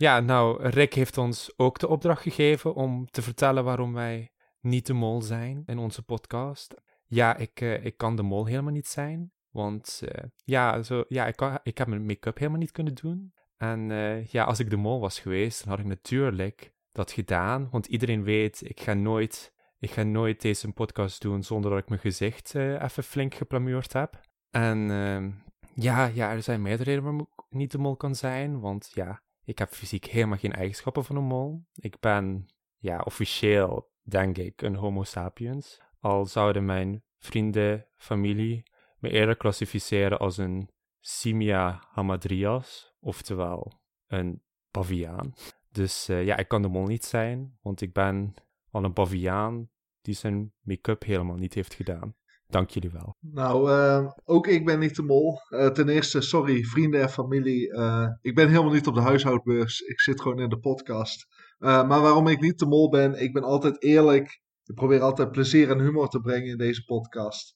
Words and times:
Ja, 0.00 0.20
nou, 0.20 0.62
Rick 0.62 0.94
heeft 0.94 1.18
ons 1.18 1.52
ook 1.56 1.78
de 1.78 1.88
opdracht 1.88 2.22
gegeven 2.22 2.74
om 2.74 3.10
te 3.10 3.22
vertellen 3.22 3.64
waarom 3.64 3.94
wij 3.94 4.30
niet 4.60 4.86
de 4.86 4.92
mol 4.92 5.22
zijn 5.22 5.62
in 5.66 5.78
onze 5.78 6.02
podcast. 6.02 6.74
Ja, 7.06 7.36
ik, 7.36 7.60
uh, 7.60 7.84
ik 7.84 7.96
kan 7.96 8.16
de 8.16 8.22
mol 8.22 8.46
helemaal 8.46 8.72
niet 8.72 8.86
zijn. 8.86 9.32
Want 9.50 10.00
uh, 10.04 10.10
ja, 10.44 10.82
zo, 10.82 11.04
ja 11.08 11.26
ik, 11.26 11.36
kan, 11.36 11.58
ik 11.62 11.78
heb 11.78 11.86
mijn 11.86 12.06
make-up 12.06 12.38
helemaal 12.38 12.60
niet 12.60 12.70
kunnen 12.70 12.94
doen. 12.94 13.32
En 13.56 13.90
uh, 13.90 14.26
ja, 14.26 14.44
als 14.44 14.58
ik 14.58 14.70
de 14.70 14.76
mol 14.76 15.00
was 15.00 15.20
geweest, 15.20 15.60
dan 15.60 15.68
had 15.68 15.78
ik 15.78 15.86
natuurlijk 15.86 16.72
dat 16.92 17.12
gedaan. 17.12 17.68
Want 17.70 17.86
iedereen 17.86 18.22
weet, 18.22 18.60
ik 18.68 18.80
ga 18.80 18.94
nooit, 18.94 19.52
ik 19.78 19.90
ga 19.90 20.02
nooit 20.02 20.42
deze 20.42 20.72
podcast 20.72 21.22
doen 21.22 21.42
zonder 21.42 21.70
dat 21.70 21.80
ik 21.80 21.88
mijn 21.88 22.00
gezicht 22.00 22.54
even 22.54 23.02
flink 23.02 23.34
geplamuurd 23.34 23.92
heb. 23.92 24.20
En 24.50 24.90
ehm, 24.90 25.30
ja, 25.74 26.06
ja, 26.06 26.30
er 26.30 26.42
zijn 26.42 26.62
meerdere 26.62 26.90
redenen 26.90 27.10
waarom 27.10 27.28
ik 27.36 27.44
niet 27.48 27.70
de 27.70 27.78
mol 27.78 27.96
kan 27.96 28.14
zijn. 28.14 28.60
Want 28.60 28.90
ja, 28.94 29.22
ik 29.48 29.58
heb 29.58 29.70
fysiek 29.70 30.04
helemaal 30.04 30.38
geen 30.38 30.52
eigenschappen 30.52 31.04
van 31.04 31.16
een 31.16 31.24
mol. 31.24 31.64
Ik 31.74 32.00
ben, 32.00 32.46
ja, 32.76 33.00
officieel, 33.00 33.90
denk 34.02 34.38
ik, 34.38 34.62
een 34.62 34.74
homo 34.74 35.02
sapiens. 35.02 35.80
Al 36.00 36.26
zouden 36.26 36.64
mijn 36.64 37.04
vrienden, 37.18 37.86
familie 37.96 38.62
me 38.98 39.10
eerder 39.10 39.36
klassificeren 39.36 40.18
als 40.18 40.36
een 40.36 40.70
Simia 41.00 41.82
hamadrias, 41.90 42.94
oftewel 43.00 43.80
een 44.06 44.42
paviaan. 44.70 45.32
Dus 45.70 46.08
uh, 46.08 46.24
ja, 46.24 46.36
ik 46.36 46.48
kan 46.48 46.62
de 46.62 46.68
mol 46.68 46.86
niet 46.86 47.04
zijn, 47.04 47.58
want 47.62 47.80
ik 47.80 47.92
ben 47.92 48.34
al 48.70 48.84
een 48.84 48.92
paviaan 48.92 49.70
die 50.00 50.14
zijn 50.14 50.52
make-up 50.60 51.04
helemaal 51.04 51.36
niet 51.36 51.54
heeft 51.54 51.74
gedaan. 51.74 52.16
Dank 52.50 52.70
jullie 52.70 52.90
wel. 52.90 53.16
Nou, 53.20 53.70
uh, 53.70 54.10
ook 54.24 54.46
ik 54.46 54.64
ben 54.64 54.78
niet 54.78 54.96
de 54.96 55.02
mol. 55.02 55.40
Uh, 55.48 55.66
ten 55.66 55.88
eerste, 55.88 56.20
sorry, 56.20 56.64
vrienden 56.64 57.00
en 57.00 57.10
familie. 57.10 57.72
Uh, 57.72 58.06
ik 58.20 58.34
ben 58.34 58.48
helemaal 58.48 58.72
niet 58.72 58.86
op 58.86 58.94
de 58.94 59.00
huishoudbeurs. 59.00 59.80
Ik 59.80 60.00
zit 60.00 60.20
gewoon 60.20 60.40
in 60.40 60.48
de 60.48 60.58
podcast. 60.58 61.26
maar 61.58 61.88
waarom 61.88 62.26
ik 62.26 62.40
niet 62.40 62.58
de 62.58 62.66
mol 62.66 62.88
ben, 62.88 63.22
ik 63.22 63.32
ben 63.32 63.42
altijd 63.42 63.82
eerlijk. 63.82 64.40
Ik 64.64 64.74
probeer 64.74 65.00
altijd 65.00 65.30
plezier 65.30 65.70
en 65.70 65.80
humor 65.80 66.08
te 66.08 66.20
brengen 66.20 66.48
in 66.48 66.56
deze 66.56 66.84
podcast. 66.84 67.54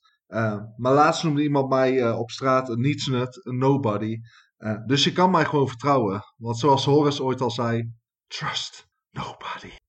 maar 0.77 0.93
laatst 0.93 1.25
noemde 1.25 1.43
iemand 1.43 1.69
mij 1.69 2.13
op 2.13 2.31
straat 2.31 2.69
een 2.69 2.81
nietsnut, 2.81 3.47
een 3.47 3.59
nobody. 3.59 4.17
dus 4.87 5.05
je 5.05 5.13
kan 5.13 5.31
mij 5.31 5.45
gewoon 5.45 5.69
vertrouwen. 5.69 6.21
Want 6.37 6.59
zoals 6.59 6.85
Horace 6.85 7.23
ooit 7.23 7.41
al 7.41 7.51
zei, 7.51 7.93
trust 8.27 8.87
nobody. 9.11 9.82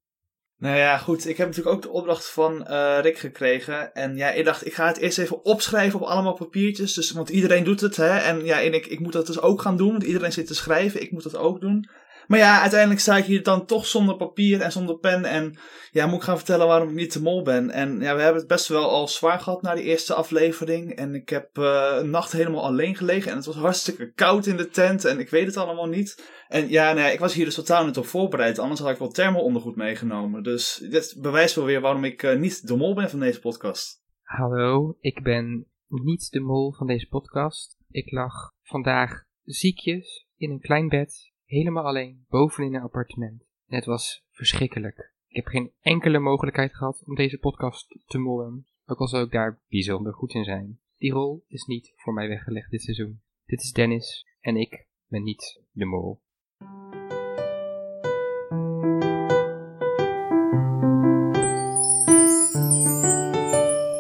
Nou 0.64 0.78
ja, 0.78 0.98
goed. 0.98 1.28
Ik 1.28 1.38
heb 1.38 1.48
natuurlijk 1.48 1.76
ook 1.76 1.82
de 1.82 1.90
opdracht 1.90 2.30
van 2.30 2.66
uh, 2.70 2.98
Rick 3.02 3.18
gekregen. 3.18 3.94
En 3.94 4.16
ja, 4.16 4.32
ik 4.32 4.46
dacht, 4.46 4.66
ik 4.66 4.74
ga 4.74 4.88
het 4.88 4.98
eerst 4.98 5.18
even 5.18 5.46
opschrijven 5.46 6.00
op 6.00 6.06
allemaal 6.06 6.34
papiertjes. 6.34 6.94
Dus, 6.94 7.12
want 7.12 7.30
iedereen 7.30 7.64
doet 7.64 7.82
het, 7.82 7.96
hè. 7.96 8.18
En 8.18 8.46
ja, 8.46 8.62
en 8.62 8.74
ik, 8.74 8.86
ik 8.86 9.00
moet 9.00 9.14
dat 9.14 9.28
dus 9.28 9.42
ook 9.42 9.62
gaan 9.62 9.78
doen. 9.78 9.92
Want 9.92 10.04
iedereen 10.04 10.32
zit 10.32 10.48
te 10.48 10.56
schrijven. 10.56 11.02
Ik 11.02 11.12
moet 11.12 11.24
dat 11.24 11.36
ook 11.36 11.62
doen. 11.62 11.90
Maar 12.28 12.40
ja, 12.40 12.62
uiteindelijk 12.62 13.00
sta 13.00 13.18
ik 13.18 13.26
hier 13.26 13.44
dan 13.44 13.66
toch 13.66 13.86
zonder 13.86 14.16
papier 14.16 14.62
en 14.62 14.72
zonder 14.72 14.98
pen. 14.98 15.26
En 15.26 15.58
ja, 15.92 16.06
moet 16.06 16.18
ik 16.18 16.24
gaan 16.24 16.38
vertellen 16.38 16.68
waarom 16.68 16.90
ik 16.90 16.96
niet 16.96 17.14
de 17.14 17.22
mol 17.22 17.44
ben. 17.44 17.70
En 17.70 18.00
ja, 18.00 18.16
we 18.16 18.22
hebben 18.22 18.40
het 18.40 18.48
best 18.48 18.68
wel 18.68 18.90
al 18.90 19.08
zwaar 19.08 19.40
gehad 19.40 19.62
na 19.62 19.76
die 19.76 19.84
eerste 19.84 20.14
aflevering. 20.14 20.96
En 20.96 21.16
ik 21.16 21.30
heb 21.30 21.58
uh, 21.58 21.96
een 22.00 22.10
nacht 22.10 22.32
helemaal 22.32 22.64
alleen 22.64 22.96
gelegen. 22.96 23.32
En 23.32 23.38
het 23.38 23.46
was 23.46 23.56
hartstikke 23.56 24.12
koud 24.12 24.46
in 24.46 24.58
de 24.58 24.70
tent. 24.70 25.06
En 25.06 25.20
ik 25.20 25.30
weet 25.30 25.46
het 25.46 25.58
allemaal 25.58 25.88
niet. 25.88 26.32
En 26.48 26.70
ja, 26.70 26.86
nou 26.94 27.00
ja, 27.00 27.12
ik 27.12 27.20
was 27.20 27.34
hier 27.34 27.46
dus 27.46 27.56
totaal 27.56 27.86
niet 27.86 27.98
op 27.98 28.06
voorbereid. 28.06 28.60
Anders 28.60 28.80
had 28.80 28.90
ik 28.90 28.98
wel 28.98 29.12
thermo-ondergoed 29.12 29.76
meegenomen. 29.76 30.44
Dus 30.44 30.88
dit 30.90 31.18
bewijst 31.20 31.56
wel 31.56 31.66
weer 31.66 31.82
waarom 31.82 32.04
ik 32.04 32.24
uh, 32.24 32.38
niet 32.38 32.68
de 32.68 32.76
mol 32.76 32.96
ben 32.96 33.10
van 33.10 33.20
deze 33.20 33.40
podcast. 33.40 34.02
Hallo, 34.22 34.98
ik 35.00 35.24
ben 35.24 35.68
niet 35.88 36.32
de 36.32 36.40
mol 36.40 36.74
van 36.74 36.88
deze 36.88 37.08
podcast. 37.08 37.78
Ik 37.90 38.12
lag 38.12 38.34
vandaag 38.62 39.24
ziekjes 39.44 40.28
in 40.38 40.52
een 40.52 40.60
klein 40.60 40.88
bed 40.88 41.33
helemaal 41.54 41.86
alleen 41.86 42.26
bovenin 42.30 42.74
een 42.74 42.82
appartement. 42.82 43.42
En 43.68 43.76
het 43.76 43.86
was 43.86 44.26
verschrikkelijk. 44.32 45.14
Ik 45.28 45.36
heb 45.36 45.46
geen 45.46 45.72
enkele 45.82 46.20
mogelijkheid 46.20 46.76
gehad 46.76 47.04
om 47.06 47.16
deze 47.16 47.38
podcast 47.38 48.04
te 48.06 48.18
mollen, 48.18 48.68
ook 48.86 49.00
al 49.00 49.08
zou 49.08 49.26
ik 49.26 49.32
daar 49.32 49.62
bijzonder 49.70 50.14
goed 50.14 50.34
in 50.34 50.44
zijn. 50.44 50.80
Die 50.98 51.12
rol 51.12 51.44
is 51.48 51.66
niet 51.66 51.94
voor 51.96 52.14
mij 52.14 52.28
weggelegd 52.28 52.72
dit 52.72 52.82
seizoen. 52.82 53.22
Dit 53.46 53.62
is 53.62 53.72
Dennis 53.72 54.28
en 54.40 54.56
ik 54.56 54.88
ben 55.08 55.24
niet 55.24 55.62
de 55.72 55.86
mol. 55.86 56.22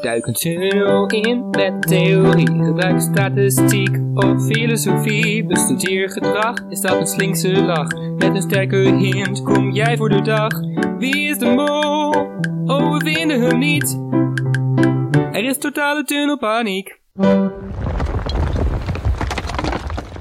Duik 0.03 0.25
een 0.25 0.34
tunnel 0.34 1.08
in 1.08 1.50
met 1.50 1.81
theorie. 1.81 2.47
Gebruik 2.47 3.02
statistiek 3.02 3.97
of 4.14 4.46
filosofie. 4.46 5.46
Bestudeer 5.46 6.09
gedrag, 6.09 6.69
is 6.69 6.81
dat 6.81 7.00
een 7.00 7.08
slinkse 7.08 7.64
lach. 7.64 7.91
Met 8.18 8.36
een 8.36 8.42
sterke 8.42 8.75
hint 8.75 9.44
kom 9.44 9.72
jij 9.72 9.97
voor 9.97 10.09
de 10.09 10.22
dag. 10.22 10.59
Wie 10.97 11.28
is 11.30 11.38
de 11.38 11.46
mol? 11.46 12.12
Oh, 12.75 12.97
we 12.97 13.02
vinden 13.06 13.42
hem 13.42 13.58
niet. 13.58 14.00
Er 15.31 15.44
is 15.44 15.58
totale 15.58 16.03
tunnelpaniek. 16.03 17.00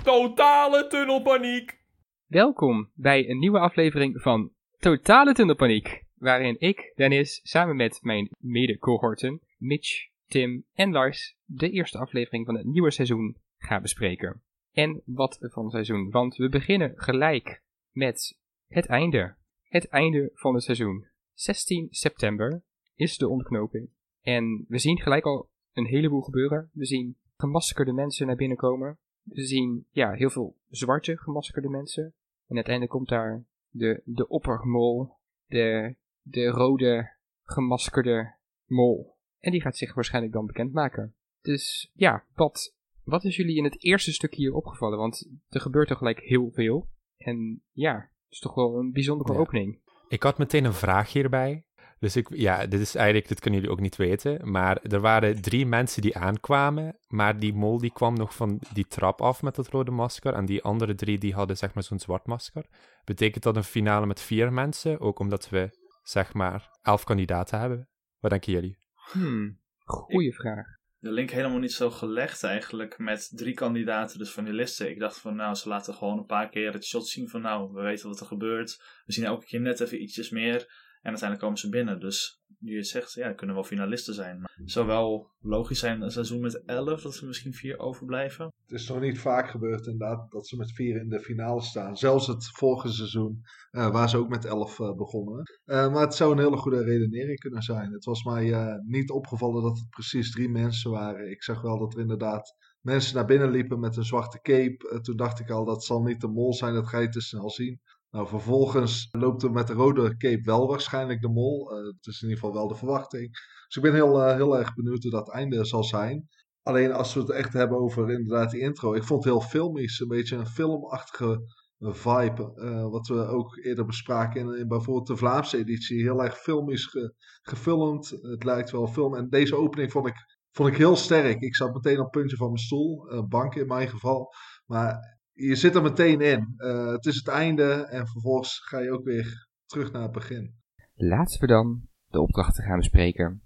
Totale 0.05 0.87
tunnelpaniek. 0.89 1.79
Welkom 2.27 2.91
bij 2.95 3.29
een 3.29 3.39
nieuwe 3.39 3.59
aflevering 3.59 4.23
van 4.23 4.51
Totale 4.79 5.33
Tunnelpaniek. 5.33 6.05
Waarin 6.19 6.57
ik, 6.59 6.93
Dennis, 6.97 7.41
samen 7.43 7.77
met 7.77 7.99
mijn 8.03 8.29
mede-cohorten 8.39 9.41
Mitch, 9.63 10.09
Tim 10.27 10.65
en 10.73 10.93
Lars 10.93 11.37
de 11.45 11.71
eerste 11.71 11.99
aflevering 11.99 12.47
van 12.47 12.57
het 12.57 12.67
nieuwe 12.67 12.91
seizoen 12.91 13.37
gaan 13.59 13.83
bespreken. 13.83 14.43
En 14.73 15.03
wat 15.05 15.39
van 15.41 15.71
seizoen, 15.71 16.11
want 16.11 16.37
we 16.37 16.49
beginnen 16.49 16.93
gelijk 16.95 17.63
met 17.91 18.39
het 18.67 18.87
einde. 18.87 19.37
Het 19.63 19.89
einde 19.89 20.31
van 20.35 20.55
het 20.55 20.63
seizoen. 20.63 21.07
16 21.33 21.87
september 21.91 22.63
is 22.95 23.17
de 23.17 23.29
ontknoping. 23.29 23.91
En 24.21 24.65
we 24.69 24.79
zien 24.79 25.01
gelijk 25.01 25.25
al 25.25 25.51
een 25.73 25.87
heleboel 25.87 26.21
gebeuren. 26.21 26.71
We 26.73 26.87
zien 26.87 27.17
gemaskerde 27.37 27.93
mensen 27.93 28.27
naar 28.27 28.37
binnen 28.37 28.57
komen. 28.57 28.99
We 29.23 29.45
zien 29.45 29.87
ja, 29.91 30.13
heel 30.13 30.31
veel 30.31 30.57
zwarte 30.69 31.19
gemaskerde 31.19 31.69
mensen. 31.69 32.15
En 32.47 32.55
uiteindelijk 32.55 32.95
komt 32.95 33.09
daar 33.09 33.45
de, 33.69 34.03
de 34.05 34.29
oppermol, 34.29 35.17
de, 35.47 35.97
de 36.23 36.47
rode 36.47 37.17
gemaskerde 37.43 38.35
mol. 38.67 39.21
En 39.43 39.51
die 39.51 39.61
gaat 39.61 39.77
zich 39.77 39.95
waarschijnlijk 39.95 40.35
dan 40.35 40.47
bekendmaken. 40.47 41.15
Dus 41.41 41.91
ja, 41.95 42.25
wat, 42.35 42.75
wat 43.05 43.25
is 43.25 43.37
jullie 43.37 43.57
in 43.57 43.65
het 43.65 43.85
eerste 43.85 44.13
stuk 44.13 44.35
hier 44.35 44.55
opgevallen? 44.55 44.99
Want 44.99 45.29
er 45.49 45.61
gebeurt 45.61 45.91
er 45.91 45.97
gelijk 45.97 46.21
heel 46.21 46.51
veel. 46.53 46.89
En 47.17 47.63
ja, 47.73 47.95
het 47.95 48.33
is 48.33 48.39
toch 48.39 48.55
wel 48.55 48.79
een 48.79 48.93
bijzondere 48.93 49.39
opening. 49.39 49.81
Ik 50.09 50.23
had 50.23 50.39
meteen 50.39 50.65
een 50.65 50.75
vraag 50.75 51.13
hierbij. 51.13 51.65
Dus 51.99 52.17
ik, 52.17 52.27
ja, 52.35 52.67
dit 52.67 52.81
is 52.81 52.95
eigenlijk, 52.95 53.29
dit 53.29 53.41
kunnen 53.41 53.61
jullie 53.61 53.75
ook 53.75 53.83
niet 53.83 53.97
weten. 53.97 54.51
Maar 54.51 54.83
er 54.83 55.01
waren 55.01 55.43
drie 55.43 55.67
mensen 55.67 56.03
die 56.03 56.17
aankwamen. 56.17 56.99
Maar 57.07 57.39
die 57.39 57.55
mol 57.55 57.79
die 57.79 57.93
kwam 57.93 58.15
nog 58.15 58.35
van 58.35 58.61
die 58.73 58.87
trap 58.87 59.21
af 59.21 59.43
met 59.43 59.55
dat 59.55 59.69
rode 59.69 59.91
masker. 59.91 60.35
En 60.35 60.47
die 60.47 60.63
andere 60.63 60.95
drie 60.95 61.19
die 61.19 61.35
hadden 61.35 61.57
zeg 61.57 61.75
maar 61.75 61.83
zo'n 61.83 61.99
zwart 61.99 62.27
masker. 62.27 62.67
Betekent 63.05 63.43
dat 63.43 63.57
een 63.57 63.65
finale 63.65 64.07
met 64.07 64.21
vier 64.21 64.53
mensen? 64.53 65.01
Ook 65.01 65.19
omdat 65.19 65.49
we 65.49 65.71
zeg 66.03 66.35
maar 66.35 66.79
elf 66.83 67.05
kandidaten 67.05 67.61
hebben. 67.61 67.89
Wat 68.19 68.31
denken 68.31 68.53
jullie? 68.53 68.81
Hmm, 69.11 69.59
goeie 69.85 70.35
vraag. 70.35 70.67
De 70.99 71.13
link 71.13 71.31
helemaal 71.31 71.59
niet 71.59 71.73
zo 71.73 71.91
gelegd 71.91 72.43
eigenlijk 72.45 72.99
met 72.99 73.33
drie 73.35 73.55
kandidaten, 73.55 74.19
dus 74.19 74.31
van 74.31 74.45
die 74.45 74.53
listen. 74.53 74.91
Ik 74.91 74.99
dacht 74.99 75.19
van 75.19 75.37
nou, 75.37 75.55
ze 75.55 75.69
laten 75.69 75.95
gewoon 75.95 76.19
een 76.19 76.27
paar 76.27 76.49
keer 76.49 76.73
het 76.73 76.85
shot 76.85 77.09
zien 77.09 77.29
van 77.29 77.41
nou, 77.41 77.73
we 77.73 77.83
weten 77.83 78.09
wat 78.09 78.21
er 78.21 78.27
gebeurt. 78.27 78.83
We 79.05 79.13
zien 79.13 79.25
elke 79.25 79.47
keer 79.47 79.61
net 79.61 79.81
even 79.81 80.03
ietsjes 80.03 80.31
meer. 80.31 80.61
En 81.03 81.11
uiteindelijk 81.11 81.41
komen 81.41 81.59
ze 81.59 81.69
binnen. 81.69 82.01
Dus 82.01 82.42
je 82.65 82.83
zegt, 82.83 83.13
ja, 83.13 83.33
kunnen 83.33 83.57
wel 83.57 83.65
finalisten 83.65 84.15
zijn. 84.15 84.41
Maar 84.41 84.53
het 84.55 84.71
zou 84.71 84.87
wel 84.87 85.31
logisch 85.41 85.79
zijn 85.79 86.03
een 86.03 86.11
seizoen 86.11 86.41
met 86.41 86.63
11 86.65 87.03
dat 87.03 87.15
ze 87.15 87.27
misschien 87.27 87.53
vier 87.53 87.79
overblijven. 87.79 88.53
Het 88.67 88.81
is 88.81 88.89
nog 88.89 89.01
niet 89.01 89.19
vaak 89.19 89.51
gebeurd 89.51 89.87
inderdaad 89.87 90.31
dat 90.31 90.49
ze 90.49 90.57
met 90.57 90.73
vier 90.73 91.01
in 91.01 91.09
de 91.09 91.21
finale 91.21 91.63
staan. 91.63 91.97
Zelfs 91.97 92.27
het 92.27 92.47
vorige 92.47 92.89
seizoen, 92.89 93.43
uh, 93.73 93.91
waar 93.91 94.09
ze 94.09 94.17
ook 94.17 94.29
met 94.29 94.45
11 94.45 94.79
uh, 94.79 94.95
begonnen. 94.95 95.43
Uh, 95.67 95.93
maar 95.93 96.03
het 96.03 96.15
zou 96.15 96.33
een 96.33 96.39
hele 96.39 96.57
goede 96.57 96.83
redenering 96.83 97.39
kunnen 97.39 97.63
zijn. 97.63 97.93
Het 97.93 98.05
was 98.05 98.23
mij 98.25 98.81
niet 98.87 99.11
opgevallen 99.11 99.63
dat 99.63 99.79
het 99.79 99.91
precies 99.91 100.31
drie 100.31 100.49
mensen 100.49 100.91
waren. 100.91 101.31
Ik 101.31 101.43
zag 101.43 101.63
wel 101.63 101.79
dat 101.79 101.95
er 101.95 102.01
inderdaad 102.01 102.57
mensen 102.81 103.15
naar 103.15 103.27
binnen 103.27 103.51
liepen 103.51 103.81
met 103.81 103.97
een 103.97 104.05
zwarte 104.05 104.41
cape. 104.41 105.01
toen 105.01 105.17
dacht 105.17 105.41
ik 105.41 105.51
al, 105.51 105.65
dat 105.65 105.85
zal 105.85 106.03
niet 106.03 106.21
de 106.21 106.29
mol 106.29 106.55
zijn, 106.55 106.75
dat 106.75 106.89
ga 106.89 106.99
je 106.99 107.09
te 107.09 107.21
snel 107.21 107.51
zien. 107.51 107.81
Nou, 108.13 108.29
vervolgens 108.29 109.09
loopt 109.11 109.43
er 109.43 109.51
met 109.51 109.67
de 109.67 109.73
rode 109.73 110.17
cape 110.17 110.43
wel 110.43 110.69
waarschijnlijk 110.69 111.21
de 111.21 111.29
mol. 111.29 111.73
Uh, 111.73 111.87
het 111.87 112.07
is 112.07 112.23
in 112.23 112.29
ieder 112.29 112.43
geval 112.43 112.55
wel 112.55 112.69
de 112.69 112.75
verwachting. 112.75 113.31
Dus 113.67 113.77
ik 113.77 113.83
ben 113.83 113.95
heel, 113.95 114.21
uh, 114.21 114.35
heel 114.35 114.59
erg 114.59 114.75
benieuwd 114.75 115.03
hoe 115.03 115.13
dat 115.13 115.31
einde 115.31 115.65
zal 115.65 115.85
zijn. 115.85 116.29
Alleen 116.63 116.93
als 116.93 117.15
we 117.15 117.21
het 117.21 117.31
echt 117.31 117.53
hebben 117.53 117.79
over 117.79 118.11
inderdaad 118.11 118.51
die 118.51 118.61
intro. 118.61 118.95
Ik 118.95 119.05
vond 119.05 119.25
het 119.25 119.33
heel 119.33 119.43
filmisch. 119.43 120.01
Een 120.01 120.09
beetje 120.09 120.37
een 120.37 120.47
filmachtige 120.47 121.41
vibe. 121.79 122.53
Uh, 122.55 122.89
wat 122.89 123.07
we 123.07 123.27
ook 123.27 123.57
eerder 123.57 123.85
bespraken 123.85 124.41
in, 124.41 124.59
in, 124.59 124.69
bijvoorbeeld 124.69 125.07
de 125.07 125.17
Vlaamse 125.17 125.59
editie. 125.59 126.03
Heel 126.03 126.23
erg 126.23 126.39
filmisch 126.39 126.87
ge, 126.87 127.15
gefilmd. 127.43 128.09
Het 128.09 128.45
lijkt 128.45 128.71
wel 128.71 128.87
film. 128.87 129.17
En 129.17 129.29
deze 129.29 129.57
opening 129.57 129.93
vond 129.93 130.07
ik, 130.07 130.17
vond 130.51 130.69
ik 130.69 130.77
heel 130.77 130.97
sterk. 130.97 131.41
Ik 131.41 131.57
zat 131.57 131.75
meteen 131.75 131.99
op 131.99 132.03
het 132.03 132.11
puntje 132.11 132.37
van 132.37 132.47
mijn 132.47 132.59
stoel. 132.59 133.27
bank 133.29 133.55
in 133.55 133.67
mijn 133.67 133.89
geval. 133.89 134.33
Maar 134.67 135.21
je 135.43 135.57
zit 135.57 135.75
er 135.75 135.83
meteen 135.83 136.21
in. 136.21 136.55
Eh, 136.57 136.87
het 136.87 137.07
is 137.07 137.17
het 137.17 137.29
einde 137.29 137.73
en 137.73 138.07
vervolgens 138.07 138.59
ga 138.59 138.79
je 138.79 138.93
ook 138.93 139.05
weer 139.05 139.49
terug 139.67 139.93
naar 139.93 140.03
het 140.03 140.13
begin. 140.13 140.55
Laten 140.95 141.41
we 141.41 141.47
dan 141.47 141.89
de 142.07 142.21
opdrachten 142.21 142.65
gaan 142.65 142.79
bespreken. 142.79 143.43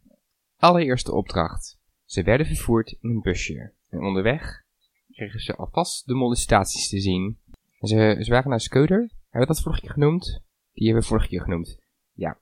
Allereerste 0.56 1.12
opdracht. 1.12 1.78
Ze 2.04 2.22
werden 2.22 2.46
vervoerd 2.46 2.96
in 3.00 3.10
een 3.10 3.20
busje. 3.20 3.72
En 3.88 3.98
onderweg 3.98 4.62
kregen 5.10 5.40
ze 5.40 5.56
alvast 5.56 6.06
de 6.06 6.14
molestaties 6.14 6.88
te 6.88 7.00
zien. 7.00 7.38
Ze, 7.81 8.16
ze 8.20 8.31
waren 8.31 8.50
naar 8.50 8.60
Skeuder. 8.60 8.99
Hebben 8.99 9.40
we 9.40 9.46
dat 9.46 9.62
vorige 9.62 9.81
keer 9.81 9.90
genoemd? 9.90 10.42
Die 10.72 10.84
hebben 10.87 11.02
we 11.02 11.08
vorige 11.08 11.28
keer 11.28 11.42
genoemd. 11.42 11.78
Ja. 12.12 12.38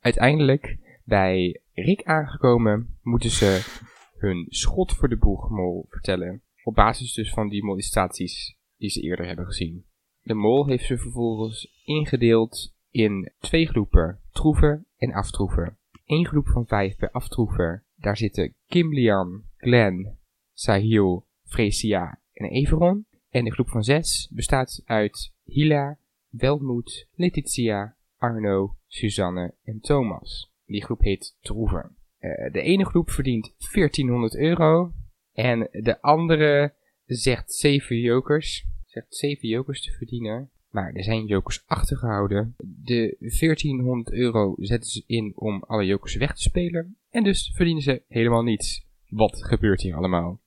Uiteindelijk, 0.00 0.78
bij 1.04 1.60
Rick 1.72 2.02
aangekomen, 2.02 2.98
moeten 3.02 3.30
ze 3.30 3.80
hun 4.18 4.46
schot 4.48 4.92
voor 4.92 5.08
de 5.08 5.16
boegmol 5.16 5.86
vertellen. 5.88 6.42
Op 6.62 6.74
basis 6.74 7.12
dus 7.12 7.32
van 7.32 7.48
die 7.48 7.64
molestaties 7.64 8.57
die 8.78 8.90
ze 8.90 9.00
eerder 9.00 9.26
hebben 9.26 9.46
gezien. 9.46 9.84
De 10.22 10.34
mol 10.34 10.66
heeft 10.66 10.84
ze 10.84 10.98
vervolgens 10.98 11.80
ingedeeld 11.84 12.74
in 12.90 13.32
twee 13.38 13.66
groepen, 13.66 14.20
troeven 14.32 14.86
en 14.96 15.12
aftroeven. 15.12 15.78
Eén 16.06 16.26
groep 16.26 16.48
van 16.48 16.66
vijf 16.66 16.96
bij 16.96 17.10
aftroeven. 17.10 17.84
Daar 17.96 18.16
zitten 18.16 18.54
Kimlian, 18.66 19.42
Glenn, 19.56 20.18
Sahil, 20.52 21.26
Fresia 21.44 22.20
en 22.32 22.48
Everon. 22.48 23.06
En 23.28 23.44
de 23.44 23.52
groep 23.52 23.68
van 23.68 23.84
zes 23.84 24.30
bestaat 24.32 24.82
uit 24.84 25.32
Hila, 25.44 25.98
Welmoed, 26.28 27.08
Letitia, 27.14 27.96
Arno, 28.16 28.76
Suzanne 28.86 29.54
en 29.64 29.80
Thomas. 29.80 30.52
Die 30.66 30.84
groep 30.84 31.00
heet 31.00 31.36
Troeven. 31.40 31.96
Uh, 32.20 32.52
de 32.52 32.60
ene 32.60 32.84
groep 32.84 33.10
verdient 33.10 33.54
1400 33.72 34.36
euro 34.36 34.92
en 35.32 35.68
de 35.70 36.00
andere 36.00 36.74
zegt 37.16 37.52
7 37.52 37.96
jokers. 37.96 38.66
Zegt 38.86 39.16
7 39.16 39.48
jokers 39.48 39.82
te 39.82 39.92
verdienen. 39.92 40.50
Maar 40.70 40.92
er 40.92 41.04
zijn 41.04 41.26
jokers 41.26 41.62
achtergehouden. 41.66 42.54
De 42.58 43.16
1400 43.18 44.12
euro 44.12 44.54
zetten 44.58 44.90
ze 44.90 45.02
in 45.06 45.32
om 45.36 45.64
alle 45.66 45.84
jokers 45.84 46.14
weg 46.14 46.34
te 46.34 46.42
spelen. 46.42 46.96
En 47.10 47.24
dus 47.24 47.52
verdienen 47.54 47.82
ze 47.82 48.02
helemaal 48.08 48.42
niets. 48.42 48.86
Wat 49.08 49.44
gebeurt 49.44 49.80
hier 49.80 49.94
allemaal? 49.94 50.40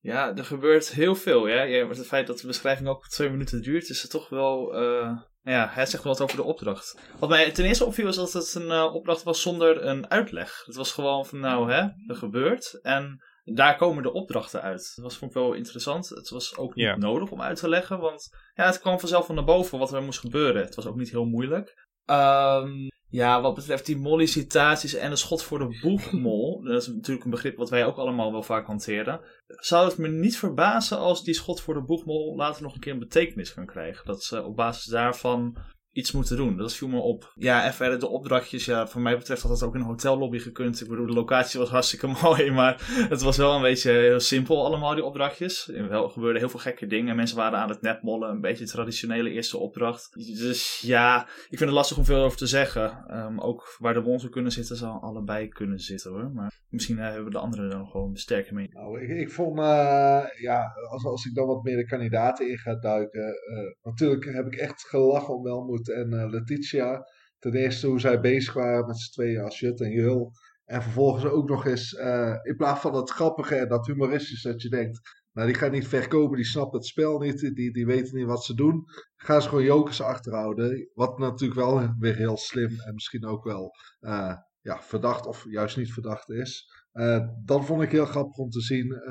Ja, 0.00 0.36
er 0.36 0.44
gebeurt 0.44 0.92
heel 0.92 1.14
veel. 1.14 1.48
Ja? 1.48 1.62
ja 1.62 1.88
het 1.88 2.06
feit 2.06 2.26
dat 2.26 2.38
de 2.38 2.46
beschrijving 2.46 2.88
ook 2.88 3.08
twee 3.08 3.30
minuten 3.30 3.62
duurt, 3.62 3.88
is 3.88 4.02
het 4.02 4.10
toch 4.10 4.28
wel. 4.28 4.82
Uh, 4.82 5.18
ja, 5.42 5.68
het 5.70 5.88
zegt 5.88 6.04
wel 6.04 6.12
wat 6.12 6.22
over 6.22 6.36
de 6.36 6.42
opdracht. 6.42 6.98
Wat 7.18 7.28
mij 7.28 7.50
ten 7.50 7.64
eerste 7.64 7.84
opviel 7.84 8.04
was 8.04 8.16
dat 8.16 8.32
het 8.32 8.54
een 8.54 8.66
uh, 8.66 8.94
opdracht 8.94 9.22
was 9.22 9.42
zonder 9.42 9.84
een 9.84 10.10
uitleg. 10.10 10.62
Het 10.66 10.74
was 10.74 10.92
gewoon 10.92 11.26
van, 11.26 11.40
nou 11.40 11.72
hè, 11.72 11.80
er 12.06 12.16
gebeurt. 12.16 12.80
En 12.82 13.22
daar 13.44 13.76
komen 13.76 14.02
de 14.02 14.12
opdrachten 14.12 14.62
uit. 14.62 14.92
Dat 14.94 15.04
was, 15.04 15.16
vond 15.16 15.30
ik 15.30 15.36
wel 15.36 15.52
interessant. 15.52 16.08
Het 16.08 16.28
was 16.28 16.56
ook 16.56 16.74
niet 16.74 16.96
nodig 16.96 17.30
om 17.30 17.42
uit 17.42 17.58
te 17.58 17.68
leggen, 17.68 17.98
want 17.98 18.30
ja, 18.54 18.66
het 18.66 18.80
kwam 18.80 19.00
vanzelf 19.00 19.26
van 19.26 19.34
naar 19.34 19.44
boven 19.44 19.78
wat 19.78 19.92
er 19.92 20.02
moest 20.02 20.20
gebeuren. 20.20 20.62
Het 20.62 20.74
was 20.74 20.86
ook 20.86 20.96
niet 20.96 21.10
heel 21.10 21.24
moeilijk. 21.24 21.88
Um, 22.06 22.90
ja, 23.12 23.40
wat 23.40 23.54
betreft 23.54 23.86
die 23.86 23.96
mollicitaties 23.96 24.94
en 24.94 25.10
de 25.10 25.16
schot 25.16 25.42
voor 25.42 25.58
de 25.58 25.78
boegmol, 25.82 26.60
dat 26.64 26.82
is 26.82 26.86
natuurlijk 26.86 27.24
een 27.24 27.30
begrip 27.30 27.56
wat 27.56 27.70
wij 27.70 27.86
ook 27.86 27.96
allemaal 27.96 28.32
wel 28.32 28.42
vaak 28.42 28.66
hanteren, 28.66 29.20
zou 29.46 29.88
het 29.88 29.98
me 29.98 30.08
niet 30.08 30.38
verbazen 30.38 30.98
als 30.98 31.24
die 31.24 31.34
schot 31.34 31.60
voor 31.60 31.74
de 31.74 31.84
boegmol 31.84 32.36
later 32.36 32.62
nog 32.62 32.74
een 32.74 32.80
keer 32.80 32.92
een 32.92 32.98
betekenis 32.98 33.54
kan 33.54 33.66
krijgen. 33.66 34.06
Dat 34.06 34.22
ze 34.22 34.44
op 34.44 34.56
basis 34.56 34.84
daarvan 34.84 35.56
iets 35.92 36.12
moeten 36.12 36.36
doen. 36.36 36.56
Dat 36.56 36.74
viel 36.74 36.88
me 36.88 36.98
op. 36.98 37.32
Ja, 37.34 37.64
en 37.64 37.74
verder 37.74 37.98
de 37.98 38.08
opdrachtjes. 38.08 38.64
Ja, 38.64 38.86
voor 38.86 39.00
mij 39.00 39.16
betreft 39.16 39.42
had 39.42 39.50
dat 39.50 39.62
ook 39.62 39.74
in 39.74 39.80
een 39.80 39.86
hotellobby 39.86 40.38
gekund. 40.38 40.80
Ik 40.80 40.88
bedoel, 40.88 41.06
de 41.06 41.12
locatie 41.12 41.60
was 41.60 41.68
hartstikke 41.68 42.06
mooi, 42.22 42.50
maar 42.50 43.04
het 43.08 43.22
was 43.22 43.36
wel 43.36 43.54
een 43.54 43.62
beetje 43.62 43.90
heel 43.90 44.20
simpel 44.20 44.64
allemaal, 44.64 44.94
die 44.94 45.04
opdrachtjes. 45.04 45.68
Er 45.68 45.88
wel, 45.88 46.08
gebeurden 46.08 46.40
heel 46.40 46.50
veel 46.50 46.60
gekke 46.60 46.86
dingen. 46.86 47.16
Mensen 47.16 47.36
waren 47.36 47.58
aan 47.58 47.68
het 47.68 47.82
netmollen, 47.82 48.30
een 48.30 48.40
beetje 48.40 48.66
traditionele 48.66 49.30
eerste 49.30 49.58
opdracht. 49.58 50.12
Dus 50.38 50.80
ja, 50.80 51.22
ik 51.22 51.58
vind 51.58 51.60
het 51.60 51.70
lastig 51.70 51.96
om 51.96 52.04
veel 52.04 52.24
over 52.24 52.38
te 52.38 52.46
zeggen. 52.46 53.04
Um, 53.10 53.40
ook 53.40 53.76
waar 53.78 53.94
de 53.94 54.02
won 54.02 54.30
kunnen 54.30 54.52
zitten, 54.52 54.76
zou 54.76 55.00
allebei 55.00 55.48
kunnen 55.48 55.78
zitten 55.78 56.10
hoor. 56.10 56.30
Maar 56.30 56.52
misschien 56.68 56.96
uh, 56.96 57.02
hebben 57.02 57.30
de 57.30 57.38
anderen 57.38 57.70
dan 57.70 57.86
gewoon 57.86 58.16
sterker 58.16 58.54
mee. 58.54 58.68
Nou, 58.70 59.00
ik, 59.00 59.08
ik 59.08 59.30
vond, 59.30 59.58
uh, 59.58 60.24
ja, 60.40 60.72
als, 60.90 61.04
als 61.04 61.24
ik 61.24 61.34
dan 61.34 61.46
wat 61.46 61.62
meer 61.62 61.76
de 61.76 61.86
kandidaten 61.86 62.50
in 62.50 62.58
ga 62.58 62.74
duiken. 62.74 63.20
Uh, 63.22 63.74
natuurlijk 63.82 64.24
heb 64.24 64.46
ik 64.46 64.54
echt 64.54 64.88
gelachen 64.88 65.34
om 65.34 65.42
En 65.88 66.12
uh, 66.12 66.30
Letitia. 66.30 67.06
Ten 67.38 67.54
eerste 67.54 67.86
hoe 67.86 68.00
zij 68.00 68.20
bezig 68.20 68.54
waren 68.54 68.86
met 68.86 69.00
z'n 69.00 69.12
tweeën 69.12 69.42
als 69.42 69.58
Jut 69.58 69.80
en 69.80 69.90
Jul. 69.90 70.32
En 70.64 70.82
vervolgens 70.82 71.24
ook 71.24 71.48
nog 71.48 71.66
eens, 71.66 71.92
uh, 71.92 72.34
in 72.42 72.56
plaats 72.56 72.80
van 72.80 72.92
dat 72.92 73.10
grappige 73.10 73.54
en 73.54 73.68
dat 73.68 73.86
humoristische, 73.86 74.48
dat 74.48 74.62
je 74.62 74.68
denkt, 74.68 75.00
nou 75.32 75.46
die 75.46 75.56
gaan 75.56 75.70
niet 75.70 75.88
verkopen, 75.88 76.36
die 76.36 76.46
snappen 76.46 76.78
het 76.78 76.88
spel 76.88 77.18
niet, 77.18 77.40
die, 77.54 77.72
die 77.72 77.86
weten 77.86 78.16
niet 78.16 78.26
wat 78.26 78.44
ze 78.44 78.54
doen. 78.54 78.84
Gaan 79.16 79.42
ze 79.42 79.48
gewoon 79.48 79.64
jokers 79.64 80.00
achterhouden. 80.00 80.90
Wat 80.94 81.18
natuurlijk 81.18 81.60
wel 81.60 81.88
weer 81.98 82.16
heel 82.16 82.36
slim 82.36 82.80
en 82.80 82.94
misschien 82.94 83.26
ook 83.26 83.44
wel 83.44 83.70
uh, 84.00 84.36
ja, 84.60 84.82
verdacht 84.82 85.26
of 85.26 85.44
juist 85.48 85.76
niet 85.76 85.92
verdacht 85.92 86.30
is. 86.30 86.70
Uh, 86.92 87.28
dat 87.44 87.64
vond 87.64 87.82
ik 87.82 87.90
heel 87.90 88.06
grappig 88.06 88.36
om 88.36 88.50
te 88.50 88.60
zien. 88.60 89.02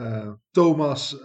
Thomas, 0.52 1.24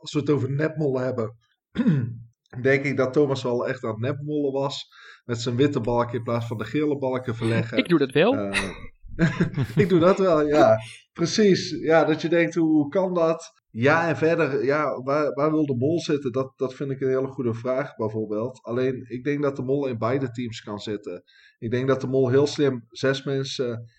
als 0.00 0.12
we 0.12 0.18
het 0.18 0.30
over 0.30 0.50
nepmollen 0.50 1.02
hebben, 1.02 1.36
denk 2.62 2.84
ik 2.84 2.96
dat 2.96 3.12
Thomas 3.12 3.42
wel 3.42 3.68
echt 3.68 3.84
aan 3.84 3.90
het 3.90 4.00
nepmollen 4.00 4.52
was. 4.52 4.88
Met 5.24 5.40
zijn 5.40 5.56
witte 5.56 5.80
balk 5.80 6.12
in 6.12 6.22
plaats 6.22 6.46
van 6.46 6.58
de 6.58 6.64
gele 6.64 6.98
balken 6.98 7.34
verleggen. 7.34 7.78
Ik 7.78 7.88
doe 7.88 7.98
dat 7.98 8.12
wel. 8.12 8.34
Uh, 8.34 8.70
ik 9.82 9.88
doe 9.88 9.98
dat 9.98 10.18
wel, 10.18 10.46
ja. 10.46 10.76
Precies. 11.12 11.70
Ja, 11.70 12.04
dat 12.04 12.22
je 12.22 12.28
denkt, 12.28 12.54
hoe 12.54 12.88
kan 12.88 13.14
dat? 13.14 13.52
Ja, 13.70 14.08
en 14.08 14.16
verder, 14.16 14.64
ja, 14.64 15.02
waar, 15.02 15.32
waar 15.32 15.50
wil 15.50 15.66
de 15.66 15.76
mol 15.76 16.00
zitten? 16.00 16.32
Dat, 16.32 16.52
dat 16.56 16.74
vind 16.74 16.90
ik 16.90 17.00
een 17.00 17.08
hele 17.08 17.26
goede 17.26 17.54
vraag, 17.54 17.96
bijvoorbeeld. 17.96 18.62
Alleen, 18.62 19.04
ik 19.08 19.24
denk 19.24 19.42
dat 19.42 19.56
de 19.56 19.62
mol 19.62 19.86
in 19.86 19.98
beide 19.98 20.30
teams 20.30 20.60
kan 20.60 20.78
zitten. 20.78 21.22
Ik 21.58 21.70
denk 21.70 21.88
dat 21.88 22.00
de 22.00 22.06
mol 22.06 22.28
heel 22.28 22.46
slim 22.46 22.86
zes 22.90 23.24
mensen 23.24 23.90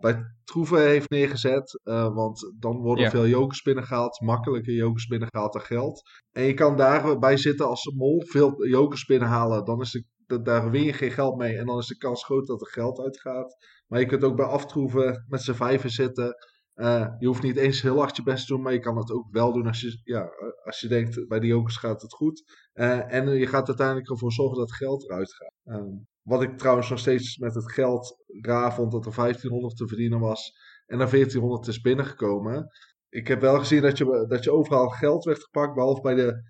bij 0.00 0.24
Troeven 0.44 0.86
heeft 0.86 1.10
neergezet. 1.10 1.80
Uh, 1.84 2.14
want 2.14 2.52
dan 2.58 2.76
worden 2.76 3.10
veel 3.10 3.26
jokers 3.26 3.62
binnengehaald. 3.62 4.20
Makkelijker 4.20 4.74
jokers 4.74 5.06
binnengehaald 5.06 5.52
dan 5.52 5.62
geld. 5.62 6.02
En 6.30 6.42
je 6.42 6.54
kan 6.54 6.76
daarbij 6.76 7.36
zitten 7.36 7.68
als 7.68 7.92
mol 7.96 8.22
veel 8.26 8.66
jokers 8.66 9.04
binnenhalen. 9.04 9.64
Dan 9.64 9.80
is 9.80 10.04
de, 10.26 10.42
daar 10.42 10.70
win 10.70 10.82
je 10.82 10.92
geen 10.92 11.10
geld 11.10 11.36
mee. 11.36 11.56
En 11.58 11.66
dan 11.66 11.78
is 11.78 11.86
de 11.86 11.96
kans 11.96 12.24
groot 12.24 12.46
dat 12.46 12.60
er 12.60 12.70
geld 12.72 13.00
uitgaat. 13.00 13.56
Maar 13.86 14.00
je 14.00 14.06
kunt 14.06 14.24
ook 14.24 14.36
bij 14.36 14.46
aftroeven 14.46 15.24
met 15.28 15.42
z'n 15.42 15.52
vijven 15.52 15.90
zitten. 15.90 16.34
Uh, 16.74 17.06
je 17.18 17.26
hoeft 17.26 17.42
niet 17.42 17.56
eens 17.56 17.82
heel 17.82 17.98
hard 17.98 18.16
je 18.16 18.22
best 18.22 18.46
te 18.46 18.52
doen, 18.52 18.62
maar 18.62 18.72
je 18.72 18.78
kan 18.78 18.96
het 18.96 19.10
ook 19.10 19.26
wel 19.30 19.52
doen 19.52 19.66
als 19.66 19.80
je, 19.80 20.00
ja, 20.04 20.28
als 20.64 20.80
je 20.80 20.88
denkt 20.88 21.28
bij 21.28 21.40
de 21.40 21.46
jokers 21.46 21.76
gaat 21.76 22.02
het 22.02 22.12
goed. 22.12 22.42
en 22.72 23.28
je 23.28 23.46
gaat 23.46 23.66
uiteindelijk 23.68 24.10
ervoor 24.10 24.32
zorgen 24.32 24.58
dat 24.58 24.72
geld 24.72 25.04
eruit 25.04 25.34
gaat. 25.34 25.54
Ehm, 25.64 25.96
wat 26.24 26.42
ik 26.42 26.58
trouwens 26.58 26.90
nog 26.90 26.98
steeds 26.98 27.38
met 27.38 27.54
het 27.54 27.72
geld 27.72 28.24
raar 28.40 28.74
vond 28.74 28.92
dat 28.92 29.06
er 29.06 29.14
1500 29.14 29.76
te 29.76 29.88
verdienen 29.88 30.20
was 30.20 30.52
en 30.86 31.00
er 31.00 31.10
1400 31.10 31.66
is 31.66 31.80
binnengekomen. 31.80 32.66
Ik 33.08 33.28
heb 33.28 33.40
wel 33.40 33.58
gezien 33.58 33.82
dat 33.82 33.98
je, 33.98 34.24
dat 34.28 34.44
je 34.44 34.52
overal 34.52 34.88
geld 34.88 35.24
werd 35.24 35.42
gepakt, 35.42 35.74
behalve 35.74 36.00
bij 36.00 36.14
de, 36.14 36.42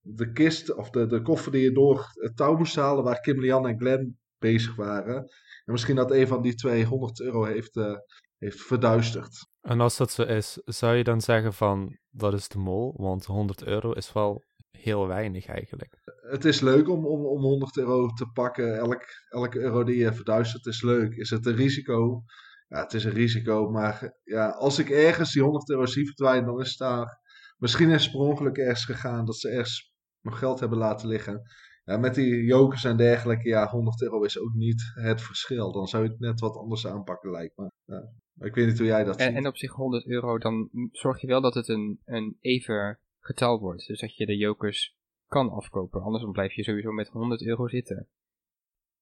de, 0.00 0.32
kist 0.32 0.74
of 0.74 0.90
de, 0.90 1.06
de 1.06 1.22
koffer 1.22 1.52
die 1.52 1.62
je 1.62 1.72
door 1.72 2.10
het 2.12 2.36
touw 2.36 2.56
moest 2.56 2.76
halen, 2.76 3.04
waar 3.04 3.20
Kim, 3.20 3.40
Lian 3.40 3.66
en 3.66 3.78
Glenn 3.78 4.18
bezig 4.38 4.76
waren. 4.76 5.16
En 5.64 5.72
misschien 5.72 5.96
dat 5.96 6.10
een 6.10 6.26
van 6.26 6.42
die 6.42 6.54
200 6.54 7.20
euro 7.20 7.44
heeft, 7.44 7.76
uh, 7.76 7.96
heeft 8.38 8.60
verduisterd. 8.60 9.46
En 9.60 9.80
als 9.80 9.96
dat 9.96 10.10
zo 10.10 10.22
is, 10.22 10.60
zou 10.64 10.96
je 10.96 11.04
dan 11.04 11.20
zeggen 11.20 11.52
van 11.52 11.98
dat 12.10 12.34
is 12.34 12.48
de 12.48 12.58
mol? 12.58 12.94
Want 12.96 13.24
100 13.24 13.64
euro 13.64 13.92
is 13.92 14.12
wel 14.12 14.44
heel 14.82 15.06
weinig 15.06 15.46
eigenlijk. 15.46 15.98
Het 16.30 16.44
is 16.44 16.60
leuk 16.60 16.88
om, 16.88 17.06
om, 17.06 17.26
om 17.26 17.40
100 17.40 17.76
euro 17.76 18.08
te 18.08 18.26
pakken. 18.32 18.78
Elk, 18.78 19.04
elke 19.28 19.58
euro 19.58 19.84
die 19.84 19.96
je 19.96 20.12
verduistert 20.12 20.66
is 20.66 20.82
leuk. 20.82 21.14
Is 21.14 21.30
het 21.30 21.46
een 21.46 21.54
risico? 21.54 22.22
Ja, 22.68 22.82
het 22.82 22.92
is 22.92 23.04
een 23.04 23.12
risico. 23.12 23.70
Maar 23.70 24.18
ja, 24.24 24.48
als 24.48 24.78
ik 24.78 24.90
ergens 24.90 25.32
die 25.32 25.42
100 25.42 25.70
euro 25.70 25.86
zie 25.86 26.06
verdwijnen, 26.06 26.46
dan 26.46 26.60
is 26.60 26.68
het 26.68 26.78
daar. 26.78 27.20
Misschien 27.56 27.90
is 27.90 28.02
het 28.02 28.12
per 28.12 28.20
ongeluk 28.20 28.56
ergens 28.56 28.84
gegaan 28.84 29.24
dat 29.24 29.36
ze 29.36 29.48
ergens 29.48 29.92
nog 30.20 30.38
geld 30.38 30.60
hebben 30.60 30.78
laten 30.78 31.08
liggen. 31.08 31.42
Ja, 31.84 31.96
met 31.96 32.14
die 32.14 32.44
jokers 32.44 32.84
en 32.84 32.96
dergelijke, 32.96 33.48
ja, 33.48 33.68
100 33.68 34.02
euro 34.02 34.22
is 34.22 34.38
ook 34.38 34.54
niet 34.54 34.92
het 34.94 35.22
verschil. 35.22 35.72
Dan 35.72 35.86
zou 35.86 36.02
je 36.04 36.08
het 36.08 36.18
net 36.20 36.40
wat 36.40 36.56
anders 36.56 36.86
aanpakken, 36.86 37.30
lijkt 37.30 37.56
me. 37.56 37.70
Ja. 37.84 38.10
Maar 38.32 38.48
ik 38.48 38.54
weet 38.54 38.66
niet 38.66 38.78
hoe 38.78 38.86
jij 38.86 39.04
dat 39.04 39.16
en, 39.16 39.26
ziet. 39.26 39.36
En 39.36 39.46
op 39.46 39.56
zich 39.56 39.72
100 39.72 40.06
euro, 40.06 40.38
dan 40.38 40.68
zorg 40.92 41.20
je 41.20 41.26
wel 41.26 41.40
dat 41.40 41.54
het 41.54 41.68
een, 41.68 42.00
een 42.04 42.36
even 42.40 42.98
getal 43.28 43.60
wordt. 43.60 43.86
Dus 43.86 44.00
dat 44.00 44.16
je 44.16 44.26
de 44.26 44.36
jokers 44.36 44.96
kan 45.26 45.50
afkopen. 45.50 46.02
Anders 46.02 46.24
blijf 46.32 46.52
je 46.52 46.62
sowieso 46.62 46.92
met 46.92 47.08
100 47.08 47.42
euro 47.42 47.68
zitten. 47.68 48.08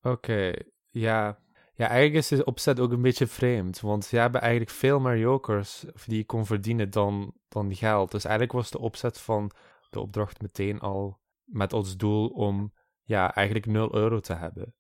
Oké, 0.03 0.53
ja. 0.91 1.45
Ja, 1.75 1.89
eigenlijk 1.89 2.15
is 2.15 2.29
de 2.29 2.45
opzet 2.45 2.81
ook 2.81 2.93
een 2.93 3.03
beetje 3.03 3.27
vreemd. 3.27 3.81
Want 3.81 4.11
we 4.11 4.19
hebben 4.19 4.41
eigenlijk 4.41 4.71
veel 4.71 5.01
meer 5.01 5.19
jokers 5.19 5.85
die 6.07 6.17
je 6.17 6.25
kon 6.25 6.47
verdienen 6.47 6.91
dan, 6.91 7.35
dan 7.49 7.75
geld. 7.75 8.11
Dus 8.11 8.25
eigenlijk 8.25 8.55
was 8.55 8.71
de 8.71 8.79
opzet 8.79 9.21
van 9.21 9.51
de 9.91 10.01
opdracht 10.01 10.41
meteen 10.41 10.81
al 10.81 11.21
met 11.45 11.73
als 11.73 11.97
doel 11.97 12.29
om 12.29 12.73
ja, 13.03 13.35
eigenlijk 13.35 13.67
0 13.67 13.95
euro 13.95 14.21
te 14.21 14.35
hebben. 14.35 14.75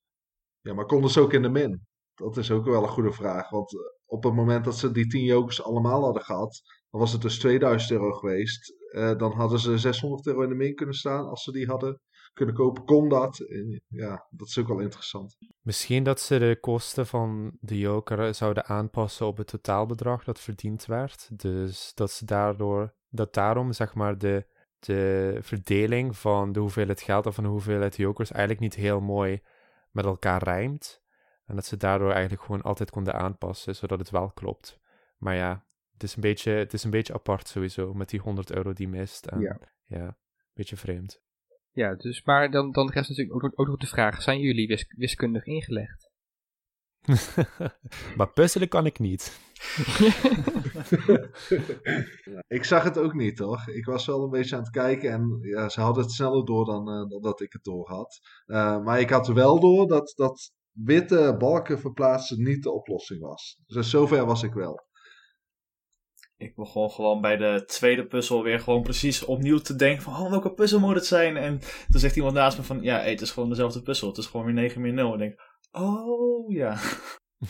Ja, 0.60 0.74
maar 0.74 0.86
konden 0.86 1.10
ze 1.10 1.20
ook 1.20 1.32
in 1.32 1.42
de 1.42 1.48
min? 1.48 1.86
Dat 2.14 2.36
is 2.36 2.50
ook 2.50 2.64
wel 2.64 2.82
een 2.82 2.88
goede 2.88 3.12
vraag. 3.12 3.50
Want 3.50 3.74
eh, 3.74 3.80
op 4.06 4.22
het 4.22 4.34
moment 4.34 4.64
dat 4.64 4.76
ze 4.76 4.90
die 4.90 5.06
10 5.06 5.24
jokers 5.24 5.62
allemaal 5.62 6.02
hadden 6.02 6.22
gehad, 6.22 6.62
was 6.98 7.12
het 7.12 7.22
dus 7.22 7.38
2000 7.38 7.90
euro 7.90 8.12
geweest. 8.12 8.74
Eh, 8.90 9.18
dan 9.18 9.32
hadden 9.32 9.58
ze 9.58 9.78
600 9.78 10.26
euro 10.26 10.42
in 10.42 10.48
de 10.48 10.54
min 10.54 10.74
kunnen 10.74 10.94
staan 10.94 11.28
als 11.28 11.42
ze 11.42 11.52
die 11.52 11.66
hadden 11.66 12.00
kunnen 12.32 12.54
kopen. 12.54 12.84
Kon 12.84 13.08
dat? 13.08 13.38
En 13.38 13.82
ja, 13.88 14.26
dat 14.30 14.48
is 14.48 14.58
ook 14.58 14.68
wel 14.68 14.80
interessant. 14.80 15.36
Misschien 15.60 16.04
dat 16.04 16.20
ze 16.20 16.38
de 16.38 16.58
kosten 16.60 17.06
van 17.06 17.56
de 17.60 17.78
joker 17.78 18.34
zouden 18.34 18.64
aanpassen 18.64 19.26
op 19.26 19.36
het 19.36 19.46
totaalbedrag 19.46 20.24
dat 20.24 20.40
verdiend 20.40 20.86
werd. 20.86 21.28
Dus 21.38 21.94
dat 21.94 22.10
ze 22.10 22.24
daardoor, 22.24 22.94
dat 23.08 23.34
daarom 23.34 23.72
zeg 23.72 23.94
maar 23.94 24.18
de, 24.18 24.46
de 24.78 25.36
verdeling 25.40 26.16
van 26.16 26.52
de 26.52 26.60
hoeveelheid 26.60 27.00
geld 27.02 27.26
of 27.26 27.34
van 27.34 27.44
de 27.44 27.50
hoeveelheid 27.50 27.96
jokers 27.96 28.30
eigenlijk 28.30 28.60
niet 28.60 28.74
heel 28.74 29.00
mooi 29.00 29.40
met 29.90 30.04
elkaar 30.04 30.42
rijmt. 30.42 31.02
En 31.46 31.54
dat 31.54 31.64
ze 31.64 31.76
daardoor 31.76 32.10
eigenlijk 32.10 32.42
gewoon 32.42 32.62
altijd 32.62 32.90
konden 32.90 33.14
aanpassen, 33.14 33.76
zodat 33.76 33.98
het 33.98 34.10
wel 34.10 34.30
klopt. 34.30 34.78
Maar 35.18 35.34
ja, 35.34 35.64
het 35.96 36.02
is 36.02 36.14
een 36.14 36.20
beetje, 36.20 36.50
het 36.50 36.72
is 36.72 36.84
een 36.84 36.90
beetje 36.90 37.12
apart 37.14 37.48
sowieso, 37.48 37.94
met 37.94 38.08
die 38.08 38.20
100 38.20 38.52
euro 38.52 38.72
die 38.72 38.88
mist. 38.88 39.26
En, 39.26 39.40
Ja. 39.40 39.58
ja, 39.84 40.04
een 40.06 40.14
beetje 40.54 40.76
vreemd. 40.76 41.20
Ja, 41.70 41.94
dus, 41.94 42.22
maar 42.24 42.50
dan, 42.50 42.72
dan 42.72 42.90
rest 42.90 43.08
natuurlijk 43.08 43.44
ook, 43.44 43.52
ook 43.60 43.66
nog 43.66 43.76
de 43.76 43.86
vraag, 43.86 44.22
zijn 44.22 44.40
jullie 44.40 44.66
wis- 44.66 44.92
wiskundig 44.96 45.44
ingelegd? 45.44 46.10
maar 48.16 48.28
puzzelen 48.34 48.68
kan 48.68 48.86
ik 48.86 48.98
niet. 48.98 49.38
Ik 52.48 52.64
zag 52.64 52.82
het 52.82 52.98
ook 52.98 53.14
niet, 53.14 53.36
toch? 53.36 53.68
Ik 53.68 53.84
was 53.84 54.06
wel 54.06 54.22
een 54.24 54.30
beetje 54.30 54.56
aan 54.56 54.62
het 54.62 54.70
kijken 54.70 55.10
en 55.10 55.38
ja, 55.40 55.68
ze 55.68 55.80
hadden 55.80 56.02
het 56.02 56.12
sneller 56.12 56.44
door 56.44 56.64
dan, 56.64 56.88
eh, 56.90 57.08
dan 57.08 57.22
dat 57.22 57.40
ik 57.40 57.52
het 57.52 57.64
door 57.64 57.88
had. 57.88 58.18
Eh, 58.46 58.82
maar 58.84 59.00
ik 59.00 59.10
had 59.10 59.26
wel 59.26 59.60
door 59.60 59.88
dat, 59.88 60.12
dat 60.16 60.52
witte 60.70 61.34
balken 61.38 61.78
verplaatsen 61.80 62.42
niet 62.42 62.62
de 62.62 62.72
oplossing 62.72 63.20
was. 63.20 63.58
Dus 63.66 63.90
zover 63.90 64.26
was 64.26 64.42
ik 64.42 64.52
wel. 64.52 64.85
Ik 66.38 66.54
begon 66.54 66.90
gewoon 66.90 67.20
bij 67.20 67.36
de 67.36 67.64
tweede 67.66 68.06
puzzel 68.06 68.42
weer 68.42 68.60
gewoon 68.60 68.82
precies 68.82 69.24
opnieuw 69.24 69.58
te 69.58 69.76
denken 69.76 70.02
van, 70.02 70.12
oh, 70.12 70.30
welke 70.30 70.52
puzzel 70.52 70.80
moet 70.80 70.94
het 70.94 71.06
zijn? 71.06 71.36
En 71.36 71.58
toen 71.88 72.00
zegt 72.00 72.16
iemand 72.16 72.34
naast 72.34 72.58
me 72.58 72.64
van, 72.64 72.82
ja, 72.82 72.96
hey, 72.96 73.10
het 73.10 73.20
is 73.20 73.30
gewoon 73.30 73.48
dezelfde 73.48 73.82
puzzel. 73.82 74.08
Het 74.08 74.16
is 74.16 74.26
gewoon 74.26 74.46
weer 74.46 74.54
9 74.54 74.80
min 74.80 74.94
0. 74.94 75.06
En 75.06 75.12
ik 75.12 75.18
denk, 75.18 75.40
oh, 75.70 76.52
ja. 76.52 76.78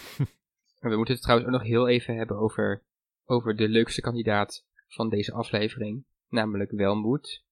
We 0.88 0.96
moeten 0.96 1.14
het 1.14 1.22
trouwens 1.22 1.48
ook 1.48 1.58
nog 1.58 1.68
heel 1.68 1.88
even 1.88 2.16
hebben 2.16 2.36
over, 2.38 2.84
over 3.24 3.56
de 3.56 3.68
leukste 3.68 4.00
kandidaat 4.00 4.66
van 4.88 5.08
deze 5.08 5.32
aflevering. 5.32 6.04
Namelijk 6.28 6.70
Welmoed. 6.70 7.44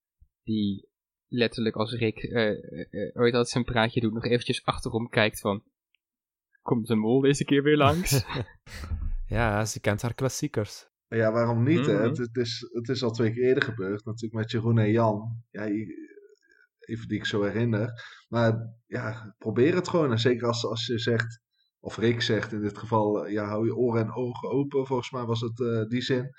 Die 0.43 0.89
letterlijk 1.29 1.77
als 1.77 1.93
Rick 1.93 2.17
eh, 2.17 2.51
eh, 2.51 2.87
eh, 2.91 3.17
ooit 3.17 3.33
dat 3.33 3.49
zijn 3.49 3.65
praatje 3.65 4.01
doet, 4.01 4.13
nog 4.13 4.25
eventjes 4.25 4.65
achterom 4.65 5.09
kijkt 5.09 5.41
van... 5.41 5.63
Komt 6.63 6.87
de 6.87 6.95
mol 6.95 7.21
deze 7.21 7.45
keer 7.45 7.63
weer 7.63 7.77
langs? 7.77 8.25
ja, 9.27 9.65
ze 9.65 9.81
kent 9.81 10.03
haar 10.03 10.15
klassiekers. 10.15 10.93
Ja, 11.09 11.33
waarom 11.33 11.63
niet? 11.63 11.87
hè? 11.87 11.93
Mhm. 11.93 12.03
Het, 12.03 12.17
het 12.17 12.37
is, 12.37 12.69
het 12.73 12.89
is 12.89 13.03
al 13.03 13.11
twee 13.11 13.33
keer 13.33 13.45
eerder 13.45 13.63
gebeurd, 13.63 14.05
natuurlijk 14.05 14.35
met 14.35 14.51
Jeroen 14.51 14.79
en 14.79 14.91
Jan. 14.91 15.43
Ja, 15.51 15.69
even 16.87 17.09
die 17.09 17.19
ik 17.19 17.25
zo 17.27 17.43
herinner. 17.43 18.05
Maar 18.29 18.75
ja, 18.87 19.35
probeer 19.39 19.75
het 19.75 19.89
gewoon. 19.89 20.11
En 20.11 20.19
zeker 20.19 20.47
als, 20.47 20.67
als 20.67 20.87
je 20.87 20.99
zegt, 20.99 21.41
of 21.81 21.97
Rick 21.97 22.21
zegt 22.21 22.53
in 22.53 22.61
dit 22.61 22.79
geval, 22.79 23.27
eh, 23.27 23.33
ja, 23.33 23.45
hou 23.45 23.67
je 23.67 23.77
oren 23.77 24.03
en 24.03 24.15
ogen 24.15 24.51
open. 24.51 24.87
Volgens 24.87 25.11
mij 25.11 25.25
was 25.25 25.41
het 25.41 25.61
eh, 25.61 25.89
die 25.89 26.03
zin. 26.03 26.31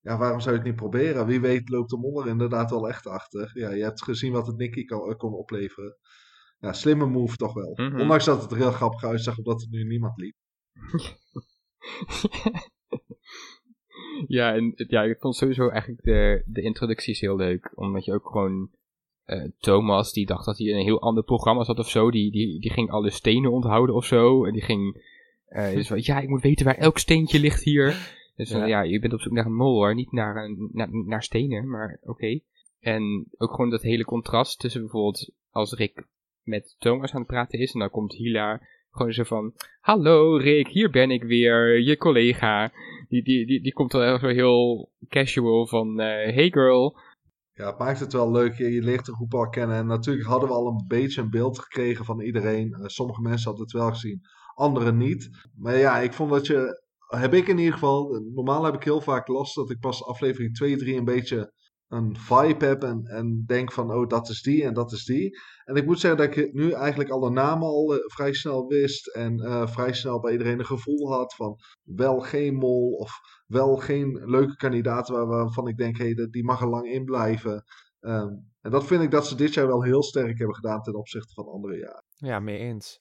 Ja, 0.00 0.18
waarom 0.18 0.40
zou 0.40 0.50
je 0.50 0.60
het 0.60 0.68
niet 0.68 0.76
proberen? 0.76 1.26
Wie 1.26 1.40
weet 1.40 1.68
loopt 1.68 1.90
de 1.90 1.98
mol 1.98 2.22
er 2.22 2.28
inderdaad 2.28 2.70
wel 2.70 2.88
echt 2.88 3.06
achter. 3.06 3.50
Ja, 3.54 3.70
je 3.70 3.82
hebt 3.82 4.02
gezien 4.02 4.32
wat 4.32 4.46
het 4.46 4.56
Nicky 4.56 4.84
kan, 4.84 5.16
kon 5.16 5.32
opleveren. 5.32 5.96
Ja, 6.58 6.72
slimme 6.72 7.06
move 7.06 7.36
toch 7.36 7.54
wel. 7.54 7.72
Mhm. 7.74 8.00
Ondanks 8.00 8.24
dat 8.24 8.42
het 8.42 8.50
er 8.50 8.56
heel 8.56 8.72
grappig 8.72 9.04
uitzag, 9.04 9.38
omdat 9.38 9.62
er 9.62 9.68
nu 9.70 9.84
niemand 9.84 10.18
liep. 10.20 10.36
ja, 14.26 14.54
en 14.54 14.72
ja, 14.76 15.02
ik 15.02 15.18
vond 15.20 15.36
sowieso 15.36 15.68
eigenlijk 15.68 16.02
de, 16.02 16.42
de 16.46 16.62
introducties 16.62 17.20
heel 17.20 17.36
leuk. 17.36 17.70
Omdat 17.74 18.04
je 18.04 18.12
ook 18.12 18.26
gewoon... 18.26 18.70
eh, 19.24 19.44
Thomas, 19.58 20.12
die 20.12 20.26
dacht 20.26 20.44
dat 20.44 20.58
hij 20.58 20.66
een 20.72 20.82
heel 20.84 21.00
ander 21.00 21.24
programma 21.24 21.64
zat 21.64 21.78
of 21.78 21.88
zo. 21.88 22.10
Die, 22.10 22.30
die, 22.30 22.60
die 22.60 22.70
ging 22.72 22.90
alle 22.90 23.10
stenen 23.10 23.52
onthouden 23.52 23.94
of 23.94 24.04
zo. 24.04 24.44
En 24.44 24.52
die 24.52 24.62
ging... 24.62 25.02
eh 25.48 25.72
dus 25.74 25.86
van, 25.88 25.98
ja, 26.10 26.20
ik 26.20 26.28
moet 26.28 26.42
weten 26.42 26.64
waar 26.64 26.78
elk 26.78 26.98
steentje 26.98 27.40
ligt 27.40 27.62
hier. 27.62 28.16
Dus 28.36 28.50
Ja. 28.50 28.66
ja, 28.66 28.82
je 28.82 28.98
bent 29.00 29.12
op 29.12 29.20
zoek 29.20 29.32
naar 29.32 29.46
een 29.46 29.54
mol 29.54 29.74
hoor. 29.74 29.94
Niet 29.94 30.12
naar, 30.12 30.44
een, 30.44 30.68
naar, 30.72 30.88
naar 30.90 31.22
stenen, 31.22 31.68
maar 31.68 31.98
oké. 32.02 32.40
En 32.80 33.26
ook 33.38 33.50
gewoon 33.50 33.70
dat 33.70 33.82
hele 33.82 34.04
contrast 34.04 34.58
tussen 34.58 34.80
bijvoorbeeld 34.80 35.30
als 35.50 35.72
Rick 35.72 36.06
met 36.42 36.76
Thomas 36.78 37.12
aan 37.12 37.18
het 37.20 37.28
praten 37.28 37.58
is. 37.58 37.72
En 37.72 37.80
dan 37.80 37.90
komt 37.90 38.12
Hila 38.12 38.60
gewoon 38.90 39.12
zo 39.12 39.22
van... 39.22 39.52
Hallo 39.80 40.36
Rick, 40.36 40.68
hier 40.68 40.90
ben 40.90 41.10
ik 41.10 41.22
weer, 41.22 41.80
je 41.80 41.96
collega. 41.96 42.72
Die, 43.08 43.22
die, 43.22 43.46
die, 43.46 43.62
die 43.62 43.72
komt 43.72 43.90
dan 43.90 44.18
zo 44.18 44.26
heel 44.26 44.90
casual 45.08 45.66
van... 45.66 46.00
eh, 46.00 46.34
hey 46.34 46.50
girl. 46.50 46.96
Ja, 47.52 47.66
het 47.66 47.78
maakt 47.78 48.00
het 48.00 48.12
wel 48.12 48.30
leuk. 48.30 48.54
Je, 48.54 48.72
je 48.72 48.82
leert 48.82 49.06
de 49.06 49.14
groep 49.14 49.34
al 49.34 49.48
kennen. 49.48 49.76
En 49.76 49.86
natuurlijk 49.86 50.26
hadden 50.26 50.48
we 50.48 50.54
al 50.54 50.66
een 50.66 50.84
beetje 50.86 51.20
een 51.20 51.30
beeld 51.30 51.58
gekregen 51.58 52.04
van 52.04 52.20
iedereen. 52.20 52.72
Eh, 52.72 52.86
sommige 52.86 53.20
mensen 53.20 53.48
hadden 53.48 53.62
het 53.62 53.72
wel 53.72 53.88
gezien, 53.88 54.20
anderen 54.54 54.96
niet. 54.96 55.30
Maar 55.56 55.76
ja, 55.76 55.98
ik 55.98 56.12
vond 56.12 56.30
dat 56.30 56.46
je. 56.46 56.86
Heb 57.08 57.34
ik 57.34 57.48
in 57.48 57.58
ieder 57.58 57.72
geval. 57.72 58.22
Normaal 58.34 58.64
heb 58.64 58.74
ik 58.74 58.84
heel 58.84 59.00
vaak 59.00 59.28
last 59.28 59.54
dat 59.54 59.70
ik 59.70 59.80
pas 59.80 60.04
aflevering 60.04 60.54
2, 60.54 60.76
3 60.76 60.96
een 60.96 61.04
beetje 61.04 61.52
een 61.88 62.16
vibe 62.16 62.64
heb. 62.64 62.82
En, 62.82 63.04
en 63.04 63.44
denk 63.46 63.72
van, 63.72 63.92
oh, 63.92 64.08
dat 64.08 64.28
is 64.28 64.42
die 64.42 64.64
en 64.64 64.74
dat 64.74 64.92
is 64.92 65.04
die. 65.04 65.38
En 65.64 65.74
ik 65.74 65.86
moet 65.86 66.00
zeggen 66.00 66.26
dat 66.26 66.36
ik 66.36 66.52
nu 66.52 66.70
eigenlijk 66.70 67.10
alle 67.10 67.30
namen 67.30 67.68
al 67.68 67.94
eh, 67.94 68.00
vrij 68.06 68.32
snel 68.32 68.66
wist. 68.66 69.06
En 69.06 69.40
eh, 69.40 69.66
vrij 69.66 69.92
snel 69.92 70.20
bij 70.20 70.32
iedereen 70.32 70.58
een 70.58 70.66
gevoel 70.66 71.12
had 71.12 71.34
van 71.34 71.56
wel 71.82 72.18
geen 72.20 72.54
mol. 72.54 72.90
Of 72.92 73.12
wel 73.46 73.76
geen 73.76 74.22
leuke 74.24 74.56
kandidaat 74.56 75.08
waar- 75.08 75.26
waarvan 75.26 75.68
ik 75.68 75.76
denk, 75.76 75.96
hé, 75.98 76.14
die 76.14 76.44
mag 76.44 76.60
er 76.60 76.68
lang 76.68 76.86
in 76.92 77.04
blijven. 77.04 77.64
Ehm, 78.00 78.28
en 78.60 78.70
dat 78.70 78.86
vind 78.86 79.02
ik 79.02 79.10
dat 79.10 79.26
ze 79.26 79.34
dit 79.34 79.54
jaar 79.54 79.66
wel 79.66 79.82
heel 79.82 80.02
sterk 80.02 80.38
hebben 80.38 80.56
gedaan 80.56 80.82
ten 80.82 80.94
opzichte 80.94 81.32
van 81.34 81.46
andere 81.46 81.78
jaren. 81.78 82.04
Ja, 82.14 82.40
mee 82.40 82.58
eens. 82.58 83.00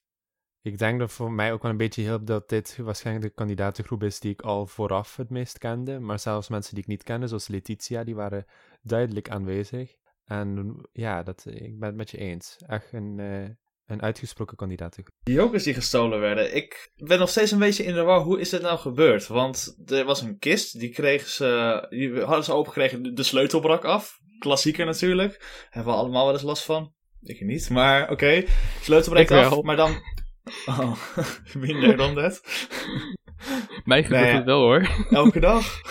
Ik 0.68 0.78
denk 0.78 1.00
dat 1.00 1.12
voor 1.12 1.32
mij 1.32 1.54
ook 1.54 1.62
wel 1.62 1.72
een 1.72 1.78
beetje 1.78 2.02
hielp 2.02 2.28
dat 2.28 2.50
dit 2.50 2.78
waarschijnlijk 2.78 3.26
de 3.26 3.34
kandidatengroep 3.34 4.04
is 4.04 4.20
die 4.20 4.32
ik 4.32 4.42
al 4.42 4.68
vooraf 4.68 5.16
het 5.16 5.30
meest 5.30 5.58
kende. 5.58 6.00
Maar 6.00 6.20
zelfs 6.20 6.50
mensen 6.50 6.74
die 6.74 6.84
ik 6.84 6.90
niet 6.90 7.04
kende, 7.04 7.28
zoals 7.28 7.48
Letitia, 7.48 8.04
die 8.04 8.16
waren 8.16 8.46
duidelijk 8.82 9.30
aanwezig. 9.30 9.96
En 10.26 10.76
ja, 10.94 11.24
dat, 11.24 11.46
ik 11.50 11.80
ben 11.80 11.88
het 11.88 11.98
met 11.98 12.10
je 12.10 12.18
eens. 12.18 12.58
Echt 12.68 12.94
een, 12.94 13.20
eh, 13.20 13.50
een 13.86 14.02
uitgesproken 14.02 14.58
kandidatengroep. 14.58 15.16
Die 15.24 15.36
jokers 15.36 15.64
die 15.64 15.74
gestolen 15.74 16.20
werden. 16.20 16.56
Ik 16.56 16.92
ben 16.96 17.20
nog 17.20 17.30
steeds 17.30 17.52
een 17.52 17.60
beetje 17.60 17.84
in 17.84 17.94
de 17.94 18.04
war. 18.04 18.22
Hoe 18.22 18.40
is 18.40 18.50
dit 18.50 18.62
nou 18.62 18.80
gebeurd? 18.80 19.28
Want 19.28 19.76
er 19.86 20.06
was 20.06 20.22
een 20.22 20.40
kist. 20.40 20.80
Die 20.80 20.90
kregen 20.90 21.30
ze. 21.30 21.86
Die 21.90 22.22
hadden 22.22 22.44
ze 22.44 22.54
opengekregen. 22.54 23.04
De, 23.04 23.14
de 23.14 23.24
sleutel 23.24 23.60
brak 23.60 23.84
af. 23.84 24.20
Klassieker 24.40 24.86
natuurlijk. 24.86 25.66
Hebben 25.70 25.94
we 25.94 26.00
allemaal 26.00 26.26
wel 26.26 26.34
eens 26.34 26.44
last 26.44 26.64
van. 26.64 26.94
Ik 27.22 27.42
niet. 27.42 27.70
Maar 27.70 28.12
oké. 28.12 28.44
Sleutel 28.82 29.12
breekt 29.12 29.32
Ik 29.32 29.38
af. 29.38 29.62
Maar 29.62 29.76
dan. 29.76 30.16
Oh, 30.66 30.94
minder 31.58 31.98
dan 31.98 32.16
dat. 32.16 32.42
Mij 33.84 34.04
gebeurt 34.04 34.22
Nee. 34.24 34.34
het 34.34 34.46
wel 34.46 34.60
hoor. 34.62 35.06
Elke 35.10 35.40
dag. 35.40 35.82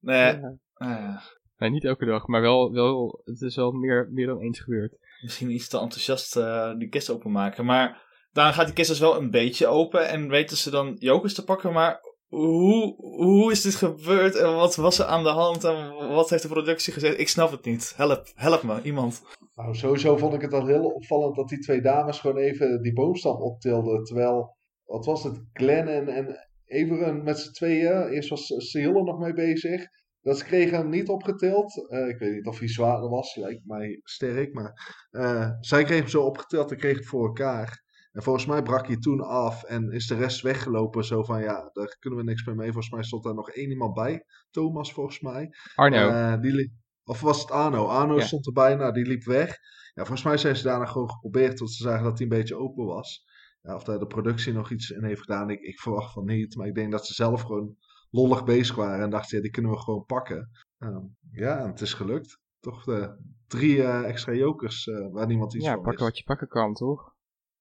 Nee. 0.00 0.16
Ja. 0.40 0.56
eh, 0.74 1.16
Nee, 1.56 1.70
niet 1.70 1.84
elke 1.84 2.04
dag, 2.04 2.26
maar 2.26 2.40
wel, 2.40 2.72
wel 2.72 3.20
het 3.24 3.40
is 3.40 3.56
wel 3.56 3.72
meer, 3.72 4.08
meer 4.12 4.26
dan 4.26 4.40
eens 4.40 4.60
gebeurd. 4.60 4.96
misschien 5.22 5.50
iets 5.50 5.68
te 5.68 5.78
enthousiast 5.78 6.36
eh, 6.36 6.72
die 6.78 6.88
kist 6.88 7.10
openmaken. 7.10 7.64
Maar 7.64 8.02
dan 8.32 8.52
gaat 8.52 8.64
die 8.66 8.74
kist 8.74 8.88
dus 8.88 8.98
wel 8.98 9.16
een 9.16 9.30
beetje 9.30 9.66
open. 9.66 10.08
En 10.08 10.28
weten 10.28 10.56
ze 10.56 10.70
dan 10.70 10.96
jokers 10.98 11.34
te 11.34 11.44
pakken. 11.44 11.72
Maar 11.72 12.00
hoe, 12.28 12.94
hoe 12.96 13.52
is 13.52 13.62
dit 13.62 13.74
gebeurd? 13.74 14.34
En 14.36 14.54
wat 14.54 14.76
was 14.76 14.98
er 14.98 15.04
aan 15.04 15.22
de 15.22 15.28
hand? 15.28 15.64
En 15.64 15.94
wat 16.08 16.30
heeft 16.30 16.42
de 16.42 16.48
productie 16.48 16.92
gezegd? 16.92 17.18
Ik 17.18 17.28
snap 17.28 17.50
het 17.50 17.64
niet. 17.64 17.92
Help, 17.96 18.26
help 18.34 18.62
me, 18.62 18.82
iemand. 18.82 19.22
Nou, 19.54 19.74
sowieso 19.74 20.16
vond 20.16 20.34
ik 20.34 20.40
het 20.40 20.52
al 20.52 20.66
heel 20.66 20.84
opvallend 20.84 21.36
dat 21.36 21.48
die 21.48 21.58
twee 21.58 21.80
dames 21.80 22.20
gewoon 22.20 22.36
even 22.36 22.82
die 22.82 22.92
boomstam 22.92 23.36
optilden. 23.36 24.04
Terwijl, 24.04 24.56
wat 24.84 25.04
was 25.04 25.24
het, 25.24 25.42
Glenn 25.52 25.88
en, 25.88 26.08
en 26.08 26.48
Everen 26.64 27.22
met 27.22 27.38
z'n 27.38 27.52
tweeën, 27.52 28.08
eerst 28.08 28.28
was 28.28 28.46
Sihille 28.46 29.02
nog 29.02 29.18
mee 29.18 29.32
bezig. 29.32 29.86
Dat 30.20 30.38
ze 30.38 30.44
kregen 30.44 30.78
hem 30.78 30.88
niet 30.88 31.08
opgetild. 31.08 31.90
Eh, 31.90 32.08
ik 32.08 32.18
weet 32.18 32.32
niet 32.32 32.46
of 32.46 32.58
hij 32.58 32.68
zwaarder 32.68 33.08
was, 33.10 33.36
lijkt 33.36 33.66
mij 33.66 34.00
sterk. 34.02 34.54
Maar 34.54 35.04
eh, 35.10 35.50
zij 35.60 35.82
kregen 35.82 36.02
hem 36.02 36.10
zo 36.10 36.22
opgetild 36.22 36.70
en 36.70 36.76
kregen 36.76 36.98
het 36.98 37.06
voor 37.06 37.26
elkaar. 37.26 37.82
En 38.12 38.22
volgens 38.22 38.46
mij 38.46 38.62
brak 38.62 38.86
hij 38.86 38.96
toen 38.96 39.20
af 39.20 39.64
en 39.64 39.90
is 39.92 40.06
de 40.06 40.14
rest 40.14 40.40
weggelopen. 40.40 41.04
Zo 41.04 41.22
van, 41.22 41.42
ja, 41.42 41.70
daar 41.72 41.96
kunnen 41.98 42.18
we 42.18 42.24
niks 42.24 42.44
meer 42.44 42.54
mee. 42.54 42.72
Volgens 42.72 42.92
mij 42.92 43.02
stond 43.02 43.24
daar 43.24 43.34
nog 43.34 43.50
één 43.50 43.70
iemand 43.70 43.94
bij. 43.94 44.24
Thomas, 44.50 44.92
volgens 44.92 45.20
mij. 45.20 45.48
Arno, 45.74 46.08
Eh, 46.08 46.40
die 46.40 46.72
of 47.04 47.20
was 47.20 47.40
het 47.40 47.50
Arno? 47.50 47.86
Arno 47.86 48.16
Ja. 48.16 48.24
stond 48.24 48.46
erbij, 48.46 48.74
nou 48.74 48.92
die 48.92 49.06
liep 49.06 49.24
weg. 49.24 49.48
Ja, 49.94 50.02
volgens 50.04 50.22
mij 50.22 50.36
zijn 50.36 50.56
ze 50.56 50.62
daarna 50.62 50.86
gewoon 50.86 51.10
geprobeerd, 51.10 51.56
tot 51.56 51.72
ze 51.72 51.82
zagen 51.82 52.04
dat 52.04 52.12
hij 52.18 52.22
een 52.22 52.36
beetje 52.38 52.56
open 52.56 52.84
was. 52.84 53.24
Ja, 53.60 53.74
of 53.74 53.84
daar 53.84 53.98
de 53.98 54.06
productie 54.06 54.52
nog 54.52 54.70
iets 54.70 54.90
in 54.90 55.04
heeft 55.04 55.20
gedaan, 55.20 55.50
ik, 55.50 55.60
ik 55.60 55.80
verwacht 55.80 56.12
van 56.12 56.24
niet. 56.24 56.56
Maar 56.56 56.66
ik 56.66 56.74
denk 56.74 56.90
dat 56.92 57.06
ze 57.06 57.14
zelf 57.14 57.40
gewoon 57.42 57.76
lollig 58.10 58.44
bezig 58.44 58.76
waren 58.76 59.04
en 59.04 59.10
dachten, 59.10 59.36
ja, 59.36 59.42
die 59.42 59.52
kunnen 59.52 59.70
we 59.70 59.78
gewoon 59.78 60.04
pakken. 60.04 60.50
Ehm, 60.78 61.02
ja, 61.30 61.58
en 61.58 61.66
het 61.68 61.80
is 61.80 61.94
gelukt. 61.94 62.38
Toch 62.60 62.84
de 62.84 63.16
drie 63.46 63.82
eh, 63.82 64.08
extra 64.08 64.32
jokers 64.32 64.86
eh, 64.86 65.06
waar 65.12 65.26
niemand 65.26 65.54
iets 65.54 65.64
ja, 65.64 65.72
van 65.72 65.82
pakken 65.82 66.04
wist. 66.04 66.08
wat 66.10 66.18
je 66.18 66.24
pakken 66.24 66.48
kan, 66.48 66.74
toch? 66.74 67.14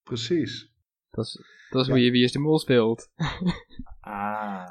Precies. 0.03 0.71
Dat 1.09 1.25
is, 1.25 1.41
dat 1.69 1.81
is 1.81 1.87
Ja. 1.87 1.93
hoe 1.93 2.03
je 2.03 2.11
Wie 2.11 2.23
is 2.23 2.31
de 2.31 2.39
Mol 2.39 2.59
speelt. 2.59 3.09
Ah. 3.99 4.67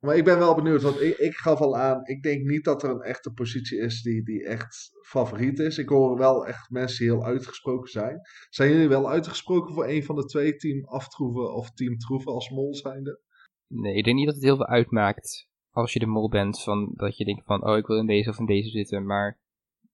Maar 0.00 0.16
ik 0.16 0.24
ben 0.24 0.38
wel 0.38 0.54
benieuwd, 0.54 0.82
want 0.82 1.00
ik, 1.00 1.16
ik 1.18 1.34
gaf 1.34 1.60
al 1.60 1.76
aan, 1.76 2.06
ik 2.06 2.22
denk 2.22 2.44
niet 2.44 2.64
dat 2.64 2.82
er 2.82 2.90
een 2.90 3.02
echte 3.02 3.32
positie 3.32 3.78
is 3.78 4.02
die, 4.02 4.22
die 4.24 4.44
echt 4.44 4.90
favoriet 5.06 5.58
is. 5.58 5.78
Ik 5.78 5.88
hoor 5.88 6.18
wel 6.18 6.46
echt 6.46 6.70
mensen 6.70 7.04
die 7.04 7.14
heel 7.14 7.24
uitgesproken 7.24 7.90
zijn. 7.90 8.20
Zijn 8.48 8.70
jullie 8.70 8.88
wel 8.88 9.10
uitgesproken 9.10 9.74
voor 9.74 9.86
een 9.86 10.04
van 10.04 10.16
de 10.16 10.24
twee, 10.24 10.56
team 10.56 10.84
Aftroeven 10.84 11.54
of 11.54 11.70
team 11.70 11.98
Troeven 11.98 12.32
als 12.32 12.50
mol 12.50 12.74
zijnde? 12.74 13.20
Nee, 13.66 13.94
ik 13.94 14.04
denk 14.04 14.16
niet 14.16 14.26
dat 14.26 14.34
het 14.34 14.44
heel 14.44 14.56
veel 14.56 14.66
uitmaakt 14.66 15.48
als 15.70 15.92
je 15.92 15.98
de 15.98 16.06
mol 16.06 16.28
bent, 16.28 16.62
van, 16.62 16.92
dat 16.94 17.16
je 17.16 17.24
denkt 17.24 17.44
van, 17.44 17.66
oh 17.66 17.76
ik 17.76 17.86
wil 17.86 17.98
in 17.98 18.06
deze 18.06 18.30
of 18.30 18.38
in 18.38 18.46
deze 18.46 18.70
zitten. 18.70 19.06
Maar 19.06 19.38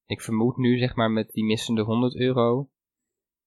ik 0.06 0.20
vermoed 0.20 0.56
nu, 0.56 0.78
zeg 0.78 0.94
maar, 0.94 1.10
met 1.10 1.30
die 1.30 1.44
missende 1.44 1.82
100 1.82 2.16
euro 2.16 2.70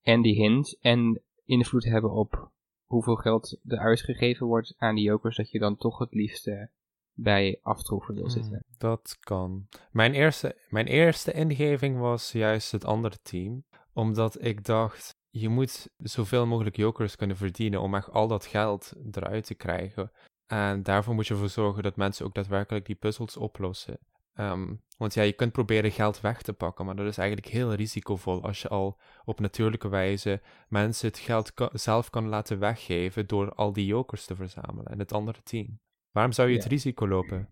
en 0.01 0.21
die 0.21 0.35
hint 0.35 0.77
en 0.81 1.21
invloed 1.45 1.83
hebben 1.83 2.11
op 2.11 2.51
hoeveel 2.95 3.15
geld 3.15 3.59
er 3.63 3.77
uitgegeven 3.77 4.47
wordt 4.47 4.73
aan 4.77 4.95
die 4.95 5.03
jokers, 5.03 5.35
dat 5.37 5.51
je 5.51 5.59
dan 5.59 5.77
toch 5.77 5.97
het 5.99 6.13
liefste 6.13 6.69
bij 7.13 7.59
aftroeven 7.61 8.13
wil 8.13 8.23
Hmm, 8.23 8.31
zitten. 8.33 8.63
dat 8.77 9.17
kan. 9.19 9.67
Mijn 9.91 10.13
eerste, 10.13 10.55
mijn 10.69 10.87
eerste 10.87 11.31
ingeving 11.31 11.99
was 11.99 12.31
juist 12.31 12.71
het 12.71 12.85
andere 12.85 13.17
team. 13.21 13.63
Omdat 13.93 14.43
ik 14.43 14.63
dacht, 14.63 15.15
je 15.29 15.49
moet 15.49 15.87
zoveel 15.97 16.45
mogelijk 16.45 16.75
jokers 16.75 17.15
kunnen 17.15 17.37
verdienen 17.37 17.81
om 17.81 17.95
echt 17.95 18.09
al 18.11 18.27
dat 18.27 18.45
geld 18.45 18.93
eruit 19.11 19.45
te 19.45 19.55
krijgen. 19.55 20.11
En 20.45 20.83
daarvoor 20.83 21.13
moet 21.15 21.27
je 21.27 21.33
ervoor 21.33 21.49
zorgen 21.49 21.83
dat 21.83 21.95
mensen 21.95 22.25
ook 22.25 22.33
daadwerkelijk 22.33 22.85
die 22.85 22.95
puzzels 22.95 23.37
oplossen. 23.37 23.97
Ehm, 24.35 24.73
want 24.97 25.13
ja, 25.13 25.21
je 25.23 25.33
kunt 25.33 25.51
proberen 25.51 25.91
geld 25.91 26.21
weg 26.21 26.41
te 26.41 26.53
pakken, 26.53 26.85
maar 26.85 26.95
dat 26.95 27.05
is 27.07 27.17
eigenlijk 27.17 27.47
heel 27.49 27.73
risicovol 27.73 28.43
als 28.43 28.61
je 28.61 28.67
al 28.67 28.99
op 29.25 29.39
natuurlijke 29.39 29.87
wijze 29.89 30.41
mensen 30.67 31.07
het 31.07 31.17
geld 31.17 31.53
ka- 31.53 31.69
zelf 31.73 32.09
kan 32.09 32.27
laten 32.27 32.59
weggeven 32.59 33.27
door 33.27 33.53
al 33.53 33.73
die 33.73 33.85
jokers 33.85 34.25
te 34.25 34.35
verzamelen 34.35 34.85
en 34.91 34.99
het 34.99 35.13
andere 35.13 35.41
team. 35.43 35.79
Waarom 36.11 36.31
zou 36.31 36.47
je 36.47 36.53
het 36.55 36.63
Ja. 36.63 36.69
risico 36.69 37.07
lopen? 37.07 37.49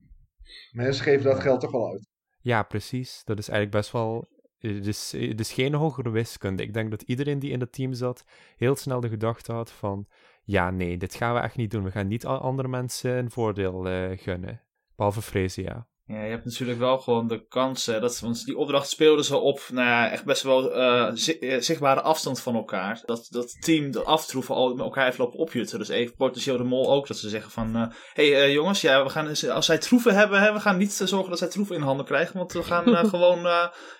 Mensen 0.71 1.03
geven 1.03 1.23
dat 1.23 1.39
geld 1.39 1.61
toch 1.61 1.71
wel 1.71 1.89
uit. 1.91 2.07
Ja, 2.41 2.63
precies. 2.63 3.21
Dat 3.23 3.37
is 3.39 3.47
eigenlijk 3.49 3.77
best 3.77 3.91
wel. 3.91 4.27
Het 4.57 4.87
is, 4.87 5.11
het 5.11 5.39
is 5.39 5.53
geen 5.53 5.73
hogere 5.73 6.09
wiskunde. 6.09 6.63
Ik 6.63 6.73
denk 6.73 6.89
dat 6.89 7.01
iedereen 7.01 7.39
die 7.39 7.51
in 7.51 7.59
dat 7.59 7.71
team 7.71 7.93
zat 7.93 8.23
heel 8.57 8.75
snel 8.75 8.99
de 8.99 9.09
gedachte 9.09 9.51
had 9.51 9.71
van... 9.71 10.07
Ja, 10.43 10.69
nee, 10.71 10.97
dit 10.97 11.15
gaan 11.15 11.33
we 11.33 11.39
echt 11.39 11.55
niet 11.55 11.71
doen. 11.71 11.83
We 11.83 11.91
gaan 11.91 12.07
niet 12.07 12.25
andere 12.25 12.67
mensen 12.67 13.17
een 13.17 13.31
voordeel 13.31 13.87
eh, 13.87 14.17
gunnen. 14.17 14.61
Behalve 14.95 15.21
Freesia. 15.21 15.87
Ja, 16.05 16.23
je 16.23 16.29
hebt 16.29 16.45
natuurlijk 16.45 16.79
wel 16.79 16.97
gewoon 16.97 17.27
de 17.27 17.45
kans, 17.47 17.85
hè, 17.85 17.99
dat, 17.99 18.19
want 18.19 18.45
die 18.45 18.57
opdracht 18.57 18.89
speelde 18.89 19.23
ze 19.23 19.37
op, 19.37 19.61
nou 19.71 19.87
ja, 19.87 20.09
echt 20.09 20.25
best 20.25 20.43
wel 20.43 20.73
eh, 20.73 21.07
eh, 21.41 21.61
zichtbare 21.61 22.01
afstand 22.01 22.39
van 22.39 22.55
elkaar. 22.55 23.01
Dat 23.05 23.27
dat 23.29 23.61
team, 23.61 23.91
de 23.91 24.03
aftroeven, 24.03 24.55
al 24.55 24.69
met 24.69 24.85
elkaar 24.85 25.05
heeft 25.05 25.17
lopen 25.17 25.39
opjutten. 25.39 25.79
Dus 25.79 25.87
even 25.87 26.15
potentieel 26.15 26.57
de 26.57 26.63
mol 26.63 26.91
ook, 26.91 27.07
dat 27.07 27.17
ze 27.17 27.29
zeggen 27.29 27.51
van, 27.51 27.75
hé 27.75 27.87
hey, 28.13 28.43
eh, 28.43 28.53
jongens, 28.53 28.81
ja, 28.81 29.03
we 29.03 29.09
gaan, 29.09 29.27
als 29.51 29.65
zij 29.65 29.77
troeven 29.77 30.15
hebben, 30.15 30.41
hè, 30.41 30.53
we 30.53 30.59
gaan 30.59 30.77
niet 30.77 30.93
zorgen 30.93 31.29
dat 31.29 31.39
zij 31.39 31.47
troeven 31.47 31.75
in 31.75 31.81
handen 31.81 32.05
krijgen, 32.05 32.37
want 32.37 32.53
we 32.53 32.63
gaan 32.63 32.95
gewoon 33.07 33.41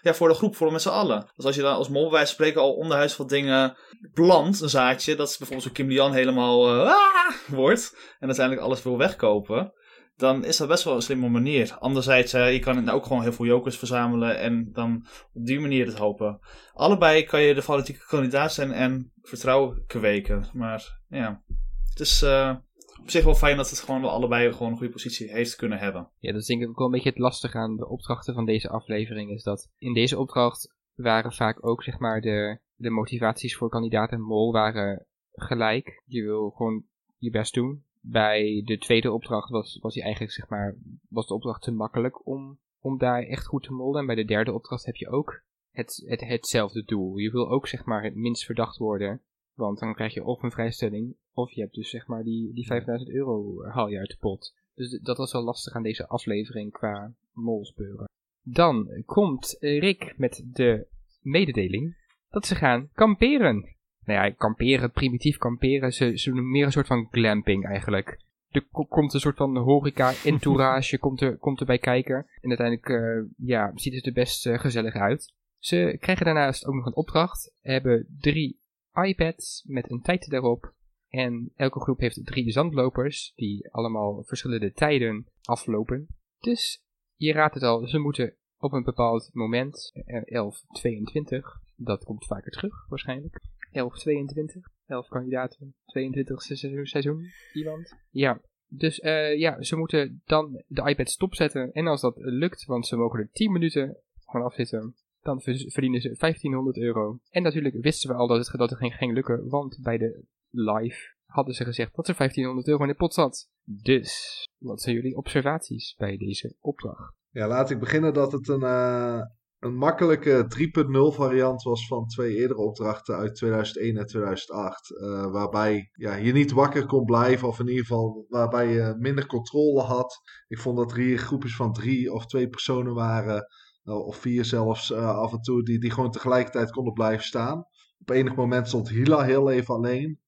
ja, 0.02 0.14
voor 0.14 0.28
de 0.28 0.34
groep, 0.34 0.56
voor 0.56 0.72
met 0.72 0.82
z'n 0.82 0.90
allen. 0.90 1.32
Dus 1.36 1.46
als 1.46 1.56
je 1.56 1.62
dan 1.62 1.76
als 1.76 1.90
mol 1.90 2.02
bij 2.02 2.12
wijze 2.12 2.26
van 2.26 2.36
spreken 2.36 2.62
al 2.62 2.74
onderhuis 2.74 3.18
wat 3.18 3.30
dingen 3.30 3.78
plant, 4.14 4.62
een 4.62 4.70
zaadje, 4.70 5.16
dat 5.16 5.30
is 5.30 5.38
bijvoorbeeld 5.38 5.68
zo 5.68 5.74
Kim 5.74 5.88
Lian 5.88 6.14
helemaal 6.14 6.70
"Ah!" 6.70 7.34
wordt 7.48 7.96
en 8.20 8.28
uiteindelijk 8.28 8.66
alles 8.66 8.84
wil 8.84 8.98
wegkopen 8.98 9.74
dan 10.16 10.46
is 10.46 10.58
dat 10.58 10.68
best 10.68 10.84
wel 10.84 10.96
een 10.96 11.02
slimme 11.02 11.30
manier. 11.30 11.76
Anderzijds, 11.80 12.32
je 12.32 12.60
kan 12.60 12.90
ook 12.90 13.06
gewoon 13.06 13.22
heel 13.22 13.34
veel 13.34 13.46
jokers 13.46 13.78
verzamelen 13.78 14.40
en 14.40 14.70
dan 14.72 15.06
op 15.34 15.46
die 15.46 15.60
manier 15.60 15.86
het 15.86 15.98
hopen. 15.98 16.40
Allebei 16.74 17.24
kan 17.24 17.42
je 17.42 17.54
de 17.54 17.62
fanatieke 17.62 18.06
kandidaat 18.08 18.54
zijn 18.54 18.72
en 18.72 19.12
vertrouwen 19.22 19.84
kweken. 19.88 20.46
Maar 20.54 21.02
ja, 21.08 21.44
het 21.90 22.00
is 22.00 22.22
eh, 22.22 22.56
op 23.02 23.10
zich 23.10 23.24
wel 23.24 23.36
fijn 23.36 23.58
dat 23.58 23.70
het 23.70 23.80
gewoon 23.80 24.02
wel 24.02 24.10
allebei 24.10 24.54
gewoon 24.54 24.72
een 24.72 24.78
goede 24.78 24.94
positie 24.94 25.32
heeft 25.32 25.56
kunnen 25.56 25.80
hebben. 25.80 26.10
Ja, 26.20 26.32
dat 26.32 26.42
is 26.42 26.48
denk 26.48 26.62
ik 26.62 26.70
ook 26.70 26.78
wel 26.78 26.86
een 26.86 26.94
beetje 26.94 27.10
het 27.10 27.20
lastige 27.20 27.58
aan 27.58 27.76
de 27.76 27.88
opdrachten 27.88 28.34
van 28.34 28.46
deze 28.46 28.70
aflevering. 28.70 29.32
Is 29.32 29.44
dat 29.44 29.70
in 29.78 29.94
deze 29.94 30.20
opdracht 30.20 30.76
waren 30.96 31.34
vaak 31.34 31.66
ook 31.66 31.84
zeg 31.84 32.00
maar 32.00 32.22
de, 32.22 32.60
de 32.76 32.90
motivaties 32.90 33.56
voor 33.56 33.70
kandidaat 33.70 34.12
en 34.12 34.22
mol 34.22 34.52
waren 34.52 35.06
gelijk. 35.32 36.04
Je 36.06 36.24
wil 36.24 36.50
gewoon 36.50 36.84
je 37.18 37.30
best 37.30 37.54
doen. 37.54 37.84
Bij 38.06 38.62
de 38.66 38.78
tweede 38.78 39.12
opdracht 39.12 39.50
was, 39.50 39.80
was 39.82 39.94
die 39.94 40.04
eigenlijk 40.04 40.34
zeg 40.34 40.50
maar, 40.50 40.76
was 41.10 41.28
de 41.28 41.34
opdracht 41.34 41.62
te 41.62 41.72
makkelijk 41.72 42.28
om, 42.28 42.60
om 42.80 42.98
daar 42.98 43.24
echt 43.24 43.46
goed 43.46 43.64
te 43.64 43.74
mollen. 43.74 44.00
En 44.00 44.06
bij 44.06 44.16
de 44.16 44.26
derde 44.26 44.54
opdracht 44.54 44.86
heb 44.86 44.96
je 44.96 45.10
ook 45.10 45.44
het, 45.72 46.04
het, 46.06 46.22
hetzelfde 46.22 46.84
doel. 46.84 47.18
Je 47.18 47.32
wil 47.32 47.50
ook 47.50 47.68
zeg 47.68 47.86
maar 47.86 48.04
het 48.04 48.16
minst 48.16 48.46
verdacht 48.46 48.78
worden. 48.78 49.22
Want 49.54 49.80
dan 49.80 49.94
krijg 49.94 50.14
je 50.14 50.24
of 50.24 50.44
een 50.44 50.52
vrijstelling, 50.52 51.16
of 51.34 51.52
je 51.52 51.62
hebt 51.62 51.74
dus 51.74 51.90
zeg 51.90 52.08
maar 52.08 52.24
die, 52.24 52.54
die 52.54 52.66
5000 52.66 53.10
euro 53.10 53.64
haal 53.64 53.88
je 53.88 53.98
uit 53.98 54.10
de 54.10 54.18
pot. 54.20 54.56
Dus 54.76 55.00
dat 55.02 55.18
was 55.18 55.32
wel 55.32 55.44
lastig 55.44 55.74
aan 55.74 55.84
deze 55.84 56.08
aflevering 56.08 56.72
qua 56.72 57.14
molspeuren. 57.32 58.10
Dan 58.42 59.04
komt 59.06 59.58
Rick 59.60 60.14
met 60.18 60.44
de 60.46 60.88
mededeling 61.22 61.98
dat 62.30 62.46
ze 62.46 62.56
gaan 62.56 62.90
kamperen. 62.94 63.76
Nou 64.06 64.26
ja, 64.26 64.32
kamperen, 64.32 64.92
primitief 64.92 65.38
kamperen, 65.38 65.94
ze, 65.94 66.18
ze 66.18 66.32
doen 66.32 66.52
meer 66.52 66.66
een 66.66 66.72
soort 66.72 66.88
van 66.88 67.08
glamping 67.12 67.66
eigenlijk. 67.66 68.20
Er 68.50 68.66
ko- 68.72 68.86
komt 68.86 69.14
een 69.14 69.20
soort 69.20 69.38
van 69.38 69.58
horeca-entourage 69.58 71.00
komt, 71.06 71.22
er, 71.22 71.38
komt 71.38 71.60
erbij 71.60 71.78
kijken. 71.78 72.16
En 72.42 72.58
uiteindelijk 72.58 72.90
eh, 72.90 73.48
ja, 73.48 73.72
ziet 73.76 73.94
het 73.94 74.06
er 74.06 74.14
best 74.14 74.46
eh, 74.46 74.60
gezellig 74.60 74.94
uit. 74.94 75.34
Ze 75.60 75.98
krijgen 76.00 76.26
daarnaast 76.26 76.66
ook 76.66 76.74
nog 76.74 76.86
een 76.86 76.96
opdracht. 76.96 77.56
Hebben 77.62 78.08
drie 78.20 78.60
iPads 78.94 79.64
met 79.68 79.92
een 79.92 80.02
tijd 80.02 80.30
daarop. 80.30 80.74
En 81.10 81.52
elke 81.56 81.80
groep 81.80 82.00
heeft 82.00 82.26
drie 82.26 82.52
zandlopers 82.52 83.34
die 83.36 83.72
allemaal 83.72 84.24
verschillende 84.24 84.74
tijden 84.74 85.28
aflopen. 85.44 86.08
Dus 86.40 86.84
je 87.16 87.34
raadt 87.34 87.54
het 87.54 87.64
al, 87.64 87.88
ze 87.88 87.98
moeten 87.98 88.36
op 88.58 88.72
een 88.74 88.84
bepaald 88.84 89.30
moment, 89.34 89.92
eh, 90.06 90.22
11.22, 90.24 91.62
dat 91.76 92.04
komt 92.04 92.26
vaker 92.26 92.52
terug 92.52 92.86
waarschijnlijk. 92.88 93.42
11.22, 93.74 94.72
11 94.86 95.08
kandidaten, 95.08 95.76
22 95.86 96.42
seizoen, 96.42 97.26
iemand. 97.54 97.96
Ja, 98.10 98.42
dus 98.68 99.00
eh, 99.00 99.38
ja, 99.40 99.62
ze 99.62 99.76
moeten 99.76 100.22
dan 100.26 100.64
de 100.68 100.90
iPad 100.90 101.10
stopzetten. 101.10 101.72
En 101.72 101.88
als 101.88 102.02
dat 102.02 102.16
lukt, 102.18 102.66
want 102.66 102.88
ze 102.88 102.96
mogen 102.96 103.20
er 103.20 103.30
10 103.32 103.52
minuten 103.52 103.98
vanaf 104.26 104.54
zitten, 104.54 104.96
dan 105.22 105.42
ver- 105.42 105.72
verdienen 105.72 106.02
ze 106.02 106.16
1500 106.20 106.78
euro. 106.78 107.20
En 107.30 107.44
natuurlijk 107.44 107.76
wisten 107.82 108.10
we 108.10 108.16
al 108.16 108.28
dat 108.28 108.38
het, 108.48 108.58
dat 108.58 108.70
het 108.70 108.80
ging, 108.80 108.94
ging 108.94 109.14
lukken, 109.14 109.50
want 109.50 109.80
bij 109.82 109.98
de 109.98 110.24
live 110.50 111.14
hadden 111.26 111.54
ze 111.54 111.64
gezegd 111.64 111.96
dat 111.96 112.08
er 112.08 112.16
1500 112.18 112.68
euro 112.68 112.84
in 112.84 112.90
de 112.90 112.96
pot 112.96 113.14
zat. 113.14 113.50
Dus, 113.64 114.44
wat 114.58 114.82
zijn 114.82 114.96
jullie 114.96 115.16
observaties 115.16 115.96
bij 115.98 116.18
deze 116.18 116.56
opdracht? 116.60 117.14
Ja, 117.30 117.48
laat 117.48 117.70
ik 117.70 117.80
beginnen 117.80 118.14
dat 118.14 118.32
het 118.32 118.48
een, 118.48 118.64
eh, 118.64 119.22
een 119.64 119.76
makkelijke 119.76 120.46
3.0 120.48 121.16
variant 121.16 121.64
was 121.64 121.88
van 121.88 122.08
twee 122.08 122.36
eerdere 122.36 122.60
opdrachten 122.60 123.16
uit 123.16 123.36
2001 123.36 123.98
en 123.98 124.06
2008. 124.06 124.98
eh, 124.98 125.32
waarbij 125.32 125.90
ja, 125.94 126.16
je 126.16 126.32
niet 126.32 126.52
wakker 126.52 126.86
kon 126.86 127.06
blijven, 127.06 127.48
of 127.48 127.60
in 127.60 127.68
ieder 127.68 127.86
geval 127.86 128.26
waarbij 128.30 128.68
je 128.68 128.96
minder 128.98 129.26
controle 129.26 129.82
had. 129.82 130.22
Ik 130.48 130.60
vond 130.60 130.78
dat 130.78 130.92
er 130.92 130.98
hier 130.98 131.18
groepjes 131.18 131.56
van 131.56 131.74
drie 131.74 132.14
of 132.14 132.26
twee 132.26 132.50
personen 132.50 132.94
waren, 132.94 133.48
eh, 133.84 134.06
of 134.06 134.18
vier 134.18 134.46
zelfs 134.46 134.92
eh, 134.92 135.18
af 135.18 135.32
en 135.32 135.42
toe, 135.42 135.64
die, 135.64 135.80
die 135.80 135.92
gewoon 135.92 136.12
tegelijkertijd 136.12 136.72
konden 136.72 136.94
blijven 136.94 137.26
staan. 137.26 137.66
Op 138.00 138.10
enig 138.10 138.36
moment 138.36 138.68
stond 138.68 138.90
Hila 138.90 139.24
heel 139.24 139.50
even 139.50 139.76
alleen. 139.76 140.20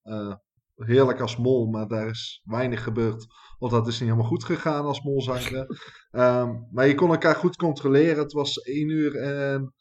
Heerlijk 0.76 1.20
als 1.20 1.36
mol, 1.36 1.66
maar 1.70 1.88
daar 1.88 2.08
is 2.08 2.40
weinig 2.44 2.82
gebeurd. 2.82 3.26
Want 3.58 3.72
dat 3.72 3.86
is 3.86 3.92
niet 4.00 4.08
helemaal 4.08 4.30
goed 4.30 4.44
gegaan 4.44 4.84
als 4.84 5.02
mol 5.02 5.22
zijnde. 5.22 5.66
Ehm, 6.10 6.50
maar 6.72 6.86
je 6.86 6.94
kon 6.94 7.10
elkaar 7.10 7.34
goed 7.34 7.56
controleren. 7.56 8.18
Het 8.22 8.32
was 8.32 8.56
1 8.56 8.88
uur 8.88 9.16
en 9.16 9.74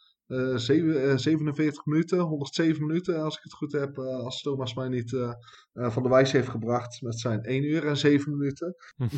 zeven- 0.56 1.10
eh, 1.10 1.18
47 1.18 1.86
minuten, 1.86 2.20
107 2.20 2.86
minuten 2.86 3.22
als 3.24 3.38
ik 3.38 3.44
het 3.44 3.54
goed 3.54 3.72
heb. 3.72 3.98
eh, 3.98 4.06
als 4.24 4.42
Thomas 4.42 4.74
mij 4.74 4.88
niet 4.88 5.14
eh, 5.14 5.32
eh, 5.74 5.92
van 5.92 6.04
de 6.04 6.10
wijs 6.10 6.32
heeft 6.32 6.50
gebracht 6.50 7.02
met 7.02 7.20
zijn 7.20 7.44
1 7.44 7.64
uur 7.64 7.88
en 7.88 7.98
7 7.98 8.38
minuten. 8.38 8.76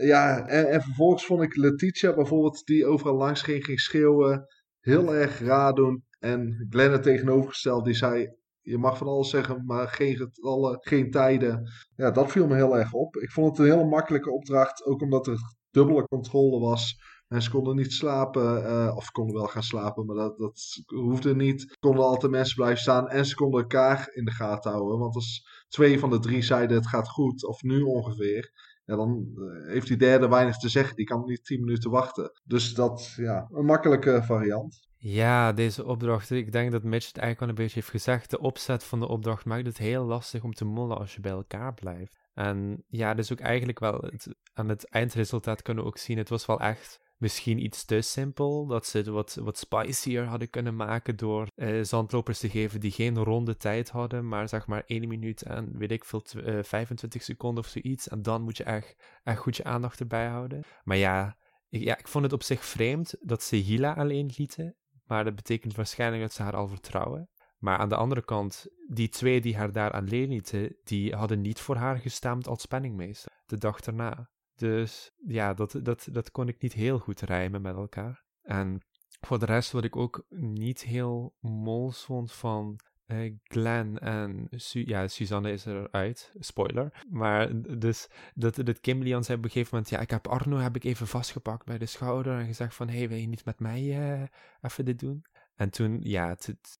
Ja, 0.00 0.46
en, 0.46 0.68
en 0.70 0.82
vervolgens 0.82 1.24
vond 1.26 1.42
ik 1.42 1.56
Letitia 1.56 2.14
bijvoorbeeld, 2.14 2.66
die 2.66 2.86
overal 2.86 3.16
langs 3.16 3.42
ging, 3.42 3.64
ging 3.64 3.80
schreeuwen, 3.80 4.46
heel 4.80 5.14
erg 5.14 5.38
raar 5.40 5.72
doen. 5.74 6.04
En 6.18 6.66
Glenn 6.70 6.92
het 6.92 7.02
tegenovergesteld, 7.02 7.84
die 7.84 7.94
zei, 7.94 8.28
je 8.68 8.78
mag 8.78 8.98
van 8.98 9.06
alles 9.06 9.30
zeggen, 9.30 9.64
maar 9.66 9.88
geen 9.88 10.16
getallen, 10.16 10.78
geen 10.80 11.10
tijden. 11.10 11.70
Ja, 11.96 12.10
dat 12.10 12.30
viel 12.30 12.46
me 12.46 12.54
heel 12.54 12.78
erg 12.78 12.92
op. 12.92 13.16
Ik 13.16 13.30
vond 13.30 13.56
het 13.56 13.66
een 13.66 13.72
hele 13.72 13.88
makkelijke 13.88 14.30
opdracht, 14.30 14.84
ook 14.84 15.02
omdat 15.02 15.26
er 15.26 15.38
dubbele 15.70 16.08
controle 16.08 16.60
was. 16.60 16.96
Mensen 17.28 17.52
konden 17.52 17.76
niet 17.76 17.92
slapen, 17.92 18.66
eh, 18.66 18.96
of 18.96 19.10
konden 19.10 19.36
wel 19.36 19.46
gaan 19.46 19.62
slapen, 19.62 20.06
maar 20.06 20.16
dat, 20.16 20.38
dat 20.38 20.82
hoefde 20.86 21.34
niet. 21.34 21.76
Konden 21.78 22.04
altijd 22.04 22.32
mensen 22.32 22.56
blijven 22.56 22.80
staan 22.80 23.08
en 23.08 23.26
ze 23.26 23.34
konden 23.34 23.60
elkaar 23.60 24.10
in 24.12 24.24
de 24.24 24.30
gaten 24.30 24.70
houden. 24.70 24.98
Want 24.98 25.14
als 25.14 25.48
twee 25.68 25.98
van 25.98 26.10
de 26.10 26.18
drie 26.18 26.42
zeiden 26.42 26.76
het 26.76 26.88
gaat 26.88 27.08
goed, 27.08 27.46
of 27.46 27.62
nu 27.62 27.82
ongeveer, 27.82 28.52
ja, 28.84 28.96
dan 28.96 29.28
eh, 29.34 29.72
heeft 29.72 29.88
die 29.88 29.96
derde 29.96 30.28
weinig 30.28 30.58
te 30.58 30.68
zeggen. 30.68 30.96
Die 30.96 31.06
kan 31.06 31.24
niet 31.24 31.44
tien 31.44 31.60
minuten 31.60 31.90
wachten. 31.90 32.30
Dus 32.44 32.74
dat, 32.74 33.12
ja, 33.16 33.48
een 33.52 33.64
makkelijke 33.64 34.22
variant. 34.22 34.87
Ja, 35.00 35.52
deze 35.52 35.84
opdracht, 35.84 36.30
ik 36.30 36.52
denk 36.52 36.72
dat 36.72 36.82
Mitch 36.82 37.06
het 37.06 37.16
eigenlijk 37.16 37.42
al 37.42 37.48
een 37.48 37.64
beetje 37.64 37.80
heeft 37.80 37.90
gezegd. 37.90 38.30
De 38.30 38.40
opzet 38.40 38.84
van 38.84 39.00
de 39.00 39.08
opdracht 39.08 39.44
maakt 39.44 39.66
het 39.66 39.78
heel 39.78 40.04
lastig 40.04 40.42
om 40.42 40.54
te 40.54 40.64
mollen 40.64 40.98
als 40.98 41.14
je 41.14 41.20
bij 41.20 41.32
elkaar 41.32 41.74
blijft. 41.74 42.16
En 42.34 42.84
ja, 42.88 43.14
dus 43.14 43.32
ook 43.32 43.40
eigenlijk 43.40 43.78
wel, 43.78 44.10
aan 44.52 44.68
het 44.68 44.88
eindresultaat 44.88 45.62
kunnen 45.62 45.82
we 45.82 45.88
ook 45.88 45.98
zien, 45.98 46.18
het 46.18 46.28
was 46.28 46.46
wel 46.46 46.60
echt 46.60 47.00
misschien 47.16 47.64
iets 47.64 47.84
te 47.84 48.00
simpel. 48.00 48.66
Dat 48.66 48.86
ze 48.86 48.96
het 48.96 49.06
wat, 49.06 49.38
wat 49.40 49.58
spicier 49.58 50.24
hadden 50.24 50.50
kunnen 50.50 50.76
maken 50.76 51.16
door 51.16 51.46
eh, 51.54 51.82
zandlopers 51.82 52.38
te 52.38 52.50
geven 52.50 52.80
die 52.80 52.90
geen 52.90 53.18
ronde 53.18 53.56
tijd 53.56 53.90
hadden, 53.90 54.28
maar 54.28 54.48
zeg 54.48 54.66
maar 54.66 54.82
1 54.86 55.08
minuut 55.08 55.42
en 55.42 55.78
weet 55.78 55.90
ik 55.90 56.04
veel, 56.04 56.22
uh, 56.36 56.62
25 56.62 57.22
seconden 57.22 57.64
of 57.64 57.70
zoiets. 57.70 58.08
En 58.08 58.22
dan 58.22 58.42
moet 58.42 58.56
je 58.56 58.64
echt, 58.64 58.96
echt 59.24 59.38
goed 59.38 59.56
je 59.56 59.64
aandacht 59.64 60.00
erbij 60.00 60.26
houden. 60.26 60.62
Maar 60.84 60.96
ja 60.96 61.36
ik, 61.68 61.82
ja, 61.82 61.98
ik 61.98 62.08
vond 62.08 62.24
het 62.24 62.32
op 62.32 62.42
zich 62.42 62.64
vreemd 62.64 63.14
dat 63.20 63.42
ze 63.42 63.56
Hila 63.56 63.92
alleen 63.92 64.30
lieten, 64.36 64.74
maar 65.08 65.24
dat 65.24 65.34
betekent 65.34 65.74
waarschijnlijk 65.74 66.22
dat 66.22 66.32
ze 66.32 66.42
haar 66.42 66.56
al 66.56 66.68
vertrouwen. 66.68 67.28
Maar 67.58 67.78
aan 67.78 67.88
de 67.88 67.96
andere 67.96 68.24
kant, 68.24 68.66
die 68.88 69.08
twee 69.08 69.40
die 69.40 69.56
haar 69.56 69.72
daar 69.72 69.90
alleen 69.90 70.28
lieten, 70.28 70.76
die 70.84 71.14
hadden 71.14 71.40
niet 71.40 71.60
voor 71.60 71.76
haar 71.76 71.98
gestemd 71.98 72.46
als 72.46 72.66
penningmeester 72.66 73.32
de 73.46 73.58
dag 73.58 73.80
erna. 73.80 74.30
Dus 74.54 75.12
ja, 75.26 75.54
dat, 75.54 75.78
dat, 75.82 76.08
dat 76.10 76.30
kon 76.30 76.48
ik 76.48 76.62
niet 76.62 76.72
heel 76.72 76.98
goed 76.98 77.20
rijmen 77.20 77.62
met 77.62 77.74
elkaar. 77.74 78.24
En 78.42 78.80
voor 79.20 79.38
de 79.38 79.46
rest 79.46 79.72
wat 79.72 79.84
ik 79.84 79.96
ook 79.96 80.24
niet 80.28 80.82
heel 80.82 81.36
mols 81.40 82.04
vond 82.04 82.32
van 82.32 82.80
uh, 83.08 83.32
Glenn 83.42 83.98
en 83.98 84.48
Su 84.50 84.82
ja, 84.86 85.08
Suzanne 85.08 85.52
is 85.52 85.64
eruit, 85.64 86.32
spoiler. 86.38 87.04
Maar 87.10 87.50
dus 87.78 88.08
dat, 88.34 88.54
dat 88.54 88.80
Kimberly 88.80 89.22
zei 89.22 89.38
op 89.38 89.44
een 89.44 89.50
gegeven 89.50 89.70
moment, 89.72 89.90
ja, 89.90 90.00
ik 90.00 90.10
heb 90.10 90.26
Arno 90.26 90.56
heb 90.56 90.76
ik 90.76 90.84
even 90.84 91.06
vastgepakt 91.06 91.64
bij 91.64 91.78
de 91.78 91.86
schouder 91.86 92.38
en 92.38 92.46
gezegd 92.46 92.74
van, 92.74 92.88
hey, 92.88 93.08
wil 93.08 93.18
je 93.18 93.28
niet 93.28 93.44
met 93.44 93.60
mij 93.60 93.82
uh, 93.82 94.22
even 94.60 94.84
dit 94.84 94.98
doen? 94.98 95.24
En 95.54 95.70
toen, 95.70 95.98
ja, 96.02 96.36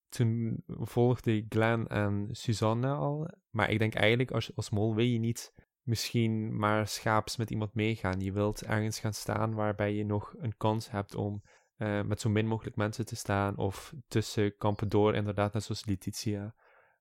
toen 0.09 0.62
volgde 0.67 1.45
Glenn 1.49 1.87
en 1.87 2.29
Suzanne 2.31 2.93
al. 2.93 3.31
Maar 3.51 3.71
ik 3.71 3.79
denk 3.79 3.95
eigenlijk, 3.95 4.31
als, 4.31 4.57
als 4.57 4.71
mol 4.71 4.95
wil 4.95 5.05
je 5.05 5.19
niet 5.19 5.53
misschien 5.83 6.59
maar 6.59 6.88
schaaps 6.88 7.37
met 7.37 7.51
iemand 7.51 7.75
meegaan. 7.75 8.21
Je 8.21 8.33
wilt 8.33 8.62
ergens 8.62 9.01
gaan 9.01 9.14
staan 9.14 9.55
waarbij 9.55 9.95
je 9.95 10.05
nog 10.05 10.35
een 10.38 10.57
kans 10.57 10.91
hebt 10.91 11.14
om 11.14 11.43
uh, 11.79 12.03
met 12.03 12.21
zo 12.21 12.29
min 12.29 12.47
mogelijk 12.47 12.77
mensen 12.77 13.07
te 13.07 13.17
staan. 13.17 13.57
Of 13.57 13.95
tussen 14.09 14.57
kampen 14.57 14.88
door, 14.88 15.14
inderdaad, 15.14 15.53
net 15.53 15.62
zoals 15.62 15.87
Letitia. 15.87 16.55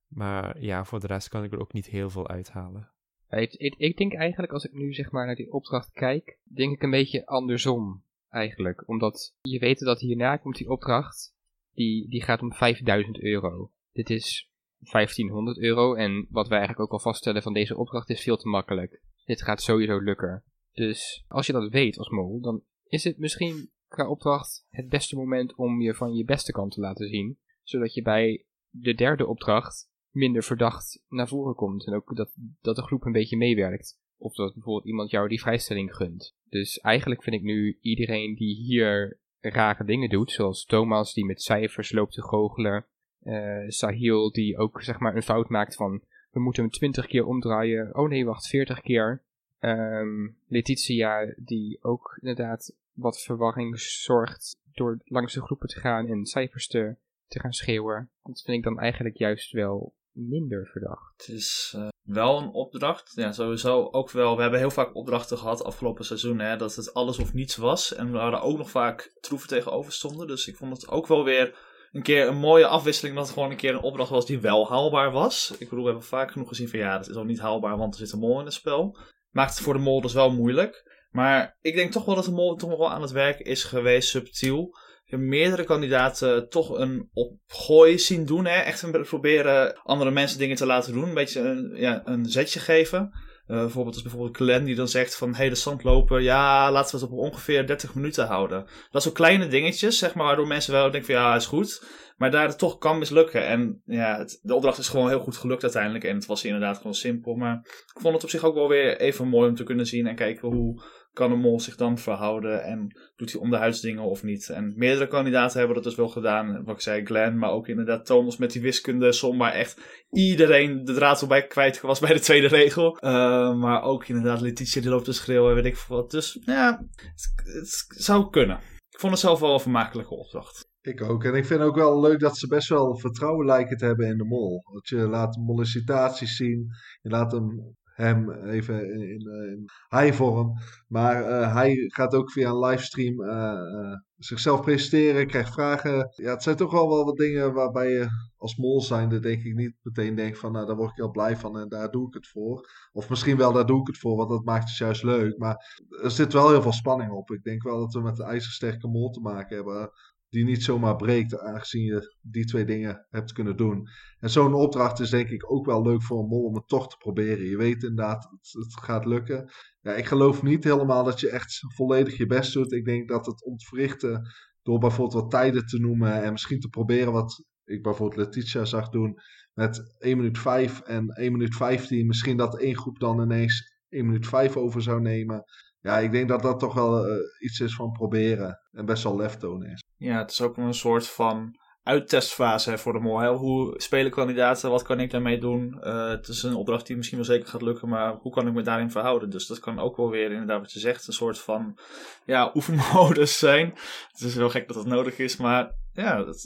Maar 0.08 0.62
ja, 0.62 0.86
voor 0.86 1.00
de 1.00 1.08
rest 1.08 1.30
kan 1.30 1.44
ik 1.44 1.52
er 1.52 1.60
ook 1.60 1.74
niet 1.74 1.86
heel 1.86 2.10
veel 2.10 2.28
uithalen. 2.28 2.92
Ik, 3.30 3.54
ik, 3.54 3.76
ik, 3.78 3.98
denk 3.98 4.14
eigenlijk, 4.14 4.54
als 4.54 4.66
ik 4.66 4.74
nu 4.74 4.94
zeg 4.94 5.12
maar 5.12 5.26
naar 5.26 5.36
die 5.36 5.52
opdracht 5.52 5.92
kijk, 5.92 6.40
denk 6.44 6.74
ik 6.74 6.82
een 6.82 6.90
beetje 6.90 7.26
andersom 7.26 8.04
eigenlijk. 8.30 8.88
Omdat 8.88 9.36
je 9.42 9.60
weet 9.60 9.80
dat 9.80 10.00
hierna 10.00 10.38
komt 10.38 10.58
die 10.58 10.70
opdracht, 10.70 11.36
die, 11.74 12.10
die 12.10 12.24
gaat 12.24 12.42
om 12.42 12.54
5000 12.54 13.22
euro. 13.22 13.72
Dit 13.92 14.10
is 14.10 14.50
1500 14.80 15.58
euro 15.58 15.94
en 15.94 16.28
wat 16.30 16.48
wij 16.48 16.58
eigenlijk 16.58 16.88
ook 16.88 17.00
al 17.00 17.12
vaststellen 17.12 17.42
van 17.42 17.54
deze 17.54 17.78
opdracht 17.78 18.10
is 18.10 18.24
veel 18.24 18.38
te 18.38 18.48
makkelijk. 18.48 19.02
Dit 19.26 19.42
gaat 19.42 19.62
sowieso 19.62 20.00
lukken. 20.00 20.44
Dus 20.74 21.26
als 21.28 21.46
je 21.46 21.54
dat 21.54 21.70
weet 21.70 21.98
als 21.98 22.10
mol, 22.10 22.42
dan 22.42 22.64
is 22.84 23.04
het 23.04 23.18
misschien 23.18 23.70
qua 23.98 24.10
opdracht 24.10 24.66
het 24.70 24.90
beste 24.90 25.16
moment 25.16 25.56
om 25.56 25.82
je 25.82 25.94
van 25.94 26.14
je 26.14 26.26
beste 26.26 26.52
kant 26.52 26.72
te 26.72 26.80
laten 26.80 27.08
zien. 27.08 27.38
Zodat 27.64 27.94
je 27.94 28.02
bij 28.02 28.46
de 28.70 28.94
derde 28.94 29.28
opdracht 29.28 29.90
minder 30.12 30.44
verdacht 30.44 31.04
naar 31.10 31.28
voren 31.28 31.56
komt. 31.56 31.88
En 31.88 31.94
ook 31.94 32.16
dat, 32.16 32.32
dat 32.62 32.76
de 32.76 32.82
groep 32.82 33.06
een 33.06 33.12
beetje 33.12 33.38
meewerkt. 33.38 34.00
Of 34.18 34.36
dat 34.36 34.54
bijvoorbeeld 34.54 34.86
iemand 34.86 35.10
jou 35.10 35.28
die 35.28 35.42
vrijstelling 35.42 35.96
gunt. 35.96 36.36
Dus 36.50 36.80
eigenlijk 36.80 37.24
vind 37.24 37.36
ik 37.36 37.42
nu 37.42 37.78
iedereen 37.82 38.36
die 38.36 38.56
hier 38.56 39.20
rare 39.40 39.86
dingen 39.86 40.10
doet, 40.10 40.32
zoals 40.32 40.66
Thomas 40.66 41.14
die 41.14 41.26
met 41.26 41.42
cijfers 41.42 41.92
loopt 41.92 42.14
te 42.14 42.22
goochelen. 42.22 42.86
Uh, 43.24 43.64
Sahil 43.68 44.32
die 44.32 44.58
ook 44.58 44.82
zeg 44.82 45.00
maar 45.00 45.16
een 45.16 45.24
fout 45.24 45.50
maakt 45.50 45.76
van 45.76 46.02
we 46.32 46.40
moeten 46.40 46.64
hem 46.64 46.72
20 46.72 47.08
keer 47.08 47.26
omdraaien. 47.26 47.96
Oh 47.96 48.10
nee, 48.10 48.26
wacht, 48.26 48.48
40 48.48 48.82
keer. 48.82 49.24
Um, 49.60 50.38
Letitia 50.48 51.34
die 51.38 51.84
ook 51.84 52.18
inderdaad 52.22 52.76
wat 52.98 53.22
verwarring 53.22 53.80
zorgt 53.80 54.58
door 54.74 55.00
langs 55.04 55.34
de 55.34 55.42
groepen 55.42 55.68
te 55.68 55.80
gaan 55.80 56.08
en 56.08 56.26
cijfers 56.26 56.68
te, 56.68 56.96
te 57.28 57.40
gaan 57.40 57.54
schreeuwen. 57.54 58.10
Dat 58.24 58.42
vind 58.42 58.58
ik 58.58 58.64
dan 58.64 58.80
eigenlijk 58.80 59.18
juist 59.18 59.52
wel 59.52 59.94
minder 60.12 60.68
verdacht. 60.68 61.14
Het 61.18 61.36
is 61.36 61.74
uh, 61.76 61.88
wel 62.02 62.42
een 62.42 62.50
opdracht. 62.50 63.12
Ja, 63.16 63.32
sowieso 63.32 63.88
ook 63.92 64.12
wel. 64.12 64.36
We 64.36 64.42
hebben 64.42 64.60
heel 64.60 64.72
vaak 64.72 64.96
opdrachten 64.96 65.38
gehad 65.38 65.64
afgelopen 65.64 66.06
seizoen. 66.06 66.40
Hè, 66.40 66.58
dat 66.58 66.76
het 66.76 66.94
alles 66.94 67.20
of 67.20 67.34
niets 67.34 67.56
was. 67.56 67.94
En 67.94 68.12
we 68.12 68.18
hadden 68.18 68.42
ook 68.42 68.58
nog 68.58 68.70
vaak 68.70 69.18
troeven 69.20 69.48
tegenover 69.48 69.92
stonden. 69.92 70.28
Dus 70.28 70.48
ik 70.48 70.56
vond 70.56 70.74
het 70.74 70.90
ook 70.90 71.08
wel 71.08 71.24
weer 71.24 71.58
een 71.92 72.02
keer 72.02 72.28
een 72.28 72.38
mooie 72.38 72.68
afwisseling. 72.68 73.16
Dat 73.16 73.26
het 73.26 73.34
gewoon 73.34 73.52
een 73.52 73.58
keer 73.58 73.74
een 73.74 73.82
opdracht 73.82 74.10
was 74.10 74.26
die 74.26 74.40
wel 74.40 74.70
haalbaar 74.70 75.12
was. 75.12 75.52
Ik 75.52 75.70
bedoel, 75.70 75.84
we 75.84 75.90
hebben 75.90 76.08
vaak 76.08 76.32
genoeg 76.32 76.48
gezien 76.48 76.70
van 76.70 76.80
ja, 76.80 76.98
dat 76.98 77.10
is 77.10 77.16
al 77.16 77.24
niet 77.24 77.40
haalbaar, 77.40 77.78
want 77.78 77.94
er 77.94 78.00
zit 78.00 78.12
een 78.12 78.20
mol 78.20 78.40
in 78.40 78.46
het 78.46 78.54
spel. 78.54 78.98
Maakt 79.30 79.54
het 79.54 79.60
voor 79.60 79.74
de 79.74 79.80
mol 79.80 80.02
dus 80.02 80.14
wel 80.14 80.32
moeilijk. 80.32 80.97
Maar 81.10 81.58
ik 81.62 81.76
denk 81.76 81.92
toch 81.92 82.06
wel 82.06 82.16
dat 82.16 82.26
de 82.26 82.32
mol 82.32 82.56
toch 82.56 82.78
wel 82.78 82.92
aan 82.92 83.02
het 83.02 83.12
werk 83.12 83.40
is 83.40 83.64
geweest, 83.64 84.10
subtiel. 84.10 84.78
Je 85.04 85.18
meerdere 85.18 85.64
kandidaten 85.64 86.50
toch 86.50 86.70
een 86.70 87.10
opgooi 87.14 88.00
zien 88.00 88.26
doen. 88.26 88.46
Hè? 88.46 88.60
Echt 88.60 88.92
proberen 88.92 89.82
andere 89.84 90.12
mensen 90.12 90.40
dingen 90.40 90.56
te 90.56 90.66
laten 90.66 90.94
doen. 90.94 91.04
Een 91.04 91.14
beetje 91.14 91.40
een, 91.40 91.76
ja, 91.76 92.02
een 92.06 92.26
zetje 92.26 92.60
geven. 92.60 93.12
Uh, 93.48 93.58
bijvoorbeeld 93.58 93.94
als 93.94 94.04
bijvoorbeeld 94.04 94.36
Glenn 94.36 94.66
die 94.66 94.76
dan 94.76 94.88
zegt 94.88 95.16
van... 95.16 95.36
Hé, 95.36 95.50
de 95.50 95.56
zandloper, 95.56 96.22
ja, 96.22 96.72
laten 96.72 97.00
we 97.00 97.06
het 97.06 97.12
op 97.12 97.18
ongeveer 97.18 97.68
30 97.68 97.96
minuten 97.96 98.28
houden. 98.28 98.66
Dat 98.92 99.02
zijn 99.02 99.14
kleine 99.14 99.48
dingetjes, 99.48 99.98
zeg 99.98 100.14
maar, 100.16 100.26
waardoor 100.26 100.48
mensen 100.48 100.74
wel 100.74 100.92
denken 100.92 101.14
van... 101.14 101.24
Ja, 101.24 101.36
is 101.36 101.46
goed. 101.46 101.84
Maar 102.18 102.32
daar 102.32 102.48
het 102.48 102.58
toch 102.58 102.78
kan 102.78 102.98
mislukken. 102.98 103.48
En 103.48 103.82
ja, 103.86 104.18
het, 104.18 104.40
de 104.42 104.56
opdracht 104.56 104.78
is 104.78 104.88
gewoon 104.88 105.10
heel 105.10 105.20
goed 105.20 105.38
gelukt 105.38 105.64
uiteindelijk. 105.64 106.04
En 106.04 106.16
het 106.16 106.26
was 106.26 106.44
inderdaad 106.44 106.78
gewoon 106.78 106.94
simpel. 106.94 107.36
Maar 107.36 107.60
ik 107.66 108.02
vond 108.02 108.14
het 108.14 108.24
op 108.24 108.30
zich 108.30 108.44
ook 108.44 108.56
wel 108.56 108.68
weer 108.68 109.00
even 109.00 109.28
mooi 109.28 109.50
om 109.50 109.56
te 109.56 109.64
kunnen 109.64 109.86
zien. 109.86 110.08
En 110.08 110.16
kijken 110.16 110.50
hoe 110.50 110.84
kan 111.18 111.32
een 111.32 111.40
mol 111.40 111.60
zich 111.60 111.76
dan 111.76 111.98
verhouden 111.98 112.64
en 112.64 112.98
doet 113.16 113.32
hij 113.32 113.42
onderhuidsdingen 113.42 114.04
of 114.04 114.24
niet. 114.24 114.50
En 114.50 114.74
meerdere 114.76 115.08
kandidaten 115.08 115.58
hebben 115.58 115.76
dat 115.76 115.84
dus 115.84 115.96
wel 115.96 116.08
gedaan. 116.08 116.64
Wat 116.64 116.76
ik 116.76 116.82
zei, 116.82 117.06
Glenn, 117.06 117.38
maar 117.38 117.50
ook 117.50 117.68
inderdaad 117.68 118.06
Thomas 118.06 118.38
met 118.38 118.52
die 118.52 118.62
wiskunde 118.62 119.12
som 119.12 119.38
waar 119.38 119.54
echt 119.54 119.82
iedereen 120.12 120.86
de 120.86 120.94
draad 120.94 121.20
voorbij 121.20 121.48
kwijt 121.48 121.82
was 121.82 122.00
bij 122.00 122.14
de 122.14 122.20
tweede 122.20 122.48
regel. 122.48 122.98
Uh, 123.02 123.56
maar 123.56 123.82
ook 123.82 124.08
inderdaad 124.08 124.42
Letitia 124.42 124.82
die 124.82 124.90
loopt 124.90 125.06
te 125.06 125.14
schreeuwen, 125.14 125.56
weet 125.56 125.66
ik 125.66 125.78
veel 125.78 125.96
wat. 125.96 126.12
Dus 126.12 126.40
ja, 126.42 126.86
het, 126.96 127.34
het, 127.44 127.86
zou 127.88 128.30
kunnen. 128.30 128.60
Ik 128.90 129.00
vond 129.00 129.12
het 129.12 129.22
zelf 129.22 129.40
wel 129.40 129.54
een 129.54 129.60
vermakelijke 129.60 130.16
opdracht. 130.16 130.70
Ik 130.82 131.02
ook. 131.02 131.24
En 131.24 131.34
ik 131.34 131.46
vind 131.46 131.62
ook 131.62 131.76
wel 131.76 132.02
leuk 132.02 132.20
dat 132.20 132.38
ze 132.38 132.48
best 132.48 132.70
wel 132.70 132.98
vertrouwen 132.98 133.46
lijken 133.46 133.78
te 133.78 133.86
hebben 133.86 134.08
in 134.08 134.18
de 134.18 134.26
mol. 134.26 134.64
Dat 134.74 134.88
je 134.88 134.98
laat 134.98 135.38
mollicitaties 135.38 136.36
zien. 136.36 136.68
Je 137.02 137.10
laat 137.10 137.32
hem 137.32 137.76
hem 137.98 138.32
even 138.32 138.94
in, 138.94 139.02
in, 139.02 139.22
in 139.50 139.66
high-vorm. 139.90 140.54
Maar 140.88 141.30
uh, 141.30 141.54
hij 141.54 141.76
gaat 141.76 142.14
ook 142.14 142.32
via 142.32 142.50
een 142.50 142.60
livestream 142.60 143.22
uh, 143.22 143.94
zichzelf 144.18 144.62
presenteren, 144.62 145.28
krijgt 145.28 145.54
vragen. 145.54 146.10
Ja, 146.16 146.32
het 146.32 146.44
zijn 146.44 146.56
toch 146.56 146.72
wel 146.72 146.90
wel 146.90 147.06
wat 147.06 147.18
dingen 147.18 147.54
waarbij 147.54 147.90
je 147.90 148.08
als 148.38 148.56
mol 148.56 148.82
zijnde 148.82 149.20
denk 149.20 149.44
ik 149.44 149.56
niet 149.56 149.74
meteen 149.82 150.16
denkt 150.16 150.40
van, 150.40 150.52
nou 150.52 150.66
daar 150.66 150.76
word 150.76 150.90
ik 150.90 150.96
heel 150.96 151.12
blij 151.12 151.38
van 151.38 151.60
en 151.60 151.70
daar 151.70 151.92
doe 151.92 152.08
ik 152.08 152.14
het 152.14 152.28
voor. 152.28 152.70
Of 152.92 153.10
misschien 153.10 153.38
wel 153.38 153.54
daar 153.54 153.66
doe 153.66 153.82
ik 153.82 153.88
het 153.88 153.98
voor, 153.98 154.16
want 154.16 154.30
dat 154.30 154.44
maakt 154.44 154.70
het 154.70 154.78
juist 154.78 155.04
leuk. 155.04 155.38
Maar 155.38 155.86
er 156.04 156.12
zit 156.12 156.34
wel 156.34 156.50
heel 156.50 156.62
veel 156.62 156.74
spanning 156.74 157.12
op. 157.12 157.32
Ik 157.32 157.44
denk 157.44 157.64
wel 157.64 157.80
dat 157.80 157.94
we 157.94 158.02
met 158.02 158.20
een 158.20 158.26
ijzersterke 158.26 158.88
mol 158.88 159.10
te 159.10 159.22
maken 159.22 159.56
hebben 159.56 159.92
die 160.30 160.44
niet 160.44 160.64
zomaar 160.64 160.96
breekt, 160.96 161.40
aangezien 161.40 161.84
je 161.84 162.16
die 162.22 162.46
twee 162.46 162.66
dingen 162.66 163.06
hebt 163.10 163.32
kunnen 163.32 163.58
doen. 163.58 163.88
En 164.20 164.30
zo'n 164.30 164.54
opdracht 164.54 165.00
is 165.00 165.10
denk 165.10 165.30
ik 165.30 165.52
ook 165.52 165.66
wel 165.66 165.82
leuk 165.82 166.04
voor 166.04 166.20
een 166.20 166.28
mol 166.28 166.44
om 166.44 166.56
het 166.56 166.68
toch 166.68 166.88
te 166.88 166.98
proberen. 166.98 167.46
Je 167.46 167.58
weet 167.58 167.84
inderdaad, 167.84 168.24
het, 168.24 168.64
het 168.64 168.80
gaat 168.80 169.06
lukken. 169.06 169.50
Ja, 169.82 169.94
ik 169.94 170.06
geloof 170.06 170.44
niet 170.44 170.64
helemaal 170.64 171.04
dat 171.04 171.20
je 171.20 171.30
echt 171.30 171.60
volledig 171.76 172.18
je 172.18 172.26
best 172.26 172.54
doet. 172.54 172.72
Ik 172.72 172.86
denk 172.86 173.08
dat 173.08 173.26
het 173.26 173.46
ontwrichten, 173.46 174.22
door 174.64 174.80
bijvoorbeeld 174.80 175.22
wat 175.22 175.32
tijden 175.32 175.66
te 175.66 175.80
noemen 175.80 176.24
en 176.24 176.32
misschien 176.32 176.60
te 176.60 176.70
proberen 176.70 177.12
wat 177.12 177.44
ik 177.66 177.82
bijvoorbeeld 177.82 178.26
Letitia 178.26 178.66
zag 178.66 178.90
doen 178.90 179.20
met 179.54 179.96
1 180.00 180.18
minuut 180.18 180.38
5 180.38 180.80
en 180.80 181.10
1 181.10 181.32
minuut 181.32 181.56
15. 181.56 182.08
Misschien 182.08 182.38
dat 182.38 182.60
één 182.60 182.78
groep 182.78 183.00
dan 183.00 183.22
ineens 183.22 183.76
1 183.90 184.06
minuut 184.06 184.28
5 184.28 184.58
over 184.58 184.82
zou 184.82 185.02
nemen 185.02 185.44
ja, 185.82 185.98
ik 186.00 186.12
denk 186.12 186.28
dat 186.28 186.42
dat 186.42 186.60
toch 186.60 186.74
wel 186.74 187.08
uh, 187.08 187.16
iets 187.40 187.60
is 187.60 187.76
van 187.76 187.92
proberen. 187.92 188.60
En 188.72 188.86
best 188.86 189.04
wel 189.04 189.16
lef 189.16 189.36
tonen 189.36 189.72
is. 189.72 189.84
Ja, 189.96 190.18
het 190.18 190.32
is 190.32 190.42
ook 190.42 190.58
een 190.58 190.74
soort 190.74 191.08
van 191.08 191.56
uittestfase 191.84 192.78
voor 192.78 192.94
de 192.94 193.00
mol. 193.00 193.34
Hoe 193.34 193.74
spelen 193.78 194.12
kandidaten? 194.12 194.70
Wat 194.70 194.82
kan 194.82 195.00
ik 195.00 195.12
daarmee 195.12 195.40
doen? 195.40 195.78
Uh, 195.82 196.10
het 196.10 196.28
is 196.28 196.44
een 196.44 196.56
opdracht 196.56 196.88
die 196.88 196.96
misschien 196.96 197.18
wel 197.18 197.28
zeker 197.28 197.48
gaat 197.48 197.62
lukken, 197.62 197.90
maar 197.90 198.14
hoe 198.14 198.32
kan 198.32 198.48
ik 198.48 198.54
me 198.54 198.62
daarin 198.62 198.92
verhouden? 198.92 199.30
Dus 199.30 199.48
dat 199.48 199.60
kan 199.60 199.80
ook 199.80 199.98
wel 199.98 200.10
weer, 200.10 200.32
inderdaad, 200.32 200.60
wat 200.60 200.72
je 200.72 200.80
zegt, 200.80 201.08
een 201.08 201.14
soort 201.14 201.40
van 201.40 201.78
ja, 202.26 202.52
oefenmodus 202.56 203.38
zijn. 203.38 203.74
Het 204.12 204.22
is 204.22 204.36
wel 204.36 204.50
gek 204.50 204.68
dat 204.68 204.78
dat 204.78 204.86
nodig 204.86 205.18
is, 205.18 205.38
maar 205.38 205.72
ja, 205.94 206.24
dat 206.24 206.46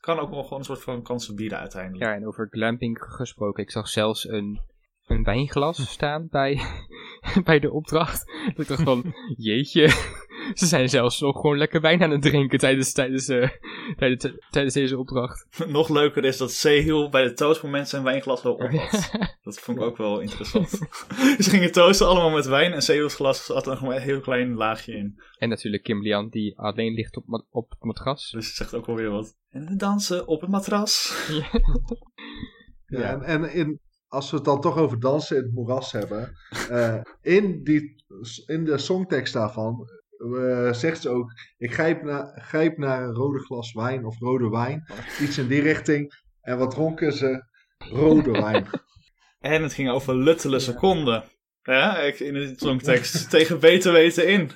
kan 0.00 0.18
ook 0.18 0.30
wel 0.30 0.42
gewoon 0.42 0.58
een 0.58 0.64
soort 0.64 0.82
van 0.82 1.02
kansen 1.02 1.34
bieden 1.34 1.58
uiteindelijk. 1.58 2.04
Ja, 2.04 2.14
en 2.14 2.26
over 2.26 2.48
glamping 2.50 2.98
gesproken, 3.00 3.62
ik 3.62 3.70
zag 3.70 3.88
zelfs 3.88 4.28
een 4.28 4.60
een 5.06 5.22
wijnglas 5.22 5.90
staan 5.90 6.28
bij, 6.30 6.60
bij 7.44 7.58
de 7.58 7.72
opdracht. 7.72 8.24
Dat 8.46 8.58
ik 8.58 8.68
dacht 8.68 8.82
van, 8.82 9.14
jeetje, 9.36 9.88
Ze 10.54 10.66
zijn 10.66 10.88
zelfs 10.88 11.20
nog 11.20 11.40
gewoon 11.40 11.58
lekker 11.58 11.80
wijn 11.80 12.02
aan 12.02 12.10
het 12.10 12.22
drinken 12.22 12.58
tijdens, 12.58 12.92
tijdens, 12.92 13.28
eh, 13.28 13.48
tijdens, 13.96 14.32
tijdens 14.50 14.74
deze 14.74 14.98
opdracht. 14.98 15.46
Nog 15.66 15.88
leuker 15.88 16.24
is 16.24 16.36
dat 16.36 16.52
Sehil 16.52 17.08
bij 17.10 17.22
de 17.22 17.32
toastmoment 17.32 17.88
zijn 17.88 18.02
wijnglas 18.02 18.42
wel 18.42 18.52
op 18.54 18.70
had. 18.70 19.10
Dat 19.42 19.58
vond 19.58 19.78
ik 19.78 19.84
ook 19.84 19.96
wel 19.96 20.20
interessant. 20.20 20.68
Ze 21.38 21.50
gingen 21.50 21.72
toasten 21.72 22.06
allemaal 22.06 22.30
met 22.30 22.46
wijn 22.46 22.72
en 22.72 22.82
Sehil's 22.82 23.14
glas 23.14 23.44
zat 23.44 23.66
er 23.66 23.72
nog 23.72 23.82
maar 23.82 23.96
een 23.96 24.02
heel 24.02 24.20
klein 24.20 24.54
laagje 24.54 24.92
in. 24.92 25.20
En 25.38 25.48
natuurlijk 25.48 25.82
Kim 25.82 26.02
Lian, 26.02 26.28
die 26.28 26.58
alleen 26.58 26.94
ligt 26.94 27.16
op, 27.16 27.26
ma- 27.26 27.44
op 27.50 27.70
het 27.70 27.82
matras. 27.82 28.30
Dus 28.30 28.46
het 28.46 28.56
zegt 28.56 28.74
ook 28.74 28.86
wel 28.86 28.96
weer 28.96 29.10
wat. 29.10 29.36
En 29.50 29.76
dansen 29.76 30.26
op 30.26 30.40
het 30.40 30.50
matras. 30.50 31.14
Ja, 32.86 33.20
En, 33.20 33.22
en 33.22 33.52
in, 33.52 33.80
als 34.08 34.30
we 34.30 34.36
het 34.36 34.44
dan 34.44 34.60
toch 34.60 34.76
over 34.76 35.00
dansen 35.00 35.36
in 35.36 35.42
het 35.42 35.52
moeras 35.52 35.92
hebben. 35.92 36.36
eh, 36.70 37.00
in, 37.22 37.62
die, 37.62 38.04
in 38.46 38.64
de 38.64 38.78
songtekst 38.78 39.32
daarvan 39.32 39.88
eh, 40.16 40.72
zegt 40.72 41.02
ze 41.02 41.08
ook: 41.08 41.32
Ik 41.56 41.72
grijp, 41.74 42.02
na, 42.02 42.32
grijp 42.34 42.78
naar 42.78 43.02
een 43.02 43.14
rode 43.14 43.38
glas 43.38 43.72
wijn 43.72 44.04
of 44.04 44.18
rode 44.18 44.48
wijn. 44.48 44.84
Iets 45.20 45.38
in 45.38 45.46
die 45.46 45.60
richting. 45.62 46.24
En 46.40 46.58
wat 46.58 46.70
dronken 46.70 47.12
ze? 47.12 47.44
Rode 47.78 48.30
wijn. 48.30 48.66
En 49.38 49.62
het 49.62 49.72
ging 49.72 49.90
over 49.90 50.16
luttele 50.16 50.58
seconden. 50.58 51.24
Ja, 51.62 51.98
ik, 51.98 52.20
in 52.20 52.32
de 52.34 52.52
songtekst. 52.56 53.30
tegen 53.30 53.60
beter 53.60 53.92
weten 53.92 54.28
in. 54.28 54.50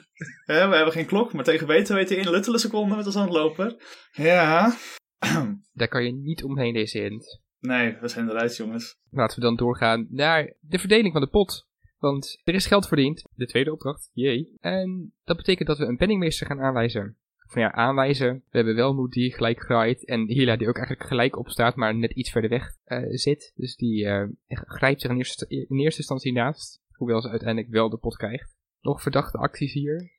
Ja, 0.46 0.68
we 0.68 0.74
hebben 0.74 0.92
geen 0.92 1.06
klok, 1.06 1.32
maar 1.32 1.44
tegen 1.44 1.66
beter 1.66 1.94
weten 1.94 2.16
in. 2.16 2.30
Luttele 2.30 2.58
seconden 2.58 2.96
met 2.96 3.06
ons 3.06 3.16
aan 3.16 3.22
het 3.22 3.32
lopen. 3.32 3.76
Ja. 4.12 4.76
Daar 5.72 5.88
kan 5.88 6.04
je 6.04 6.12
niet 6.12 6.44
omheen 6.44 6.72
deze 6.72 6.98
hint. 6.98 7.40
Nee, 7.60 7.96
we 8.00 8.08
zijn 8.08 8.28
eruit, 8.28 8.56
jongens. 8.56 8.98
Laten 9.10 9.36
we 9.36 9.44
dan 9.44 9.56
doorgaan 9.56 10.06
naar 10.10 10.54
de 10.60 10.78
verdeling 10.78 11.12
van 11.12 11.20
de 11.20 11.28
pot. 11.28 11.68
Want 11.98 12.40
er 12.44 12.54
is 12.54 12.66
geld 12.66 12.88
verdiend, 12.88 13.24
de 13.34 13.46
tweede 13.46 13.72
opdracht, 13.72 14.10
jee. 14.12 14.56
En 14.60 15.12
dat 15.24 15.36
betekent 15.36 15.68
dat 15.68 15.78
we 15.78 15.84
een 15.84 15.96
penningmeester 15.96 16.46
gaan 16.46 16.60
aanwijzen. 16.60 17.16
Van 17.36 17.62
ja, 17.62 17.72
aanwijzen. 17.72 18.34
We 18.50 18.56
hebben 18.56 18.74
Welmoed 18.74 19.12
die 19.12 19.34
gelijk 19.34 19.60
graait. 19.60 20.04
En 20.04 20.28
Hila 20.28 20.56
die 20.56 20.68
ook 20.68 20.76
eigenlijk 20.76 21.08
gelijk 21.08 21.38
opstaat, 21.38 21.76
maar 21.76 21.94
net 21.94 22.12
iets 22.12 22.30
verder 22.30 22.50
weg 22.50 22.76
eh, 22.84 23.02
zit. 23.08 23.52
Dus 23.54 23.76
die 23.76 24.06
eh, 24.06 24.28
grijpt 24.48 25.02
er 25.02 25.10
in 25.10 25.16
eerste, 25.16 25.46
in 25.48 25.78
eerste 25.78 25.98
instantie 25.98 26.32
naast. 26.32 26.80
Hoewel 26.92 27.20
ze 27.20 27.28
uiteindelijk 27.28 27.72
wel 27.72 27.90
de 27.90 27.98
pot 27.98 28.16
krijgt. 28.16 28.56
Nog 28.80 29.02
verdachte 29.02 29.38
acties 29.38 29.72
hier. 29.72 30.10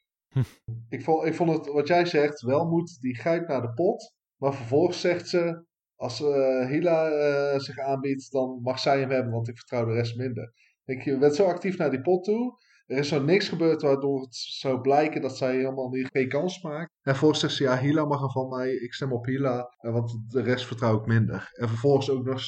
ik, 0.90 1.02
vond, 1.02 1.26
ik 1.26 1.34
vond 1.34 1.50
het, 1.50 1.74
wat 1.74 1.88
jij 1.88 2.06
zegt, 2.06 2.42
Welmoed 2.42 2.98
die 3.00 3.16
grijpt 3.16 3.48
naar 3.48 3.62
de 3.62 3.74
pot. 3.74 4.16
Maar 4.38 4.54
vervolgens 4.54 5.02
zegt 5.02 5.30
ze: 5.30 5.66
Als 6.02 6.22
eh, 6.22 6.68
Hila 6.68 7.10
eh, 7.10 7.60
zich 7.60 7.78
aanbiedt, 7.80 8.32
dan 8.32 8.60
mag 8.62 8.80
zij 8.80 9.00
hem 9.00 9.10
hebben, 9.10 9.32
want 9.32 9.48
ik 9.48 9.58
vertrouw 9.58 9.86
de 9.86 9.94
rest 9.94 10.18
minder. 10.18 10.54
Ik, 10.86 11.02
je 11.04 11.18
bent 11.18 11.36
zo 11.36 11.46
actief 11.46 11.78
naar 11.78 11.90
die 11.92 12.02
pot 12.02 12.24
toe. 12.24 12.58
Er 12.86 12.98
is 12.98 13.08
zo 13.08 13.24
niks 13.24 13.50
gebeurd 13.50 13.82
waardoor 13.82 14.22
het 14.22 14.36
zou 14.36 14.82
blijken 14.82 15.22
dat 15.22 15.38
zij 15.38 15.56
helemaal 15.56 15.90
niet, 15.90 16.08
geen 16.12 16.30
kans 16.30 16.62
maakt. 16.62 16.92
En 17.02 17.12
vervolgens 17.12 17.40
zegt 17.40 17.54
ze, 17.54 17.64
ja, 17.64 17.80
Hila 17.80 18.06
mag 18.06 18.22
er 18.22 18.32
van 18.32 18.50
mij. 18.50 18.72
Ik 18.72 18.94
stem 18.94 19.14
op 19.14 19.26
Hila, 19.26 19.76
eh, 19.78 19.94
want 19.94 20.32
de 20.32 20.42
rest 20.42 20.66
vertrouw 20.66 21.00
ik 21.00 21.06
minder. 21.06 21.50
En 21.54 21.68
vervolgens 21.68 22.10
ook 22.10 22.26
nog 22.26 22.42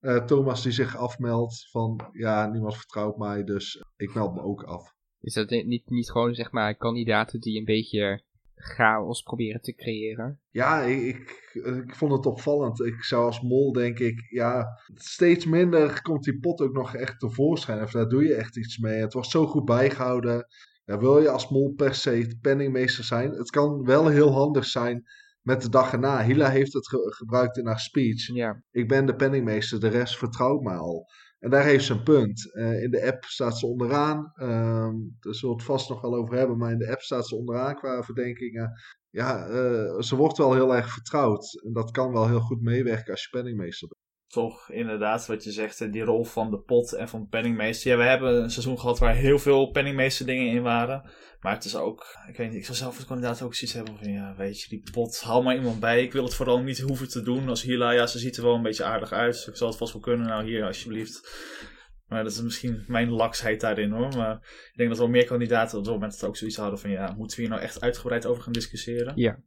eh, 0.00 0.24
Thomas 0.24 0.62
die 0.62 0.72
zich 0.72 0.96
afmeldt 0.96 1.68
van, 1.70 2.10
ja, 2.12 2.46
niemand 2.46 2.76
vertrouwt 2.76 3.16
mij, 3.16 3.44
dus 3.44 3.84
ik 3.96 4.14
meld 4.14 4.34
me 4.34 4.42
ook 4.42 4.62
af. 4.62 4.94
Is 5.20 5.34
dat 5.34 5.50
niet, 5.50 5.90
niet 5.90 6.10
gewoon, 6.10 6.34
zeg 6.34 6.52
maar, 6.52 6.76
kandidaten 6.76 7.40
die 7.40 7.58
een 7.58 7.64
beetje 7.64 8.22
chaos 8.62 9.22
proberen 9.22 9.60
te 9.60 9.74
creëren? 9.74 10.40
Ja, 10.50 10.82
ik, 10.82 11.16
ik, 11.52 11.64
ik 11.64 11.94
vond 11.94 12.12
het 12.12 12.26
opvallend. 12.26 12.80
Ik 12.80 13.04
zou 13.04 13.24
als 13.24 13.40
mol 13.40 13.72
denk 13.72 13.98
ik, 13.98 14.26
ja, 14.30 14.66
steeds 14.94 15.44
minder 15.46 16.02
komt 16.02 16.24
die 16.24 16.38
pot 16.38 16.60
ook 16.60 16.72
nog 16.72 16.94
echt 16.94 17.20
tevoorschijn. 17.20 17.82
Of 17.82 17.90
daar 17.90 18.08
doe 18.08 18.24
je 18.24 18.34
echt 18.34 18.56
iets 18.56 18.78
mee. 18.78 19.00
Het 19.00 19.12
wordt 19.12 19.28
zo 19.28 19.46
goed 19.46 19.64
bijgehouden. 19.64 20.46
Ja, 20.84 20.98
wil 20.98 21.20
je 21.20 21.28
als 21.30 21.48
mol 21.50 21.72
per 21.76 21.94
se 21.94 22.38
penningmeester 22.40 23.04
zijn? 23.04 23.30
Het 23.30 23.50
kan 23.50 23.84
wel 23.84 24.08
heel 24.08 24.32
handig 24.32 24.64
zijn 24.64 25.02
met 25.42 25.62
de 25.62 25.68
dag 25.68 25.92
erna. 25.92 26.24
Hila 26.24 26.48
heeft 26.50 26.72
het 26.72 26.88
ge- 26.88 27.14
gebruikt 27.16 27.56
in 27.56 27.66
haar 27.66 27.80
speech. 27.80 28.26
Ja, 28.34 28.62
Ik 28.70 28.88
ben 28.88 29.06
de 29.06 29.14
penningmeester, 29.16 29.80
de 29.80 29.88
rest 29.88 30.18
vertrouwt 30.18 30.62
mij 30.62 30.76
al. 30.76 31.06
En 31.40 31.50
daar 31.50 31.64
heeft 31.64 31.84
ze 31.84 31.92
een 31.92 32.02
punt. 32.02 32.54
Eh, 32.54 32.82
in 32.82 32.90
de 32.90 33.06
app 33.06 33.24
staat 33.24 33.58
ze 33.58 33.66
onderaan. 33.66 34.32
Ehm 34.34 34.94
daar 35.20 35.34
zullen 35.34 35.56
we 35.56 35.62
het 35.62 35.70
vast 35.70 35.88
nog 35.88 36.00
wel 36.00 36.14
over 36.14 36.36
hebben. 36.36 36.58
Maar 36.58 36.72
in 36.72 36.78
de 36.78 36.90
app 36.90 37.00
staat 37.00 37.28
ze 37.28 37.36
onderaan 37.36 37.74
qua 37.74 38.02
verdenkingen. 38.02 38.72
Ja, 39.10 39.46
eh, 39.46 40.00
ze 40.00 40.16
wordt 40.16 40.38
wel 40.38 40.54
heel 40.54 40.74
erg 40.74 40.92
vertrouwd. 40.92 41.62
En 41.64 41.72
dat 41.72 41.90
kan 41.90 42.12
wel 42.12 42.28
heel 42.28 42.40
goed 42.40 42.60
meewerken 42.60 43.12
als 43.12 43.22
je 43.22 43.28
penningmeester 43.30 43.88
bent. 43.88 44.00
Toch, 44.26 44.70
inderdaad, 44.70 45.26
wat 45.26 45.44
je 45.44 45.52
zegt, 45.52 45.92
die 45.92 46.02
rol 46.02 46.24
van 46.24 46.50
de 46.50 46.60
pot 46.60 46.92
en 46.92 47.08
van 47.08 47.28
penningmeester. 47.28 47.90
Ja, 47.90 47.96
we 47.96 48.02
hebben 48.02 48.42
een 48.42 48.50
seizoen 48.50 48.78
gehad 48.78 48.98
waar 48.98 49.14
heel 49.14 49.38
veel 49.38 49.70
penningmeester 49.70 50.26
dingen 50.26 50.52
in 50.52 50.62
waren. 50.62 51.10
Maar 51.40 51.54
het 51.54 51.64
is 51.64 51.76
ook, 51.76 52.16
ik 52.28 52.36
weet 52.36 52.48
niet, 52.48 52.58
ik 52.58 52.64
zou 52.64 52.76
zelf 52.76 52.96
als 52.96 53.06
kandidaat 53.06 53.42
ook 53.42 53.54
zoiets 53.54 53.76
hebben 53.76 53.96
van, 53.96 54.12
ja, 54.12 54.34
weet 54.36 54.60
je, 54.60 54.68
die 54.68 54.90
pot, 54.92 55.20
haal 55.20 55.42
maar 55.42 55.56
iemand 55.56 55.80
bij. 55.80 56.02
Ik 56.02 56.12
wil 56.12 56.24
het 56.24 56.34
vooral 56.34 56.62
niet 56.62 56.78
hoeven 56.78 57.08
te 57.08 57.22
doen 57.22 57.48
als 57.48 57.62
Hila. 57.62 57.90
Ja, 57.90 58.06
ze 58.06 58.18
ziet 58.18 58.36
er 58.36 58.42
wel 58.42 58.54
een 58.54 58.62
beetje 58.62 58.84
aardig 58.84 59.12
uit, 59.12 59.32
dus 59.32 59.46
ik 59.46 59.56
zal 59.56 59.68
het 59.68 59.76
vast 59.76 59.92
wel 59.92 60.02
kunnen. 60.02 60.26
Nou, 60.26 60.44
hier, 60.44 60.64
alsjeblieft. 60.64 61.20
Maar 62.06 62.22
dat 62.22 62.32
is 62.32 62.42
misschien 62.42 62.84
mijn 62.86 63.10
laksheid 63.10 63.60
daarin 63.60 63.90
hoor. 63.90 64.16
Maar 64.16 64.34
ik 64.70 64.76
denk 64.76 64.88
dat 64.88 64.98
wel 64.98 65.08
meer 65.08 65.24
kandidaten 65.24 65.78
op 65.78 65.84
het 65.84 65.92
moment 65.92 66.12
het 66.12 66.24
ook 66.24 66.36
zoiets 66.36 66.56
hadden 66.56 66.78
van, 66.78 66.90
ja, 66.90 67.14
moeten 67.16 67.36
we 67.36 67.42
hier 67.42 67.52
nou 67.52 67.62
echt 67.62 67.80
uitgebreid 67.80 68.26
over 68.26 68.42
gaan 68.42 68.52
discussiëren? 68.52 69.12
ja. 69.16 69.42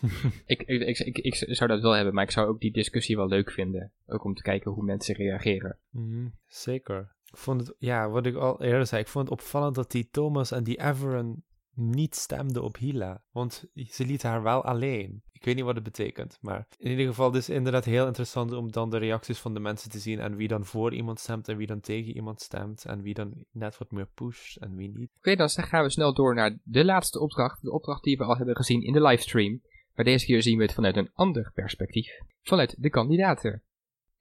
ik, 0.46 0.62
ik, 0.62 0.82
ik, 0.82 0.98
ik, 0.98 1.40
ik 1.40 1.56
zou 1.56 1.70
dat 1.70 1.82
wel 1.82 1.92
hebben, 1.92 2.14
maar 2.14 2.24
ik 2.24 2.30
zou 2.30 2.48
ook 2.48 2.60
die 2.60 2.72
discussie 2.72 3.16
wel 3.16 3.28
leuk 3.28 3.50
vinden. 3.50 3.92
Ook 4.06 4.24
om 4.24 4.34
te 4.34 4.42
kijken 4.42 4.70
hoe 4.70 4.84
mensen 4.84 5.14
reageren. 5.14 5.78
Mhm, 5.90 6.28
zeker. 6.46 7.14
Vond 7.32 7.60
het, 7.60 7.76
ja, 7.78 8.08
wat 8.08 8.26
ik 8.26 8.34
al 8.34 8.62
eerder 8.62 8.86
zei, 8.86 9.00
ik 9.00 9.08
vond 9.08 9.28
het 9.28 9.38
opvallend 9.38 9.74
dat 9.74 9.90
die 9.90 10.08
Thomas 10.10 10.50
en 10.50 10.64
die 10.64 10.80
Everon 10.80 11.44
niet 11.74 12.14
stemden 12.14 12.62
op 12.62 12.76
Hila. 12.76 13.22
Want 13.30 13.64
ze 13.74 14.06
liet 14.06 14.22
haar 14.22 14.42
wel 14.42 14.64
alleen. 14.64 15.22
Ik 15.32 15.44
weet 15.44 15.54
niet 15.56 15.64
wat 15.64 15.74
het 15.74 15.84
betekent, 15.84 16.38
maar 16.40 16.66
in 16.78 16.90
ieder 16.90 17.06
geval, 17.06 17.26
het 17.26 17.34
is 17.34 17.48
inderdaad 17.48 17.84
heel 17.84 18.06
interessant 18.06 18.52
om 18.52 18.72
dan 18.72 18.90
de 18.90 18.98
reacties 18.98 19.38
van 19.38 19.54
de 19.54 19.60
mensen 19.60 19.90
te 19.90 19.98
zien 19.98 20.20
en 20.20 20.36
wie 20.36 20.48
dan 20.48 20.64
voor 20.64 20.94
iemand 20.94 21.20
stemt 21.20 21.48
en 21.48 21.56
wie 21.56 21.66
dan 21.66 21.80
tegen 21.80 22.14
iemand 22.14 22.40
stemt 22.40 22.84
en 22.84 23.02
wie 23.02 23.14
dan 23.14 23.44
net 23.50 23.78
wat 23.78 23.90
meer 23.90 24.08
pusht 24.14 24.56
en 24.56 24.76
wie 24.76 24.90
niet. 24.94 25.10
Oké, 25.16 25.36
dan 25.36 25.48
gaan 25.48 25.82
we 25.82 25.90
snel 25.90 26.14
door 26.14 26.34
naar 26.34 26.58
de 26.62 26.84
laatste 26.84 27.20
opdracht. 27.20 27.62
De 27.62 27.72
opdracht 27.72 28.02
die 28.02 28.16
we 28.16 28.24
al 28.24 28.36
hebben 28.36 28.56
gezien 28.56 28.82
in 28.82 28.92
de 28.92 29.02
livestream. 29.02 29.60
Maar 29.94 30.04
deze 30.04 30.26
keer 30.26 30.42
zien 30.42 30.56
we 30.56 30.62
het 30.62 30.72
vanuit 30.72 30.96
een 30.96 31.10
ander 31.14 31.50
perspectief. 31.54 32.18
Vanuit 32.42 32.74
de 32.78 32.90
kandidaten. 32.90 33.62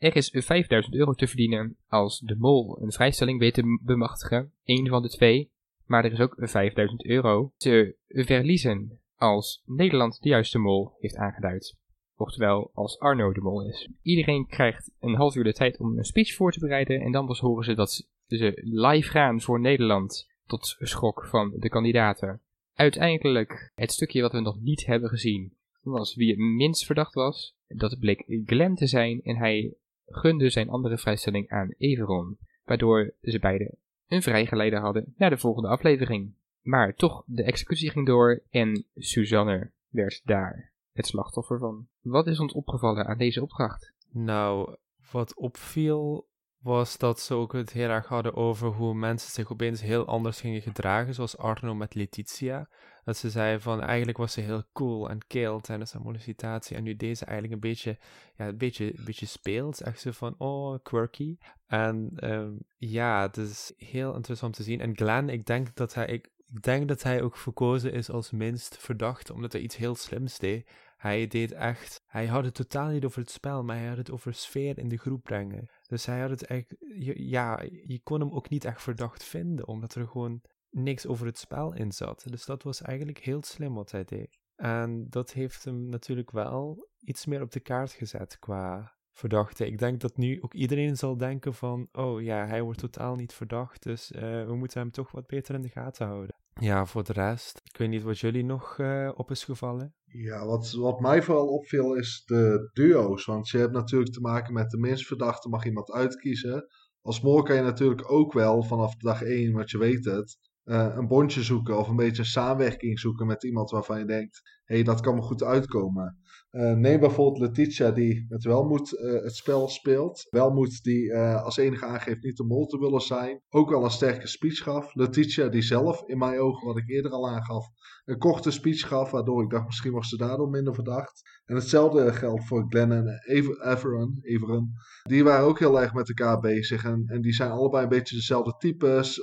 Er 0.02 0.16
is 0.16 0.30
5000 0.34 0.96
euro 0.96 1.14
te 1.14 1.28
verdienen 1.28 1.78
als 1.88 2.20
de 2.20 2.36
mol 2.38 2.82
een 2.82 2.92
vrijstelling 2.92 3.40
weet 3.40 3.54
te 3.54 3.80
bemachtigen. 3.82 4.52
Eén 4.64 4.88
van 4.88 5.02
de 5.02 5.10
twee. 5.10 5.52
Maar 5.86 6.06
er 6.06 6.12
is 6.12 6.20
ook 6.20 6.36
5000 6.38 7.06
euro 7.06 7.54
te 7.58 7.96
verliezen 8.08 9.00
als 9.16 9.62
Nederland 9.66 10.22
de 10.22 10.30
juiste 10.30 10.58
mol 10.58 10.96
heeft 11.00 11.16
aangeduid. 11.16 11.78
Oftewel, 12.16 12.72
als 12.74 13.00
Arno 13.00 13.34
de 13.34 13.42
mol 13.42 13.68
is. 13.68 13.90
Iedereen 14.02 14.48
krijgt 14.48 14.92
een 15.00 15.16
half 15.16 15.36
uur 15.36 15.44
de 15.44 15.54
tijd 15.54 15.80
om 15.80 15.98
een 15.98 16.04
speech 16.04 16.34
voor 16.34 16.52
te 16.52 16.60
bereiden. 16.60 17.02
En 17.02 17.12
dan 17.12 17.26
pas 17.26 17.40
horen 17.40 17.64
ze 17.64 17.74
dat 17.74 18.08
ze 18.28 18.62
live 18.64 19.10
gaan 19.10 19.42
voor 19.42 19.60
Nederland. 19.60 20.30
Tot 20.46 20.76
schok 20.80 21.26
van 21.26 21.54
de 21.58 21.70
kandidaten. 21.70 22.42
Uiteindelijk, 22.74 23.72
het 23.76 23.92
stukje 23.92 24.22
wat 24.22 24.32
we 24.32 24.40
nog 24.40 24.60
niet 24.60 24.86
hebben 24.86 25.10
gezien, 25.10 25.54
was 25.82 26.16
wie 26.16 26.30
het 26.30 26.40
minst 26.40 26.86
verdacht 26.86 27.14
was. 27.14 27.56
Dat 27.68 28.00
bleek 28.00 28.24
Glenn 28.46 28.76
te 28.76 28.88
zijn 28.88 29.22
en 29.24 29.38
hij 29.38 29.76
gunde 30.12 30.50
zijn 30.50 30.70
andere 30.70 30.98
vrijstelling 30.98 31.50
aan 31.50 31.74
Everon. 31.78 32.38
Waardoor 32.64 33.14
ze 33.22 33.40
beiden 33.40 33.78
een 34.08 34.22
vrijgeleide 34.22 34.78
hadden 34.78 35.14
naar 35.18 35.30
de 35.30 35.38
volgende 35.38 35.70
aflevering. 35.70 36.34
Maar 36.62 36.96
toch, 36.96 37.24
de 37.26 37.44
executie 37.44 37.90
ging 37.90 38.06
door 38.06 38.44
en 38.50 38.86
Suzanne 38.96 39.72
werd 39.90 40.22
daar 40.24 40.72
het 40.92 41.08
slachtoffer 41.08 41.60
van. 41.60 41.88
Wat 42.02 42.28
is 42.28 42.40
ons 42.40 42.54
opgevallen 42.54 43.06
aan 43.06 43.18
deze 43.18 43.42
opdracht? 43.42 43.94
Nou, 44.12 44.76
wat 45.12 45.36
opviel 45.36 46.28
was 46.62 46.98
dat 46.98 47.20
ze 47.20 47.34
ook 47.34 47.54
het 47.54 47.72
heel 47.72 47.90
erg 47.90 48.08
hadden 48.08 48.36
over 48.36 48.68
hoe 48.68 48.94
mensen 48.94 49.32
zich 49.32 49.52
opeens 49.52 49.82
heel 49.82 50.06
anders 50.06 50.42
gingen 50.42 50.62
gedragen, 50.62 51.14
zoals 51.14 51.38
Arno 51.38 51.76
met 51.76 51.96
Letitia. 51.96 52.70
Dat 53.04 53.18
ze 53.18 53.30
zei 53.30 53.60
van 53.60 53.82
eigenlijk 53.82 54.18
was 54.18 54.34
ze 54.34 54.42
heel 54.42 54.64
cool 54.74 55.10
en 55.10 55.28
keel 55.28 55.60
tijdens 55.62 55.94
haar 55.94 56.02
mollicitatie 56.02 56.76
en 56.76 56.84
nu 56.84 56.96
deze 56.96 57.26
eigenlijk 57.26 57.54
een 57.54 57.70
beetje, 57.70 57.98
ja, 58.38 58.48
een 58.48 58.58
beetje, 58.58 58.98
een 58.98 59.06
beetje 59.06 59.26
speelt. 59.26 59.82
Echt 59.82 60.02
zo 60.02 60.12
van, 60.12 60.36
oh, 60.38 60.80
quirky. 60.84 61.38
En 61.68 62.12
ehm, 62.16 62.54
ja, 62.78 63.22
het 63.22 63.38
is 63.38 63.74
heel 63.78 64.16
interessant 64.16 64.56
te 64.56 64.64
zien. 64.64 64.82
En 64.82 64.96
Glenn, 64.96 65.30
ik 65.30 65.46
denk 65.46 65.76
dat 65.76 65.94
hij, 65.94 66.06
ik, 66.06 66.30
ik 66.46 66.62
denk 66.62 66.88
dat 66.88 67.04
hij 67.04 67.22
ook 67.22 67.38
verkozen 67.38 67.94
is 67.94 68.10
als 68.10 68.32
minst 68.32 68.78
verdacht, 68.78 69.30
omdat 69.30 69.52
hij 69.52 69.62
iets 69.62 69.76
heel 69.76 69.96
slims 69.96 70.38
deed. 70.38 70.70
Hij 70.98 71.28
deed 71.28 71.52
echt, 71.52 72.04
hij 72.08 72.26
had 72.26 72.44
het 72.44 72.54
totaal 72.54 72.90
niet 72.90 73.06
over 73.06 73.20
het 73.20 73.32
spel, 73.32 73.64
maar 73.64 73.78
hij 73.78 73.88
had 73.88 73.98
het 73.98 74.12
over 74.12 74.34
sfeer 74.34 74.78
in 74.78 74.90
de 74.90 74.98
groep 74.98 75.24
brengen. 75.24 75.70
Dus 75.88 76.06
hij 76.06 76.20
had 76.20 76.30
het 76.30 76.46
echt, 76.46 76.76
ja, 77.16 77.62
je 77.86 78.00
kon 78.04 78.20
hem 78.20 78.32
ook 78.32 78.50
niet 78.50 78.66
echt 78.66 78.82
verdacht 78.82 79.24
vinden, 79.24 79.68
omdat 79.68 79.96
er 79.96 80.08
gewoon 80.08 80.42
niks 80.72 81.08
over 81.08 81.26
het 81.26 81.38
spel 81.38 81.74
in 81.74 81.92
zat. 81.92 82.24
Dus 82.30 82.46
dat 82.46 82.64
was 82.64 82.82
eigenlijk 82.82 83.18
heel 83.18 83.44
slim 83.44 83.74
wat 83.74 83.92
hij 83.92 84.04
deed. 84.04 84.40
En 84.56 85.06
dat 85.10 85.34
heeft 85.34 85.64
hem 85.64 85.90
natuurlijk 85.90 86.32
wel 86.32 86.88
iets 87.00 87.26
meer 87.26 87.42
op 87.42 87.52
de 87.52 87.60
kaart 87.60 87.92
gezet 87.92 88.40
qua 88.40 88.94
verdachte. 89.12 89.66
Ik 89.66 89.78
denk 89.78 90.02
dat 90.02 90.18
nu 90.18 90.42
ook 90.42 90.54
iedereen 90.54 90.98
zal 90.98 91.18
denken 91.18 91.54
van, 91.54 91.88
oh 91.92 92.22
ja, 92.22 92.46
hij 92.46 92.62
wordt 92.62 92.80
totaal 92.80 93.16
niet 93.16 93.34
verdacht, 93.34 93.84
dus 93.84 94.12
eh, 94.12 94.46
we 94.46 94.56
moeten 94.56 94.82
hem 94.82 94.92
toch 94.92 95.12
wat 95.12 95.28
beter 95.28 95.56
in 95.56 95.62
de 95.62 95.70
gaten 95.70 96.08
houden. 96.08 96.36
Ja, 96.60 96.86
voor 96.86 97.04
de 97.04 97.14
rest, 97.14 97.62
ik 97.64 97.78
weet 97.78 97.90
niet 97.90 98.04
wat 98.04 98.20
jullie 98.20 98.44
nog 98.44 98.80
eh, 98.80 99.12
op 99.16 99.32
is 99.32 99.44
gevallen. 99.44 99.96
Ja, 100.06 100.46
wat, 100.46 100.72
wat 100.72 101.00
mij 101.00 101.22
vooral 101.22 101.48
opviel 101.48 101.96
is 101.96 102.24
de 102.26 102.70
duo's. 102.74 103.26
Want 103.26 103.50
je 103.50 103.58
hebt 103.58 103.74
natuurlijk 103.74 104.12
te 104.12 104.22
maken 104.22 104.54
met 104.54 104.70
de 104.70 104.78
minst 104.78 105.06
verdachte, 105.08 105.50
mag 105.50 105.66
iemand 105.66 105.92
uitkiezen. 105.92 106.68
Als 107.02 107.22
mol 107.22 107.42
kan 107.42 107.56
je 107.56 107.62
natuurlijk 107.62 108.12
ook 108.12 108.34
wel 108.34 108.64
vanaf 108.64 108.96
dag 108.96 109.22
1, 109.22 109.54
want 109.54 109.72
je 109.72 109.78
weet 109.78 110.06
het, 110.06 110.38
eh, 110.64 110.94
een 110.96 111.08
bondje 111.08 111.44
zoeken 111.44 111.78
of 111.78 111.88
een 111.88 111.96
beetje 111.96 112.24
samenwerking 112.24 113.00
zoeken 113.00 113.28
met 113.28 113.44
iemand 113.44 113.70
waarvan 113.72 114.00
je 114.00 114.06
denkt, 114.06 114.42
hé, 114.66 114.76
hey, 114.76 114.84
dat 114.84 115.02
kan 115.02 115.16
me 115.16 115.22
goed 115.22 115.44
uitkomen. 115.44 116.18
Uh, 116.52 116.74
neem 116.74 117.00
bijvoorbeeld 117.00 117.40
Letitia 117.40 117.92
die 117.92 118.26
met 118.30 118.44
Welmoed 118.44 118.94
uh, 118.94 119.24
het 119.24 119.36
spel 119.36 119.68
speelt. 119.68 120.28
Welmoed 120.30 120.84
die 120.84 121.04
uh, 121.04 121.44
als 121.44 121.58
enige 121.58 121.86
aangeeft 121.86 122.24
niet 122.24 122.38
de 122.38 122.44
mol 122.44 122.66
te 122.66 122.80
willen 122.80 123.02
zijn. 123.02 123.42
Ook 123.50 123.70
wel 123.70 123.84
een 123.84 123.92
sterke 123.92 124.28
speech 124.28 124.58
gaf. 124.58 124.96
Letitia 124.96 125.48
die 125.48 125.62
zelf, 125.62 126.04
in 126.06 126.18
mijn 126.18 126.40
ogen 126.40 126.68
wat 126.68 126.78
ik 126.78 126.90
eerder 126.90 127.12
al 127.12 127.30
aangaf, 127.30 127.68
een 128.06 128.18
korte 128.18 128.52
speech 128.52 128.88
gaf. 128.88 129.12
Waardoor 129.12 129.44
ik 129.44 129.50
dacht 129.50 129.66
misschien 129.66 129.92
was 129.92 130.10
ze 130.10 130.18
daardoor 130.18 130.50
minder 130.50 130.74
verdacht. 130.74 131.22
En 131.46 131.56
hetzelfde 131.56 132.14
geldt 132.14 132.48
voor 132.48 132.66
Glenn 132.68 132.92
en 132.92 133.22
Everon. 133.68 134.18
Everon. 134.22 134.72
Die 135.04 135.24
waren 135.24 135.46
ook 135.46 135.60
heel 135.60 135.82
erg 135.82 135.94
met 135.94 136.08
elkaar 136.08 136.40
bezig. 136.40 136.84
En, 136.84 137.04
en 137.06 137.22
die 137.22 137.34
zijn 137.34 137.52
allebei 137.52 137.84
een 137.84 137.90
beetje 137.90 138.16
dezelfde 138.16 138.56
types. 138.58 139.14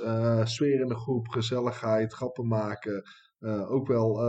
sfeer 0.43 0.81
in 0.81 0.87
de 0.87 0.99
groep, 0.99 1.27
gezelligheid, 1.27 2.13
grappen 2.13 2.47
maken. 2.47 3.03
ook 3.67 3.87
wel 3.87 4.21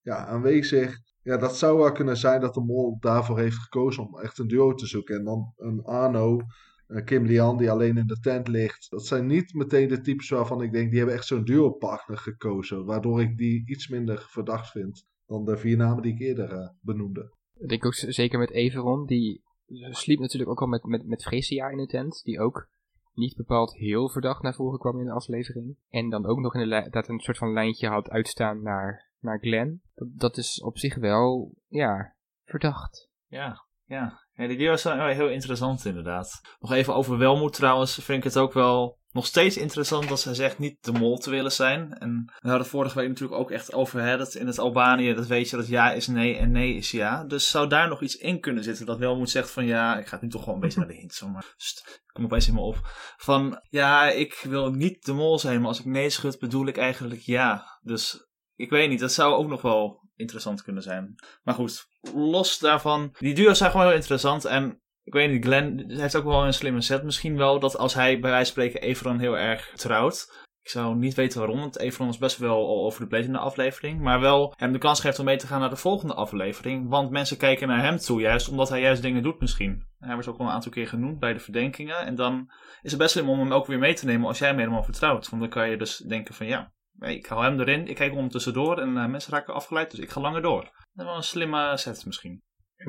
ja, 0.00 0.26
aanwezig. 0.26 1.10
Ja, 1.22 1.36
dat 1.36 1.56
zou 1.56 1.78
wel 1.78 1.92
kunnen 1.92 2.16
zijn 2.16 2.40
dat 2.40 2.54
de 2.54 2.60
mol 2.60 2.96
daarvoor 3.00 3.38
heeft 3.38 3.58
gekozen 3.58 4.06
om 4.06 4.18
echt 4.18 4.38
een 4.38 4.48
duo 4.48 4.74
te 4.74 4.86
zoeken. 4.86 5.16
En 5.16 5.24
dan 5.24 5.52
een 5.56 5.82
Arno, 5.82 6.40
uh, 6.88 7.04
Kim 7.04 7.24
Lian 7.24 7.56
die 7.56 7.70
alleen 7.70 7.96
in 7.96 8.06
de 8.06 8.18
tent 8.20 8.48
ligt. 8.48 8.90
Dat 8.90 9.06
zijn 9.06 9.26
niet 9.26 9.54
meteen 9.54 9.88
de 9.88 10.00
types 10.00 10.28
waarvan 10.28 10.62
ik 10.62 10.72
denk, 10.72 10.88
die 10.88 10.98
hebben 10.98 11.16
echt 11.16 11.26
zo'n 11.26 11.44
duo-partner 11.44 12.18
gekozen. 12.18 12.84
Waardoor 12.84 13.20
ik 13.20 13.36
die 13.36 13.62
iets 13.68 13.88
minder 13.88 14.26
verdacht 14.28 14.70
vind 14.70 15.06
dan 15.26 15.44
de 15.44 15.56
vier 15.56 15.76
namen 15.76 16.02
die 16.02 16.12
ik 16.12 16.20
eerder 16.20 16.52
uh, 16.52 16.68
benoemde. 16.80 17.32
Ik 17.54 17.68
denk 17.68 17.86
ook 17.86 17.94
zeker 17.94 18.38
met 18.38 18.50
Everon, 18.50 19.06
die 19.06 19.42
sliep 19.90 20.18
natuurlijk 20.18 20.50
ook 20.50 20.60
al 20.60 20.66
met, 20.66 20.84
met, 20.84 21.06
met 21.06 21.26
in 21.46 21.76
de 21.76 21.86
tent. 21.86 22.20
Die 22.24 22.40
ook 22.40 22.68
niet 23.14 23.36
bepaald 23.36 23.74
heel 23.74 24.08
verdacht 24.08 24.42
naar 24.42 24.54
voren 24.54 24.78
kwam 24.78 24.98
in 24.98 25.06
de 25.06 25.12
aflevering. 25.12 25.76
En 25.88 26.10
dan 26.10 26.26
ook 26.26 26.38
nog 26.38 26.54
in 26.54 26.68
de 26.68 26.86
dat 26.90 27.08
een 27.08 27.20
soort 27.20 27.38
van 27.38 27.52
lijntje 27.52 27.88
had 27.88 28.10
uitstaan 28.10 28.62
naar 28.62 29.11
naar 29.22 29.38
Glenn. 29.38 29.82
Dat, 29.94 30.36
is 30.36 30.60
op 30.60 30.78
zich 30.78 30.96
wel, 30.96 31.54
ja, 31.68 32.16
verdacht. 32.44 33.08
Ja, 33.26 33.64
ja. 33.84 34.20
ja 34.32 34.46
die 34.46 34.70
is 34.70 34.82
wel 34.82 35.06
heel 35.06 35.28
interessant 35.28 35.84
inderdaad. 35.84 36.40
Nog 36.60 36.72
even 36.72 36.94
over 36.94 37.18
Welmoed 37.18 37.52
trouwens, 37.52 37.94
vind 37.94 38.18
ik 38.18 38.24
het 38.24 38.38
ook 38.38 38.52
wel 38.52 39.00
nog 39.12 39.26
steeds 39.26 39.56
interessant 39.56 40.08
dat 40.08 40.20
zij 40.20 40.34
zegt 40.34 40.58
niet 40.58 40.84
de 40.84 40.92
mol 40.92 41.16
te 41.18 41.30
willen 41.30 41.52
zijn. 41.52 41.92
En 41.92 42.32
we 42.38 42.48
hadden 42.48 42.66
vorige 42.66 42.98
week 42.98 43.08
natuurlijk 43.08 43.40
ook 43.40 43.50
echt 43.50 43.72
over 43.72 44.00
hè, 44.00 44.16
dat 44.16 44.34
in 44.34 44.46
het 44.46 44.58
Albanië, 44.58 45.14
dat 45.14 45.26
weet 45.26 45.50
je, 45.50 45.56
dat 45.56 45.68
ja 45.68 45.92
is 45.92 46.06
nee 46.06 46.36
en 46.36 46.50
nee 46.50 46.74
is 46.74 46.90
ja. 46.90 47.24
Dus 47.24 47.50
zou 47.50 47.68
daar 47.68 47.88
nog 47.88 48.02
iets 48.02 48.16
in 48.16 48.40
kunnen 48.40 48.64
zitten 48.64 48.86
dat 48.86 48.98
Welmoed 48.98 49.30
zegt 49.30 49.50
van 49.50 49.66
ja, 49.66 49.98
ik 49.98 50.06
ga 50.06 50.18
nu 50.20 50.28
toch 50.28 50.40
gewoon 50.40 50.54
een 50.54 50.60
beetje 50.64 50.78
naar 50.78 50.88
de 50.88 50.94
hint, 50.94 51.22
maar 51.32 51.54
st, 51.56 52.02
kom 52.12 52.24
opeens 52.24 52.48
in 52.48 52.54
me 52.54 52.60
op. 52.60 52.80
Van 53.16 53.62
ja, 53.68 54.10
ik 54.10 54.40
wil 54.48 54.70
niet 54.70 55.04
de 55.04 55.12
mol 55.12 55.38
zijn, 55.38 55.58
maar 55.58 55.68
als 55.68 55.80
ik 55.80 55.84
nee 55.84 56.10
schud 56.10 56.38
bedoel 56.38 56.66
ik 56.66 56.76
eigenlijk 56.76 57.20
ja. 57.20 57.78
Dus 57.80 58.30
ik 58.62 58.70
weet 58.70 58.88
niet, 58.88 59.00
dat 59.00 59.12
zou 59.12 59.34
ook 59.34 59.48
nog 59.48 59.62
wel 59.62 60.00
interessant 60.16 60.62
kunnen 60.62 60.82
zijn. 60.82 61.14
Maar 61.42 61.54
goed, 61.54 61.86
los 62.14 62.58
daarvan, 62.58 63.14
die 63.18 63.34
duo's 63.34 63.58
zijn 63.58 63.70
gewoon 63.70 63.86
heel 63.86 63.94
interessant. 63.94 64.44
En 64.44 64.80
ik 65.02 65.12
weet 65.12 65.30
niet, 65.30 65.44
Glenn 65.44 65.84
heeft 65.90 66.16
ook 66.16 66.24
wel 66.24 66.46
een 66.46 66.54
slimme 66.54 66.80
set. 66.80 67.02
Misschien 67.02 67.36
wel 67.36 67.58
dat 67.58 67.76
als 67.76 67.94
hij 67.94 68.20
bij 68.20 68.30
wijze 68.30 68.52
van 68.52 68.62
spreken 68.62 68.88
Everon 68.88 69.18
heel 69.18 69.38
erg 69.38 69.72
trouwt. 69.74 70.40
Ik 70.62 70.70
zou 70.70 70.96
niet 70.96 71.14
weten 71.14 71.38
waarom, 71.38 71.58
want 71.58 71.78
Everon 71.78 72.08
is 72.08 72.18
best 72.18 72.38
wel 72.38 72.84
over 72.84 73.00
de 73.00 73.06
plate 73.06 73.26
in 73.26 73.32
de 73.32 73.38
aflevering. 73.38 74.00
Maar 74.00 74.20
wel 74.20 74.54
hem 74.56 74.72
de 74.72 74.78
kans 74.78 75.00
geeft 75.00 75.18
om 75.18 75.24
mee 75.24 75.36
te 75.36 75.46
gaan 75.46 75.60
naar 75.60 75.70
de 75.70 75.76
volgende 75.76 76.14
aflevering. 76.14 76.88
Want 76.88 77.10
mensen 77.10 77.36
kijken 77.36 77.68
naar 77.68 77.82
hem 77.82 77.96
toe, 77.96 78.20
juist 78.20 78.48
omdat 78.48 78.68
hij 78.68 78.80
juist 78.80 79.02
dingen 79.02 79.22
doet 79.22 79.40
misschien. 79.40 79.86
Hij 79.98 80.16
was 80.16 80.28
ook 80.28 80.38
al 80.38 80.46
een 80.46 80.52
aantal 80.52 80.72
keer 80.72 80.88
genoemd 80.88 81.18
bij 81.18 81.32
de 81.32 81.40
verdenkingen. 81.40 82.06
En 82.06 82.14
dan 82.14 82.50
is 82.82 82.90
het 82.90 83.00
best 83.00 83.12
slim 83.12 83.28
om 83.28 83.38
hem 83.38 83.52
ook 83.52 83.66
weer 83.66 83.78
mee 83.78 83.94
te 83.94 84.06
nemen 84.06 84.26
als 84.26 84.38
jij 84.38 84.48
hem 84.48 84.58
helemaal 84.58 84.84
vertrouwt. 84.84 85.28
Want 85.28 85.42
dan 85.42 85.50
kan 85.50 85.70
je 85.70 85.76
dus 85.76 85.96
denken 85.96 86.34
van 86.34 86.46
ja, 86.46 86.72
ik 87.02 87.26
hou 87.26 87.44
hem 87.44 87.60
erin, 87.60 87.86
ik 87.86 87.96
kijk 87.96 88.14
ondertussen 88.14 88.52
door 88.52 88.78
en 88.78 88.88
uh, 88.88 89.06
mensen 89.06 89.32
raken 89.32 89.54
afgeleid, 89.54 89.90
dus 89.90 90.00
ik 90.00 90.10
ga 90.10 90.20
langer 90.20 90.42
door. 90.42 90.62
Dat 90.62 90.72
is 90.94 91.04
wel 91.04 91.16
een 91.16 91.22
slimme 91.22 91.76
set 91.76 92.06
misschien. 92.06 92.42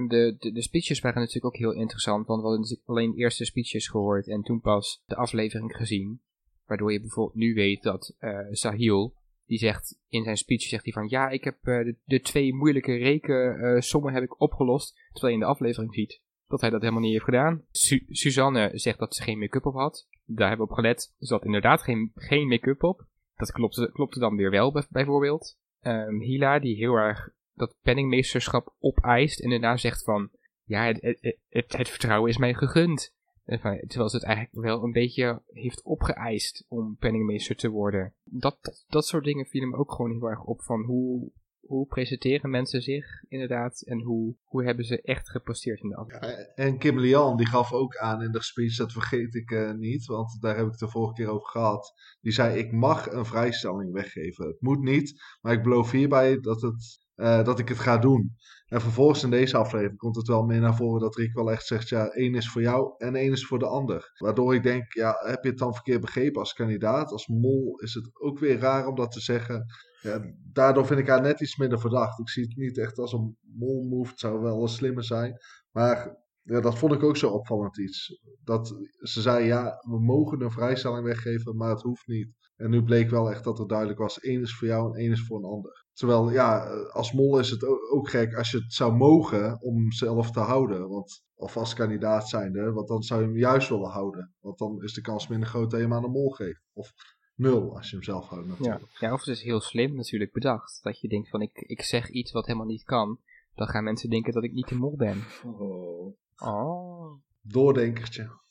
De, 0.07 0.35
de, 0.53 0.61
speeches 0.61 0.99
waren 0.99 1.19
natuurlijk 1.19 1.45
ook 1.45 1.61
heel 1.61 1.73
interessant, 1.73 2.27
want 2.27 2.41
we 2.41 2.47
hadden 2.47 2.61
natuurlijk 2.61 2.89
alleen 2.89 3.11
de 3.11 3.17
eerste 3.17 3.45
speeches 3.45 3.87
gehoord 3.87 4.27
en 4.27 4.41
toen 4.41 4.61
pas 4.61 5.03
de 5.05 5.15
aflevering 5.15 5.75
gezien. 5.75 6.21
Waardoor 6.65 6.91
je 6.91 6.99
bijvoorbeeld 6.99 7.35
nu 7.37 7.53
weet 7.53 7.83
dat 7.83 8.15
uh, 8.19 8.39
Sahil, 8.49 9.15
die 9.45 9.57
zegt 9.57 9.99
in 10.07 10.23
zijn 10.23 10.37
speech, 10.37 10.61
zegt 10.61 10.83
hij 10.83 10.93
van 10.93 11.07
ja, 11.09 11.29
ik 11.29 11.43
heb 11.43 11.57
uh, 11.61 11.93
de, 12.05 12.19
twee 12.19 12.53
moeilijke 12.53 12.95
rekensommen 12.95 14.13
heb 14.13 14.23
ik 14.23 14.41
opgelost, 14.41 14.95
terwijl 15.11 15.33
je 15.33 15.39
in 15.39 15.45
de 15.45 15.51
aflevering 15.53 15.93
ziet 15.93 16.21
dat 16.47 16.61
hij 16.61 16.69
dat 16.69 16.81
helemaal 16.81 17.01
niet 17.01 17.11
heeft 17.11 17.23
gedaan. 17.23 17.65
Su 17.71 18.05
Suzanne 18.09 18.71
zegt 18.73 18.99
dat 18.99 19.15
ze 19.15 19.23
geen 19.23 19.39
make-up 19.39 19.65
op 19.65 19.73
had. 19.73 20.07
Daar 20.25 20.47
hebben 20.47 20.65
we 20.65 20.71
op 20.71 20.77
gelet. 20.77 21.13
Ze 21.19 21.33
had 21.33 21.45
inderdaad 21.45 21.81
geen, 21.81 22.11
geen 22.15 22.47
make-up 22.47 22.83
op. 22.83 23.05
Dat 23.43 23.51
klopte, 23.51 23.91
klopte 23.91 24.19
dan 24.19 24.35
weer 24.35 24.49
wel, 24.49 24.85
bijvoorbeeld. 24.89 25.57
Um, 25.81 26.19
Hila, 26.19 26.59
die 26.59 26.75
heel 26.75 26.93
erg 26.93 27.29
dat 27.53 27.75
penningmeesterschap 27.81 28.75
opeist 28.79 29.39
en 29.39 29.49
daarna 29.49 29.77
zegt 29.77 30.03
van, 30.03 30.29
ja, 30.63 30.85
het, 30.85 31.01
het, 31.01 31.37
het, 31.49 31.77
het 31.77 31.89
vertrouwen 31.89 32.29
is 32.29 32.37
mij 32.37 32.53
gegund. 32.53 33.13
Terwijl 33.45 34.09
ze 34.09 34.15
het 34.15 34.25
eigenlijk 34.25 34.65
wel 34.65 34.83
een 34.83 34.91
beetje 34.91 35.41
heeft 35.47 35.83
opgeëist 35.83 36.65
om 36.67 36.95
penningmeester 36.97 37.55
te 37.55 37.69
worden. 37.69 38.13
Dat, 38.23 38.57
dat, 38.61 38.85
dat 38.87 39.05
soort 39.05 39.23
dingen 39.23 39.45
vielen 39.45 39.69
me 39.69 39.77
ook 39.77 39.91
gewoon 39.91 40.11
heel 40.11 40.29
erg 40.29 40.43
op 40.43 40.61
van 40.61 40.83
hoe, 40.83 41.31
hoe 41.67 41.85
presenteren 41.85 42.49
mensen 42.49 42.81
zich 42.81 43.23
inderdaad 43.27 43.81
en 43.81 44.01
hoe, 44.01 44.35
hoe 44.43 44.63
hebben 44.63 44.85
ze 44.85 45.01
echt 45.01 45.29
geposteerd 45.29 45.81
in 45.81 45.89
de 45.89 45.95
aflevering. 45.95 46.37
Ja, 46.55 46.63
en 46.63 46.77
Kim 46.77 46.99
Lian 46.99 47.37
die 47.37 47.47
gaf 47.47 47.71
ook 47.73 47.97
aan 47.97 48.21
in 48.21 48.31
de 48.31 48.43
speech, 48.43 48.75
dat 48.75 48.91
vergeet 48.91 49.35
ik 49.35 49.51
uh, 49.51 49.71
niet, 49.71 50.05
want 50.05 50.41
daar 50.41 50.55
heb 50.55 50.65
ik 50.65 50.71
het 50.71 50.79
de 50.79 50.89
vorige 50.89 51.13
keer 51.13 51.29
over 51.29 51.47
gehad. 51.47 51.93
Die 52.21 52.31
zei, 52.31 52.57
ik 52.57 52.71
mag 52.71 53.11
een 53.11 53.25
vrijstelling 53.25 53.93
weggeven. 53.93 54.47
Het 54.47 54.61
moet 54.61 54.81
niet, 54.81 55.23
maar 55.41 55.53
ik 55.53 55.63
beloof 55.63 55.91
hierbij 55.91 56.39
dat, 56.39 56.61
het, 56.61 57.02
uh, 57.15 57.43
dat 57.43 57.59
ik 57.59 57.69
het 57.69 57.79
ga 57.79 57.97
doen. 57.97 58.35
En 58.67 58.81
vervolgens 58.81 59.23
in 59.23 59.29
deze 59.29 59.57
aflevering 59.57 59.97
komt 59.97 60.15
het 60.15 60.27
wel 60.27 60.43
meer 60.43 60.59
naar 60.59 60.75
voren 60.75 61.01
dat 61.01 61.15
Rick 61.15 61.33
wel 61.33 61.51
echt 61.51 61.65
zegt, 61.65 61.89
ja, 61.89 62.07
één 62.07 62.35
is 62.35 62.49
voor 62.49 62.61
jou 62.61 62.93
en 62.97 63.15
één 63.15 63.31
is 63.31 63.45
voor 63.45 63.59
de 63.59 63.67
ander. 63.67 64.11
Waardoor 64.17 64.55
ik 64.55 64.63
denk, 64.63 64.93
ja, 64.93 65.15
heb 65.25 65.43
je 65.43 65.49
het 65.49 65.57
dan 65.57 65.73
verkeerd 65.73 66.01
begrepen 66.01 66.39
als 66.39 66.53
kandidaat? 66.53 67.11
Als 67.11 67.27
mol 67.27 67.79
is 67.79 67.93
het 67.93 68.09
ook 68.13 68.39
weer 68.39 68.59
raar 68.59 68.87
om 68.87 68.95
dat 68.95 69.11
te 69.11 69.19
zeggen. 69.19 69.65
Ja, 70.01 70.33
daardoor 70.51 70.85
vind 70.85 70.99
ik 70.99 71.07
haar 71.07 71.21
net 71.21 71.41
iets 71.41 71.57
minder 71.57 71.79
verdacht. 71.79 72.19
Ik 72.19 72.29
zie 72.29 72.43
het 72.43 72.57
niet 72.57 72.77
echt 72.77 72.97
als 72.97 73.13
een 73.13 73.37
mol 73.41 73.83
move. 73.83 74.09
Het 74.09 74.19
zou 74.19 74.41
wel 74.41 74.61
een 74.61 74.67
slimme 74.67 75.01
zijn. 75.01 75.37
Maar 75.71 76.17
ja, 76.41 76.61
dat 76.61 76.77
vond 76.77 76.93
ik 76.93 77.03
ook 77.03 77.17
zo 77.17 77.29
opvallend 77.29 77.79
iets. 77.79 78.21
Dat 78.43 78.75
ze 78.99 79.21
zei, 79.21 79.45
ja, 79.45 79.83
we 79.89 79.99
mogen 79.99 80.41
een 80.41 80.51
vrijstelling 80.51 81.03
weggeven, 81.03 81.55
maar 81.55 81.69
het 81.69 81.81
hoeft 81.81 82.07
niet. 82.07 82.29
En 82.55 82.69
nu 82.69 82.83
bleek 82.83 83.09
wel 83.09 83.31
echt 83.31 83.43
dat 83.43 83.57
het 83.57 83.69
duidelijk 83.69 83.99
was, 83.99 84.19
één 84.19 84.41
is 84.41 84.55
voor 84.55 84.67
jou 84.67 84.93
en 84.93 84.99
één 84.99 85.11
is 85.11 85.25
voor 85.25 85.37
een 85.37 85.51
ander. 85.51 85.82
Terwijl, 85.93 86.31
ja, 86.31 86.65
als 86.91 87.11
mol 87.11 87.39
is 87.39 87.49
het 87.49 87.65
ook 87.91 88.09
gek 88.09 88.35
als 88.35 88.51
je 88.51 88.57
het 88.57 88.73
zou 88.73 88.93
mogen 88.93 89.61
om 89.61 89.91
zelf 89.91 90.31
te 90.31 90.39
houden. 90.39 90.89
Want, 90.89 91.23
of 91.35 91.57
als 91.57 91.73
kandidaat 91.73 92.29
zijnde, 92.29 92.71
want 92.71 92.87
dan 92.87 93.03
zou 93.03 93.21
je 93.21 93.27
hem 93.27 93.37
juist 93.37 93.69
willen 93.69 93.89
houden. 93.89 94.33
Want 94.39 94.57
dan 94.57 94.83
is 94.83 94.93
de 94.93 95.01
kans 95.01 95.27
minder 95.27 95.49
groot 95.49 95.71
dat 95.71 95.79
je 95.79 95.85
hem 95.85 95.95
aan 95.95 96.03
een 96.03 96.11
mol 96.11 96.29
geeft. 96.29 96.61
Of 96.73 96.93
nul 97.35 97.75
als 97.75 97.89
je 97.89 97.95
hem 97.95 98.05
zelf 98.05 98.27
houdt 98.27 98.47
natuurlijk. 98.47 98.91
Ja. 98.99 99.07
ja, 99.07 99.13
of 99.13 99.19
het 99.19 99.35
is 99.35 99.43
heel 99.43 99.61
slim 99.61 99.95
natuurlijk 99.95 100.31
bedacht. 100.31 100.79
Dat 100.83 100.99
je 100.99 101.07
denkt 101.07 101.29
van 101.29 101.41
ik, 101.41 101.57
ik 101.57 101.81
zeg 101.81 102.09
iets 102.09 102.31
wat 102.31 102.45
helemaal 102.45 102.67
niet 102.67 102.83
kan. 102.83 103.19
Dan 103.55 103.67
gaan 103.67 103.83
mensen 103.83 104.09
denken 104.09 104.33
dat 104.33 104.43
ik 104.43 104.53
niet 104.53 104.67
de 104.67 104.75
mol 104.75 104.95
ben. 104.95 105.23
Oh. 105.45 106.15
Oh. 106.37 107.13
Doordenkertje. 107.41 108.41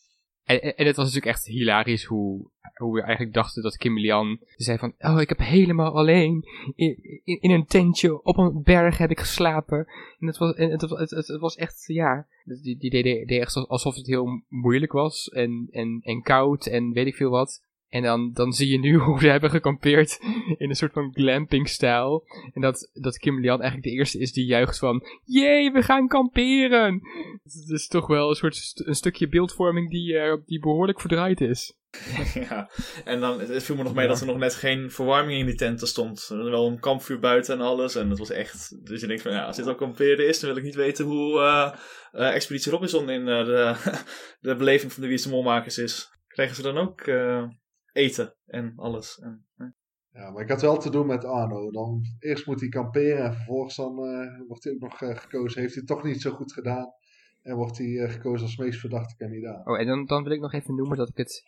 En, 0.60 0.86
het 0.86 0.96
was 0.96 1.04
natuurlijk 1.04 1.36
echt 1.36 1.46
hilarisch 1.46 2.04
hoe, 2.04 2.50
hoe 2.74 2.94
we 2.94 3.02
eigenlijk 3.02 3.34
dachten 3.34 3.62
dat 3.62 3.76
Kim 3.76 3.98
Lian 3.98 4.38
zei 4.56 4.78
van, 4.78 4.94
oh 4.98 5.20
ik 5.20 5.28
heb 5.28 5.38
helemaal 5.38 5.96
alleen 5.96 6.44
in, 6.74 7.20
in, 7.24 7.50
een 7.50 7.66
tentje 7.66 8.22
op 8.22 8.36
een 8.36 8.62
berg 8.62 8.98
heb 8.98 9.10
ik 9.10 9.20
geslapen. 9.20 9.86
En 10.18 10.26
het 10.26 10.36
was, 10.36 10.54
en 10.54 10.70
het, 10.70 10.80
het, 10.80 11.10
het, 11.10 11.40
was 11.40 11.56
echt, 11.56 11.84
ja, 11.86 12.26
die, 12.62 12.78
die 12.78 12.90
deed, 12.90 13.28
deed 13.28 13.40
echt 13.40 13.56
alsof 13.56 13.94
het 13.94 14.06
heel 14.06 14.42
moeilijk 14.48 14.92
was 14.92 15.28
en, 15.28 15.68
en, 15.70 16.00
en 16.02 16.22
koud 16.22 16.66
en 16.66 16.92
weet 16.92 17.06
ik 17.06 17.16
veel 17.16 17.30
wat. 17.30 17.62
En 17.92 18.02
dan, 18.02 18.30
dan 18.32 18.52
zie 18.52 18.68
je 18.68 18.78
nu 18.78 18.96
hoe 19.04 19.20
ze 19.20 19.26
hebben 19.26 19.50
gekampeerd 19.50 20.18
in 20.58 20.68
een 20.68 20.74
soort 20.74 20.92
van 20.92 21.12
glamping-stijl. 21.14 22.24
En 22.54 22.60
dat, 22.60 22.90
dat 22.92 23.18
Kim 23.18 23.40
Lian 23.40 23.60
eigenlijk 23.60 23.90
de 23.90 23.98
eerste 23.98 24.18
is 24.18 24.32
die 24.32 24.46
juicht 24.46 24.78
van... 24.78 25.06
Jee, 25.24 25.72
we 25.72 25.82
gaan 25.82 26.08
kamperen! 26.08 27.00
Het 27.42 27.70
is 27.70 27.86
toch 27.86 28.06
wel 28.06 28.28
een 28.28 28.34
soort 28.34 28.82
een 28.84 28.94
stukje 28.94 29.28
beeldvorming 29.28 29.90
die, 29.90 30.12
uh, 30.12 30.36
die 30.46 30.60
behoorlijk 30.60 31.00
verdraaid 31.00 31.40
is. 31.40 31.76
ja, 32.48 32.70
en 33.04 33.20
dan 33.20 33.40
het 33.40 33.62
viel 33.62 33.76
me 33.76 33.82
nog 33.82 33.94
mee 33.94 34.08
dat 34.08 34.20
er 34.20 34.26
nog 34.26 34.38
net 34.38 34.54
geen 34.54 34.90
verwarming 34.90 35.40
in 35.40 35.46
die 35.46 35.54
tenten 35.54 35.86
stond. 35.86 36.28
Er 36.30 36.36
was 36.36 36.48
wel 36.48 36.66
een 36.66 36.80
kampvuur 36.80 37.18
buiten 37.18 37.54
en 37.54 37.60
alles. 37.60 37.94
En 37.94 38.10
het 38.10 38.18
was 38.18 38.30
echt. 38.30 38.86
Dus 38.86 39.00
je 39.00 39.06
denkt 39.06 39.22
van 39.22 39.32
ja, 39.32 39.44
als 39.44 39.56
dit 39.56 39.66
al 39.66 39.74
kamperen 39.74 40.28
is, 40.28 40.40
dan 40.40 40.48
wil 40.48 40.58
ik 40.58 40.64
niet 40.64 40.74
weten 40.74 41.04
hoe 41.04 41.40
eh, 41.40 41.72
eh, 42.12 42.34
Expeditie 42.34 42.72
Robinson 42.72 43.10
in 43.10 43.28
eh, 43.28 43.44
de, 43.44 43.74
de 44.48 44.56
beleving 44.56 44.92
van 44.92 45.02
de 45.02 45.08
Wie 45.08 45.28
Molmakers 45.28 45.78
is. 45.78 46.10
Krijgen 46.26 46.56
ze 46.56 46.62
dan 46.62 46.78
ook 46.78 47.00
eh, 47.00 47.44
eten 47.92 48.34
en 48.46 48.72
alles? 48.76 49.18
En, 49.18 49.46
Ja, 50.12 50.30
maar 50.30 50.42
ik 50.42 50.48
had 50.48 50.60
wel 50.62 50.78
te 50.78 50.90
doen 50.90 51.06
met 51.06 51.24
Arno. 51.24 51.70
Dan, 51.70 52.02
eerst 52.18 52.46
moet 52.46 52.60
hij 52.60 52.68
kamperen 52.68 53.24
en 53.24 53.34
vervolgens 53.34 53.76
dan 53.76 54.04
eh, 54.04 54.40
wordt 54.48 54.64
hij 54.64 54.72
ook 54.72 54.80
nog 54.80 55.02
eh, 55.02 55.16
gekozen. 55.16 55.60
Heeft 55.60 55.74
hij 55.74 55.82
het 55.86 55.96
toch 55.96 56.02
niet 56.02 56.20
zo 56.22 56.30
goed 56.30 56.52
gedaan. 56.52 56.92
En 57.42 57.56
wordt 57.56 57.78
hij 57.78 57.98
eh, 57.98 58.10
gekozen 58.12 58.46
als 58.46 58.56
meest 58.56 58.80
verdachte 58.80 59.16
kandidaat. 59.16 59.66
Oh, 59.66 59.80
en 59.80 59.86
dan, 59.86 60.06
dan 60.06 60.22
wil 60.22 60.32
ik 60.32 60.40
nog 60.40 60.52
even 60.52 60.74
noemen 60.74 60.96
dat 60.96 61.08
ik 61.08 61.16
het 61.16 61.42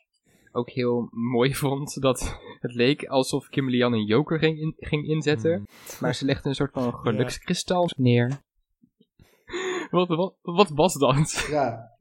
ook 0.53 0.71
heel 0.71 1.09
mooi 1.11 1.55
vond 1.65 2.01
dat 2.01 2.39
het 2.61 2.75
leek 2.75 3.05
alsof 3.07 3.49
Kim 3.49 3.71
Lian 3.71 3.93
een 3.93 4.05
joker 4.07 4.39
ging, 4.39 4.59
in- 4.59 4.75
ging 4.77 5.07
inzetten. 5.09 5.65
Maar 6.01 6.15
ze 6.15 6.25
legde 6.25 6.49
een 6.49 6.55
soort 6.55 6.73
van 6.73 6.93
gelukskristal 6.95 7.91
neer. 7.97 8.29
Wat, 9.91 10.09
wat, 10.09 10.35
wat 10.43 10.69
was 10.71 10.95
dat? 10.95 11.47
Ja. 11.51 11.94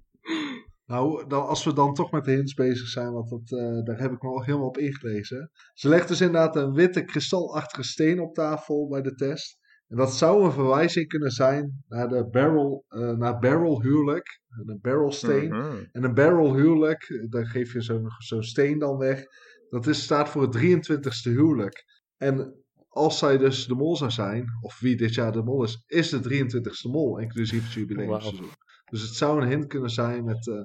Nou, 0.85 1.27
dan, 1.27 1.47
als 1.47 1.63
we 1.63 1.73
dan 1.73 1.93
toch 1.93 2.11
met 2.11 2.25
de 2.25 2.31
hints 2.31 2.53
bezig 2.53 2.87
zijn, 2.87 3.11
want 3.11 3.29
dat, 3.29 3.59
eh, 3.59 3.83
daar 3.83 3.99
heb 3.99 4.11
ik 4.11 4.21
me 4.21 4.29
al 4.29 4.43
helemaal 4.43 4.67
op 4.67 4.77
ingelezen. 4.77 5.51
Ze 5.73 5.89
legt 5.89 6.07
dus 6.07 6.21
inderdaad 6.21 6.55
een 6.55 6.73
witte 6.73 7.03
kristalachtige 7.03 7.83
steen 7.83 8.19
op 8.19 8.33
tafel 8.33 8.87
bij 8.87 9.01
de 9.01 9.15
test. 9.15 9.57
En 9.87 9.97
dat 9.97 10.13
zou 10.13 10.43
een 10.43 10.51
verwijzing 10.51 11.07
kunnen 11.07 11.31
zijn 11.31 11.83
naar 11.87 12.07
de 12.09 12.27
barrel, 12.29 12.85
eh, 12.87 13.11
naar 13.11 13.39
barrel 13.39 13.81
huwelijk. 13.81 14.41
Een 14.65 14.79
barrelsteen. 14.81 15.49
Mhm. 15.49 15.83
En 15.91 16.03
een 16.03 16.13
barrel 16.13 16.55
huwelijk, 16.55 17.03
eh, 17.03 17.29
dan 17.29 17.45
geef 17.45 17.73
je 17.73 17.81
zo'n 17.81 18.07
zo'n 18.17 18.43
steen 18.43 18.79
dan 18.79 18.97
weg. 18.97 19.23
Dat 19.69 19.87
is, 19.87 20.03
staat 20.03 20.29
voor 20.29 20.41
het 20.41 20.51
23ste 20.51 21.29
huwelijk. 21.29 21.85
En 22.17 22.63
als 22.87 23.17
zij 23.17 23.37
dus 23.37 23.65
de 23.65 23.75
mol 23.75 23.95
zou 23.95 24.11
zijn, 24.11 24.45
of 24.61 24.79
wie 24.79 24.95
dit 24.95 25.13
jaar 25.13 25.31
de 25.31 25.43
mol 25.43 25.63
is, 25.63 25.83
is 25.87 26.09
de 26.09 26.19
23ste 26.19 26.89
mol, 26.89 27.19
inclusief 27.19 27.63
het 27.63 27.73
jubileumseizoen. 27.73 28.49
Dus 28.93 29.01
het 29.01 29.15
zou 29.15 29.41
een 29.41 29.47
hint 29.47 29.67
kunnen 29.67 29.89
zijn 29.89 30.23
met, 30.23 30.47
eh 30.47 30.55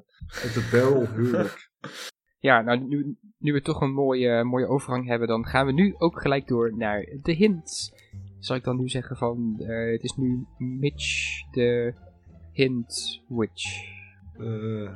met 0.42 0.54
het 0.54 0.70
barrel 0.70 1.06
huwelijk. 1.06 1.70
Ja, 2.40 2.60
nou, 2.60 2.78
nu, 2.78 3.16
nu 3.38 3.52
we 3.52 3.62
toch 3.62 3.80
een 3.80 3.92
mooie, 3.92 4.44
mooie 4.44 4.66
overgang 4.66 5.06
hebben, 5.06 5.28
dan 5.28 5.46
gaan 5.46 5.66
we 5.66 5.72
nu 5.72 5.94
ook 5.98 6.20
gelijk 6.20 6.48
door 6.48 6.76
naar 6.76 7.08
de 7.22 7.32
hints. 7.32 7.92
Zal 8.38 8.56
ik 8.56 8.64
dan 8.64 8.76
nu 8.76 8.88
zeggen 8.88 9.16
van, 9.16 9.54
eh, 9.58 9.92
het 9.92 10.02
is 10.02 10.12
nu 10.16 10.46
Mitch 10.58 11.40
de 11.50 11.94
Hint 12.52 13.22
Witch. 13.28 13.82
Eh, 14.38 14.92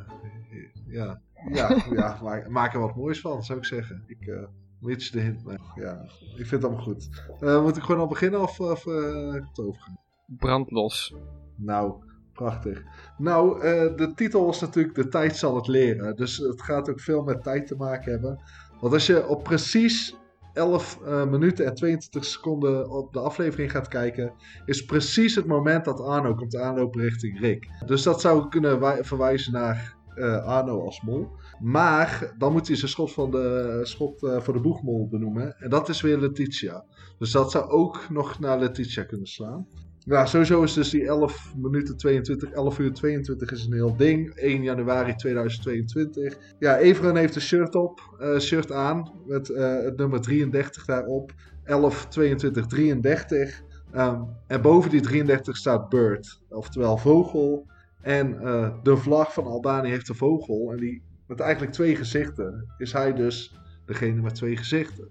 ja, 0.86 1.20
ja, 1.52 1.84
ja 1.90 2.18
maak, 2.22 2.48
maak 2.48 2.74
er 2.74 2.80
wat 2.80 2.96
moois 2.96 3.20
van, 3.20 3.42
zou 3.42 3.58
ik 3.58 3.64
zeggen. 3.64 4.04
Ik, 4.06 4.48
Mitch 4.80 5.10
de 5.10 5.20
hint. 5.20 5.42
ja, 5.74 6.02
ik 6.36 6.46
vind 6.46 6.50
het 6.50 6.64
allemaal 6.64 6.84
goed. 6.84 7.08
Moet 7.40 7.76
ik 7.76 7.82
gewoon 7.82 8.00
al 8.00 8.08
beginnen 8.08 8.40
of, 8.40 8.60
of 8.60 8.84
het 8.84 9.58
overgaan? 9.58 9.98
Brandlos. 10.26 11.14
Nou, 11.56 12.10
prachtig. 12.43 12.82
Nou, 13.18 13.61
eh, 13.61 13.97
de 13.97 14.12
titel 14.14 14.45
was 14.47 14.61
natuurlijk 14.61 14.95
De 14.95 15.09
tijd 15.09 15.36
zal 15.36 15.57
het 15.57 15.66
leren. 15.66 16.16
Dus 16.16 16.36
het 16.36 16.62
gaat 16.62 16.90
ook 16.90 17.01
veel 17.01 17.22
met 17.22 17.43
tijd 17.43 17.66
te 17.66 17.76
maken 17.76 18.12
hebben. 18.12 18.43
Want 18.80 18.93
als 18.93 19.07
je 19.07 19.26
op 19.26 19.43
precies 19.43 20.16
11 20.53 20.99
eh, 21.05 21.26
minuten 21.26 21.66
en 21.66 21.74
22 21.74 22.24
seconden 22.24 22.90
op 22.90 23.12
de 23.12 23.20
aflevering 23.20 23.70
gaat 23.70 23.88
kijken, 23.88 24.32
is 24.64 24.84
precies 24.84 25.34
het 25.34 25.47
moment 25.47 25.84
dat 25.84 26.01
Arno 26.01 26.34
komt 26.34 26.57
aanlopen 26.57 27.01
richting 27.01 27.40
Rick. 27.40 27.68
Dus 27.86 28.03
dat 28.03 28.20
zou 28.20 28.49
kunnen 28.49 28.80
wij- 28.80 29.05
verwijzen 29.05 29.53
naar 29.53 30.01
eh, 30.14 30.45
Arno 30.45 30.84
als 30.84 31.03
mol. 31.03 31.28
Maar 31.61 32.34
dan 32.38 32.53
moet 32.53 32.66
hij 32.66 32.76
zijn 32.76 32.90
schot, 32.90 33.12
van 33.12 33.30
de, 33.30 33.80
schot 33.82 34.18
voor 34.38 34.53
de 34.53 34.61
boegmol 34.61 35.09
benoemen. 35.09 35.57
En 35.59 35.70
dat 35.70 35.88
is 35.88 36.01
weer 36.01 36.18
Letitia. 36.18 36.84
Dus 37.18 37.30
dat 37.30 37.51
zou 37.51 37.70
ook 37.70 38.07
nog 38.09 38.38
naar 38.38 38.59
Letitia 38.59 39.05
kunnen 39.05 39.26
slaan. 39.26 39.66
Ja, 40.05 40.26
sowieso 40.26 40.62
is 40.62 40.72
dus 40.72 40.90
die 40.90 41.07
11 41.07 41.55
minuten 41.57 41.96
22, 41.96 42.50
11 42.50 42.78
uur 42.78 42.92
22 42.92 43.50
is 43.50 43.66
een 43.66 43.72
heel 43.72 43.96
ding. 43.96 44.34
1 44.34 44.62
januari 44.62 45.14
2022. 45.14 46.38
Ja, 46.59 46.78
Everen 46.78 47.16
heeft 47.16 47.34
een 47.34 47.40
shirt 47.40 47.74
op, 47.74 48.16
eh, 48.18 48.38
shirt 48.38 48.72
aan 48.72 49.12
met 49.26 49.48
eh, 49.48 49.82
het 49.82 49.96
nummer 49.96 50.20
33 50.20 50.84
daarop. 50.84 51.32
11, 51.64 52.07
22, 52.07 52.66
33. 52.66 53.62
Ehm, 53.92 54.22
en 54.46 54.62
boven 54.62 54.90
die 54.90 55.00
33 55.00 55.57
staat 55.57 55.88
bird, 55.88 56.40
oftewel 56.48 56.96
vogel. 56.96 57.66
En 58.00 58.40
eh, 58.40 58.74
de 58.82 58.96
vlag 58.96 59.32
van 59.32 59.46
Albanië 59.46 59.90
heeft 59.90 60.09
een 60.09 60.14
vogel. 60.14 60.72
En 60.72 60.76
die 60.76 61.03
met 61.26 61.40
eigenlijk 61.40 61.72
twee 61.72 61.96
gezichten 61.96 62.74
is 62.78 62.92
hij 62.92 63.14
dus 63.14 63.59
degene 63.86 64.22
met 64.22 64.34
twee 64.34 64.57
gezichten. 64.57 65.09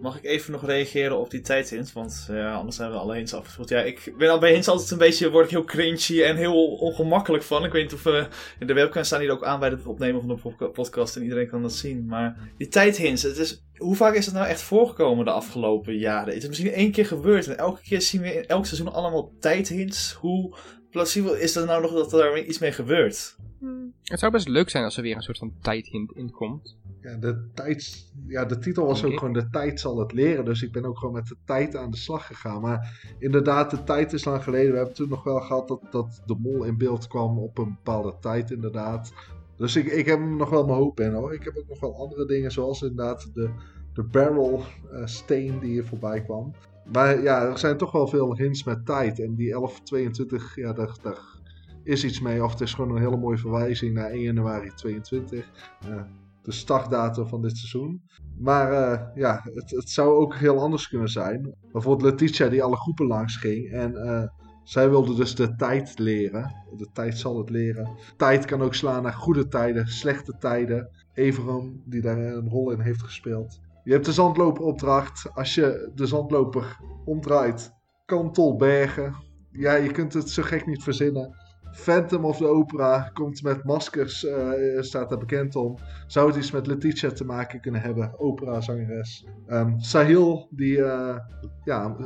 Mag 0.00 0.16
ik 0.16 0.24
even 0.24 0.52
nog 0.52 0.66
reageren 0.66 1.18
op 1.18 1.30
die 1.30 1.40
tijdhint? 1.40 1.92
Want 1.92 2.26
ja, 2.30 2.54
anders 2.54 2.76
zijn 2.76 2.90
we 2.90 2.96
alle 2.96 3.22
afgespeeld. 3.32 3.68
Ja, 3.68 3.80
ik 3.80 4.14
ben 4.18 4.30
al 4.30 4.38
bij 4.38 4.54
altijd 4.66 4.90
een 4.90 4.98
beetje, 4.98 5.30
word 5.30 5.44
ik 5.44 5.50
heel 5.50 5.64
cringy 5.64 6.22
en 6.22 6.36
heel 6.36 6.66
ongemakkelijk 6.66 7.44
van. 7.44 7.64
Ik 7.64 7.72
weet 7.72 7.82
niet 7.82 7.94
of 7.94 8.02
we 8.02 8.28
in 8.58 8.66
de 8.66 8.72
webcam 8.72 9.04
staan 9.04 9.20
hier 9.20 9.30
ook 9.30 9.44
aan 9.44 9.60
bij 9.60 9.68
het 9.68 9.86
opnemen 9.86 10.20
van 10.20 10.28
de 10.28 10.42
podca- 10.42 10.66
podcast 10.66 11.16
en 11.16 11.22
iedereen 11.22 11.48
kan 11.48 11.62
dat 11.62 11.72
zien. 11.72 12.06
Maar 12.06 12.50
die 12.56 12.68
tijdhints, 12.68 13.22
het 13.22 13.36
is, 13.36 13.62
hoe 13.76 13.96
vaak 13.96 14.14
is 14.14 14.26
het 14.26 14.34
nou 14.34 14.46
echt 14.46 14.60
voorgekomen 14.60 15.24
de 15.24 15.30
afgelopen 15.30 15.98
jaren? 15.98 16.34
Het 16.34 16.42
is 16.42 16.48
misschien 16.48 16.72
één 16.72 16.92
keer 16.92 17.06
gebeurd 17.06 17.46
en 17.46 17.58
elke 17.58 17.82
keer 17.82 18.02
zien 18.02 18.20
we 18.20 18.34
in 18.34 18.46
elk 18.46 18.66
seizoen 18.66 18.92
allemaal 18.92 19.32
tijdhints. 19.40 20.12
Hoe 20.12 20.56
plausibel 20.90 21.34
is 21.34 21.54
het 21.54 21.66
nou 21.66 21.82
nog 21.82 21.92
dat 21.92 22.12
er 22.12 22.44
iets 22.44 22.58
mee 22.58 22.72
gebeurt? 22.72 23.36
Het 24.02 24.18
zou 24.18 24.32
best 24.32 24.48
leuk 24.48 24.70
zijn 24.70 24.84
als 24.84 24.96
er 24.96 25.02
weer 25.02 25.16
een 25.16 25.22
soort 25.22 25.38
van 25.38 25.54
tijdhint 25.62 26.12
in 26.12 26.30
komt. 26.30 26.76
Ja, 27.08 27.16
de, 27.16 27.48
tijd, 27.54 28.12
ja, 28.26 28.44
de 28.44 28.58
titel 28.58 28.86
was 28.86 29.04
ook 29.04 29.18
gewoon 29.18 29.32
de 29.32 29.50
tijd 29.50 29.80
zal 29.80 29.98
het 29.98 30.12
leren. 30.12 30.44
Dus 30.44 30.62
ik 30.62 30.72
ben 30.72 30.84
ook 30.84 30.98
gewoon 30.98 31.14
met 31.14 31.26
de 31.26 31.36
tijd 31.44 31.76
aan 31.76 31.90
de 31.90 31.96
slag 31.96 32.26
gegaan. 32.26 32.60
Maar 32.60 33.14
inderdaad, 33.18 33.70
de 33.70 33.84
tijd 33.84 34.12
is 34.12 34.24
lang 34.24 34.42
geleden. 34.42 34.70
We 34.70 34.76
hebben 34.76 34.94
toen 34.94 35.08
nog 35.08 35.24
wel 35.24 35.40
gehad 35.40 35.68
dat, 35.68 35.80
dat 35.90 36.22
de 36.26 36.36
mol 36.38 36.64
in 36.64 36.78
beeld 36.78 37.06
kwam 37.06 37.38
op 37.38 37.58
een 37.58 37.74
bepaalde 37.84 38.14
tijd 38.20 38.50
inderdaad. 38.50 39.12
Dus 39.56 39.76
ik, 39.76 39.86
ik 39.86 40.06
heb 40.06 40.20
nog 40.20 40.50
wel 40.50 40.64
mijn 40.64 40.78
hoop 40.78 41.00
in 41.00 41.12
hoor. 41.12 41.34
Ik 41.34 41.44
heb 41.44 41.56
ook 41.56 41.68
nog 41.68 41.80
wel 41.80 41.96
andere 41.96 42.26
dingen 42.26 42.50
zoals 42.50 42.82
inderdaad 42.82 43.30
de, 43.34 43.50
de 43.92 44.02
barrel 44.02 44.62
eh, 44.92 45.06
steen 45.06 45.58
die 45.58 45.70
hier 45.70 45.84
voorbij 45.84 46.22
kwam. 46.22 46.52
Maar 46.92 47.22
ja, 47.22 47.42
er 47.42 47.58
zijn 47.58 47.76
toch 47.76 47.92
wel 47.92 48.08
veel 48.08 48.36
hints 48.36 48.64
met 48.64 48.86
tijd. 48.86 49.20
En 49.20 49.34
die 49.34 49.50
1122, 49.50 50.56
ja, 50.56 50.72
daar, 50.72 50.96
daar 51.02 51.18
is 51.82 52.04
iets 52.04 52.20
mee. 52.20 52.44
Of 52.44 52.50
het 52.50 52.60
is 52.60 52.74
gewoon 52.74 52.96
een 52.96 53.02
hele 53.02 53.16
mooie 53.16 53.38
verwijzing 53.38 53.94
naar 53.94 54.10
1 54.10 54.20
januari 54.20 54.70
22. 54.74 55.50
Ja, 55.86 56.08
de 56.48 56.54
startdatum 56.54 57.26
van 57.26 57.42
dit 57.42 57.56
seizoen. 57.56 58.02
Maar 58.38 58.72
eh, 58.72 59.06
ja, 59.14 59.40
het, 59.54 59.70
het 59.70 59.90
zou 59.90 60.16
ook 60.16 60.34
heel 60.34 60.60
anders 60.60 60.88
kunnen 60.88 61.08
zijn. 61.08 61.54
Bijvoorbeeld 61.72 62.10
Letitia 62.10 62.48
die 62.48 62.62
alle 62.62 62.76
groepen 62.76 63.06
langs 63.06 63.36
ging. 63.36 63.70
En 63.70 63.96
eh, 63.96 64.28
zij 64.64 64.90
wilde 64.90 65.14
dus 65.14 65.34
de 65.34 65.54
tijd 65.54 65.98
leren. 65.98 66.54
De 66.76 66.88
tijd 66.92 67.18
zal 67.18 67.38
het 67.38 67.50
leren. 67.50 67.96
Tijd 68.16 68.44
kan 68.44 68.62
ook 68.62 68.74
slaan 68.74 69.02
naar 69.02 69.12
goede 69.12 69.48
tijden, 69.48 69.86
slechte 69.86 70.36
tijden. 70.38 70.90
Everon 71.14 71.82
die 71.84 72.00
daar 72.00 72.18
een 72.18 72.48
rol 72.48 72.70
in 72.70 72.80
heeft 72.80 73.02
gespeeld. 73.02 73.60
Je 73.84 73.92
hebt 73.92 74.04
de 74.04 74.12
zandloperopdracht. 74.12 75.30
Als 75.34 75.54
je 75.54 75.90
de 75.94 76.06
zandloper 76.06 76.80
omdraait, 77.04 77.70
kantel 78.04 78.56
bergen. 78.56 79.14
Ja, 79.50 79.74
je 79.74 79.90
kunt 79.90 80.12
het 80.12 80.30
zo 80.30 80.42
gek 80.42 80.66
niet 80.66 80.82
verzinnen. 80.82 81.37
Phantom 81.78 82.24
of 82.24 82.36
the 82.36 82.46
Opera 82.46 83.10
komt 83.14 83.42
met 83.42 83.64
maskers, 83.64 84.24
eh, 84.24 84.50
staat 84.80 85.08
daar 85.08 85.18
bekend 85.18 85.56
om. 85.56 85.78
Zou 86.06 86.26
het 86.26 86.36
iets 86.36 86.50
met 86.50 86.66
Letitia 86.66 87.10
te 87.10 87.24
maken 87.24 87.60
kunnen 87.60 87.80
hebben, 87.80 88.18
operazangeres. 88.18 89.26
Ehm 89.46 89.78
Sahil, 89.78 90.48
die 90.50 90.82
eh, 90.82 91.16
ja, 91.64 91.96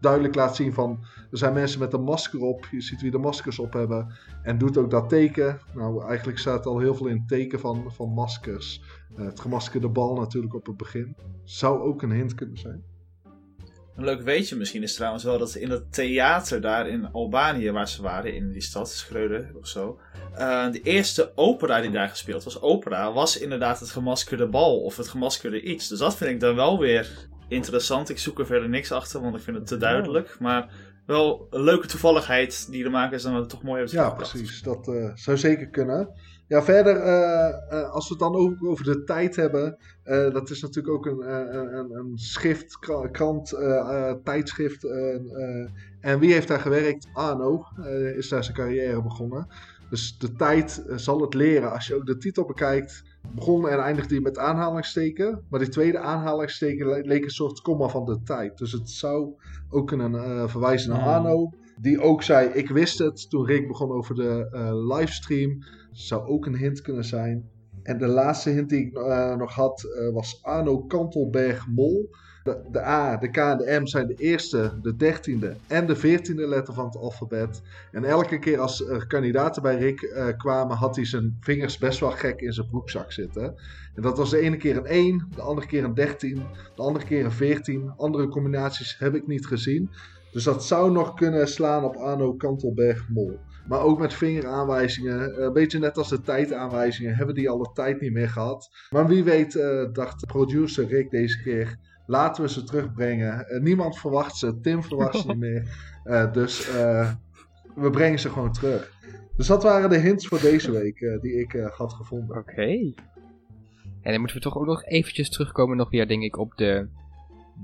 duidelijk 0.00 0.34
laat 0.34 0.56
zien 0.56 0.72
van... 0.72 1.04
Er 1.30 1.38
zijn 1.38 1.52
mensen 1.52 1.80
met 1.80 1.92
een 1.92 2.02
masker 2.02 2.40
op, 2.40 2.66
je 2.70 2.80
ziet 2.80 3.00
wie 3.00 3.10
de 3.10 3.18
maskers 3.18 3.58
op 3.58 3.72
hebben. 3.72 4.12
En 4.42 4.58
doet 4.58 4.76
ook 4.76 4.90
dat 4.90 5.08
teken. 5.08 5.58
Nou, 5.74 6.04
eigenlijk 6.04 6.38
staat 6.38 6.66
al 6.66 6.78
heel 6.78 6.94
veel 6.94 7.06
in 7.06 7.16
het 7.16 7.28
teken 7.28 7.60
van, 7.60 7.92
van 7.92 8.12
maskers. 8.12 8.82
Eh, 9.16 9.24
het 9.24 9.40
gemaskerde 9.40 9.88
bal 9.88 10.16
natuurlijk 10.16 10.54
op 10.54 10.66
het 10.66 10.76
begin. 10.76 11.16
Zou 11.44 11.80
ook 11.80 12.02
een 12.02 12.12
hint 12.12 12.34
kunnen 12.34 12.58
zijn. 12.58 12.95
Een 13.96 14.04
leuk 14.04 14.22
weetje 14.22 14.56
misschien 14.56 14.82
is 14.82 14.94
trouwens 14.94 15.24
wel 15.24 15.38
dat 15.38 15.54
in 15.54 15.70
het 15.70 15.92
theater 15.92 16.60
daar 16.60 16.88
in 16.88 17.12
Albanië, 17.12 17.70
waar 17.70 17.88
ze 17.88 18.02
waren, 18.02 18.34
in 18.34 18.52
die 18.52 18.62
stad, 18.62 18.90
Schreuder 18.90 19.50
of 19.60 19.66
zo. 19.66 19.98
eh, 20.36 20.70
de 20.72 20.80
eerste 20.82 21.32
opera 21.34 21.80
die 21.80 21.90
daar 21.90 22.08
gespeeld 22.08 22.44
was, 22.44 22.60
opera, 22.60 23.12
was 23.12 23.38
inderdaad 23.38 23.80
het 23.80 23.90
gemaskerde 23.90 24.46
bal 24.46 24.80
of 24.80 24.96
het 24.96 25.08
gemaskerde 25.08 25.62
iets. 25.62 25.88
Dus 25.88 25.98
dat 25.98 26.16
vind 26.16 26.30
ik 26.30 26.40
dan 26.40 26.54
wel 26.54 26.78
weer 26.78 27.28
interessant. 27.48 28.08
Ik 28.08 28.18
zoek 28.18 28.38
er 28.38 28.46
verder 28.46 28.68
niks 28.68 28.92
achter, 28.92 29.20
want 29.20 29.36
ik 29.36 29.42
vind 29.42 29.56
het 29.56 29.66
te 29.66 29.76
duidelijk. 29.76 30.36
Maar 30.40 30.68
wel 31.06 31.46
een 31.50 31.62
leuke 31.62 31.86
toevalligheid 31.86 32.70
die 32.70 32.82
de 32.82 32.88
makers 32.90 33.22
dan 33.22 33.46
toch 33.46 33.62
mooi 33.62 33.78
hebben 33.78 33.98
Ja, 33.98 34.10
precies. 34.10 34.62
Dat 34.62 34.88
eh, 34.88 35.10
zou 35.14 35.36
zeker 35.36 35.68
kunnen. 35.68 36.08
Ja, 36.48 36.62
verder, 36.62 36.96
eh, 36.96 37.48
eh, 37.80 37.90
als 37.90 38.08
we 38.08 38.14
het 38.14 38.22
dan 38.22 38.34
ook 38.34 38.64
over 38.64 38.84
de 38.84 39.04
tijd 39.04 39.36
hebben. 39.36 39.76
eh, 40.02 40.32
dat 40.32 40.50
is 40.50 40.62
natuurlijk 40.62 40.94
ook 40.94 41.06
een, 41.06 41.30
een, 41.78 41.90
een 41.94 42.18
schrift, 42.18 42.78
kra- 42.78 43.08
krant, 43.08 43.48
tijdschrift. 44.24 44.84
en 46.00 46.18
wie 46.18 46.32
heeft 46.32 46.48
daar 46.48 46.60
gewerkt? 46.60 47.08
Arno 47.12 47.62
is 48.16 48.28
daar 48.28 48.44
zijn 48.44 48.56
carrière 48.56 49.02
begonnen. 49.02 49.46
Dus 49.90 50.18
de 50.18 50.32
tijd 50.32 50.84
zal 50.96 51.20
het 51.20 51.34
leren. 51.34 51.72
Als 51.72 51.86
je 51.86 51.94
ook 51.94 52.06
de 52.06 52.16
titel 52.16 52.44
bekijkt, 52.44 53.02
begon 53.34 53.68
en 53.68 53.78
eindigde 53.78 54.14
hij 54.14 54.22
met 54.22 54.38
aanhalingsteken. 54.38 55.42
Maar 55.50 55.60
die 55.60 55.68
tweede 55.68 55.98
aanhalingsteken 55.98 56.86
le- 56.86 57.00
leek 57.02 57.24
een 57.24 57.30
soort 57.30 57.60
komma 57.60 57.88
van 57.88 58.04
de 58.04 58.22
tijd. 58.24 58.58
Dus 58.58 58.72
het 58.72 58.90
zou 58.90 59.34
ook 59.70 59.86
kunnen 59.86 60.14
eh, 60.14 60.48
verwijzen 60.48 60.90
naar. 60.90 61.00
Arno. 61.02 61.50
Die 61.80 62.00
ook 62.00 62.22
zei, 62.22 62.48
ik 62.48 62.68
wist 62.68 62.98
het 62.98 63.30
toen 63.30 63.46
Rick 63.46 63.68
begon 63.68 63.90
over 63.90 64.14
de 64.14 64.48
livestream. 64.88 65.58
Zou 65.96 66.26
ook 66.26 66.46
een 66.46 66.56
hint 66.56 66.80
kunnen 66.80 67.04
zijn. 67.04 67.50
En 67.82 67.98
de 67.98 68.06
laatste 68.06 68.50
hint 68.50 68.68
die 68.68 68.86
ik 68.86 68.96
eh, 68.96 69.36
nog 69.36 69.54
had 69.54 69.82
eh, 69.82 70.12
was 70.12 70.38
Arno 70.42 70.78
Kantelberg 70.78 71.68
Mol. 71.68 72.10
De, 72.44 72.68
de 72.70 72.84
A, 72.84 73.16
de 73.16 73.30
K 73.30 73.36
en 73.36 73.58
de 73.58 73.80
M 73.80 73.86
zijn 73.86 74.06
de 74.06 74.14
eerste, 74.14 74.78
de 74.82 74.96
dertiende 74.96 75.56
en 75.66 75.86
de 75.86 75.96
veertiende 75.96 76.48
letter 76.48 76.74
van 76.74 76.84
het 76.84 76.96
alfabet. 76.96 77.62
En 77.92 78.04
elke 78.04 78.38
keer 78.38 78.60
als 78.60 78.88
er 78.88 79.06
kandidaten 79.06 79.62
bij 79.62 79.76
Rick 79.76 80.02
eh, 80.02 80.26
kwamen, 80.36 80.76
had 80.76 80.96
hij 80.96 81.04
zijn 81.04 81.36
vingers 81.40 81.78
best 81.78 82.00
wel 82.00 82.10
gek 82.10 82.40
in 82.40 82.52
zijn 82.52 82.68
broekzak 82.68 83.12
zitten. 83.12 83.54
En 83.94 84.02
dat 84.02 84.18
was 84.18 84.30
de 84.30 84.40
ene 84.40 84.56
keer 84.56 84.76
een 84.76 84.86
1, 84.86 85.28
de 85.34 85.42
andere 85.42 85.66
keer 85.66 85.84
een 85.84 85.94
13, 85.94 86.42
de 86.74 86.82
andere 86.82 87.04
keer 87.04 87.24
een 87.24 87.32
14. 87.32 87.92
Andere 87.96 88.28
combinaties 88.28 88.98
heb 88.98 89.14
ik 89.14 89.26
niet 89.26 89.46
gezien. 89.46 89.90
Dus 90.32 90.44
dat 90.44 90.64
zou 90.64 90.92
nog 90.92 91.14
kunnen 91.14 91.48
slaan 91.48 91.84
op 91.84 91.96
Arno 91.96 92.34
Kantelberg 92.34 93.08
Mol. 93.08 93.38
Maar 93.68 93.80
ook 93.80 93.98
met 93.98 94.14
vingeraanwijzingen, 94.14 95.36
eh, 95.36 95.44
een 95.44 95.52
beetje 95.52 95.78
net 95.78 95.98
als 95.98 96.08
de 96.08 96.20
tijdaanwijzingen, 96.20 97.14
hebben 97.14 97.34
die 97.34 97.48
al 97.50 97.58
de 97.58 97.70
tijd 97.74 98.00
niet 98.00 98.12
meer 98.12 98.28
gehad. 98.28 98.70
Maar 98.90 99.06
wie 99.06 99.24
weet, 99.24 99.56
eh, 99.56 99.92
dacht 99.92 100.26
producer 100.26 100.86
Rick 100.86 101.10
deze 101.10 101.42
keer, 101.42 101.76
laten 102.06 102.42
we 102.42 102.48
ze 102.48 102.64
terugbrengen. 102.64 103.48
Eh, 103.48 103.60
niemand 103.60 103.98
verwacht 103.98 104.36
ze, 104.36 104.60
Tim 104.60 104.82
verwacht 104.82 105.18
ze 105.18 105.26
niet 105.34 105.36
meer. 105.36 105.94
Dus 106.32 106.70
we 107.74 107.90
brengen 107.90 108.18
ze 108.18 108.30
gewoon 108.30 108.52
terug. 108.52 108.94
Dus 109.36 109.46
dat 109.46 109.62
waren 109.62 109.90
de 109.90 109.98
hints 109.98 110.26
voor 110.26 110.40
deze 110.40 110.70
week 110.70 111.18
die 111.20 111.40
ik 111.40 111.52
had 111.52 111.92
gevonden. 111.92 112.36
Oké. 112.36 112.92
En 114.02 114.12
dan 114.12 114.20
moeten 114.20 114.36
we 114.36 114.42
toch 114.42 114.56
ook 114.56 114.66
nog 114.66 114.84
eventjes 114.84 115.30
terugkomen 115.30 115.76
nog 115.76 115.90
weer, 115.90 116.08
denk 116.08 116.22
ik, 116.22 116.38
op 116.38 116.56
de, 116.56 116.88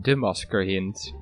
de 0.02 0.16
maskerhint. 0.16 1.14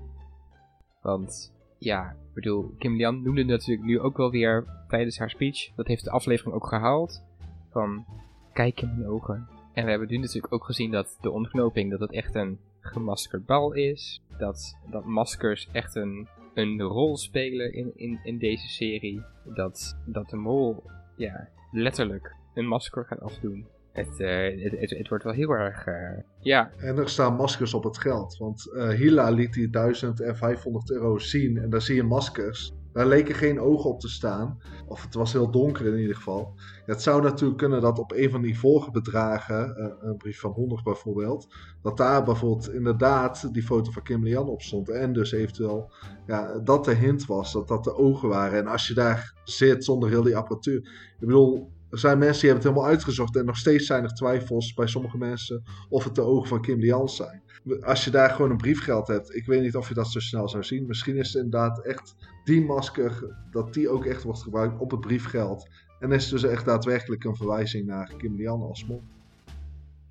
Want, 1.03 1.53
ja, 1.81 2.11
ik 2.11 2.35
bedoel, 2.35 2.75
Kim 2.79 2.97
Lian 2.97 3.23
noemde 3.23 3.45
natuurlijk 3.45 3.87
nu 3.87 4.01
ook 4.01 4.17
wel 4.17 4.31
weer 4.31 4.65
tijdens 4.89 5.19
haar 5.19 5.31
speech. 5.31 5.75
Dat 5.77 5.87
heeft 5.87 6.05
de 6.05 6.11
aflevering 6.11 6.55
ook 6.55 6.67
gehaald. 6.67 7.23
Van, 7.71 8.05
kijk 8.53 8.81
in 8.81 8.95
mijn 8.97 9.09
ogen. 9.11 9.49
En 9.73 9.85
we 9.85 9.91
hebben 9.91 10.09
nu 10.09 10.17
natuurlijk 10.17 10.53
ook 10.53 10.65
gezien 10.65 10.91
dat 10.91 11.19
de 11.21 11.31
ontknoping, 11.31 11.91
dat 11.91 12.01
het 12.01 12.13
echt 12.13 12.35
een 12.35 12.59
gemaskerd 12.81 13.47
bal 13.47 13.73
is. 13.73 14.23
Dat, 14.39 14.79
dat 14.91 15.05
maskers 15.05 15.69
echt 15.73 15.95
een, 15.95 16.29
een 16.55 16.81
rol 16.81 17.17
spelen 17.17 17.73
in, 17.73 17.93
in, 17.95 18.21
in 18.23 18.39
deze 18.39 18.69
serie. 18.69 19.23
Dat, 19.45 19.97
dat 20.07 20.31
de 20.31 20.37
mol, 20.37 20.83
ja, 21.17 21.49
letterlijk 21.73 22.35
een 22.55 22.67
masker 22.67 23.05
gaat 23.05 23.21
afdoen. 23.21 23.67
Het, 23.93 24.21
eh, 24.21 24.63
het, 24.63 24.81
het, 24.81 24.91
het 24.91 25.09
wordt 25.09 25.25
wel 25.25 25.33
heel 25.33 25.51
erg, 25.51 25.87
eh, 25.87 26.23
ja, 26.41 26.71
En 26.77 26.97
er 26.97 27.09
staan 27.09 27.35
maskers 27.35 27.75
op 27.75 27.85
het 27.85 27.99
geld. 27.99 28.37
Want 28.37 28.73
eh, 28.73 28.89
Hila 28.89 29.31
liet 29.31 29.53
die 29.53 29.71
1000 29.71 30.21
en 30.21 30.37
500 30.37 30.91
euro 30.91 31.19
zien. 31.19 31.57
En 31.57 31.71
daar 31.71 31.83
zie 31.83 31.95
je 31.95 32.03
maskers. 32.03 32.73
Daar 32.93 33.07
leken 33.07 33.35
geen 33.35 33.61
ogen 33.61 33.91
op 33.91 34.01
te 34.01 34.09
staan. 34.09 34.59
Of 34.87 35.03
het 35.03 35.15
was 35.15 35.33
heel 35.33 35.51
donker 35.51 35.87
in 35.87 36.01
ieder 36.01 36.17
geval. 36.17 36.55
Het 36.87 37.03
zou 37.03 37.23
natuurlijk 37.23 37.59
kunnen 37.59 37.81
dat 37.81 37.99
op 37.99 38.13
een 38.13 38.31
van 38.31 38.43
die 38.43 38.59
vorige 38.59 38.91
bedragen, 38.91 39.75
een 40.01 40.17
brief 40.17 40.41
van 40.41 40.51
100 40.51 40.83
bijvoorbeeld, 40.83 41.49
dat 41.83 41.97
daar 41.97 42.25
bijvoorbeeld 42.25 42.73
inderdaad 42.73 43.55
die 43.55 43.63
foto 43.63 43.91
van 43.91 44.03
Kim 44.03 44.25
Lian 44.25 44.49
op 44.49 44.63
stond. 44.63 44.89
En 44.89 45.13
dus 45.13 45.33
eventueel 45.33 45.93
ja, 46.27 46.59
dat 46.59 46.85
de 46.85 46.95
hint 46.95 47.27
was, 47.27 47.53
dat 47.53 47.69
dat 47.69 47.85
de 47.85 47.97
ogen 47.97 48.29
waren. 48.29 48.59
En 48.59 48.67
als 48.67 48.89
je 48.89 48.95
daar 48.95 49.35
zit 49.45 49.85
zonder 49.85 50.09
heel 50.09 50.23
die 50.23 50.37
apparatuur. 50.37 50.79
Ik 51.21 51.27
bedoel, 51.27 51.71
er 51.91 51.99
zijn 51.99 52.19
mensen 52.19 52.41
die 52.41 52.51
hebben 52.51 52.67
het 52.67 52.75
helemaal 52.75 52.97
uitgezocht. 52.97 53.37
En 53.37 53.45
nog 53.45 53.57
steeds 53.57 53.87
zijn 53.87 54.05
er 54.05 54.15
twijfels 54.15 54.75
bij 54.75 54.87
sommige 54.87 55.19
mensen 55.19 55.63
of 55.89 56.05
het 56.05 56.15
de 56.15 56.23
ogen 56.23 56.49
van 56.49 56.63
Kim 56.63 56.79
Lian 56.79 57.09
zijn. 57.09 57.43
Als 57.81 58.05
je 58.05 58.11
daar 58.11 58.31
gewoon 58.31 58.51
een 58.51 58.57
briefgeld 58.57 59.09
hebt, 59.09 59.35
ik 59.35 59.47
weet 59.47 59.63
niet 59.63 59.77
of 59.77 59.89
je 59.89 59.95
dat 59.95 60.11
zo 60.11 60.21
snel 60.21 60.49
zou 60.49 60.65
zien. 60.65 60.87
Misschien 60.87 61.17
is 61.17 61.33
het 61.33 61.45
inderdaad 61.45 61.85
echt 61.85 62.15
die 62.45 62.65
masker, 62.65 63.37
dat 63.51 63.75
die 63.75 63.89
ook 63.89 64.05
echt 64.05 64.23
wordt 64.23 64.43
gebruikt 64.43 64.81
op 64.81 64.91
het 64.91 65.01
briefgeld. 65.01 65.69
En 66.01 66.13
is 66.13 66.23
het 66.23 66.41
dus 66.41 66.51
echt 66.51 66.65
daadwerkelijk 66.65 67.25
een 67.25 67.37
verwijzing 67.37 67.87
naar 67.87 68.13
Kim 68.17 68.37
Lian 68.37 68.63
als 68.63 68.87
mol. 68.87 69.03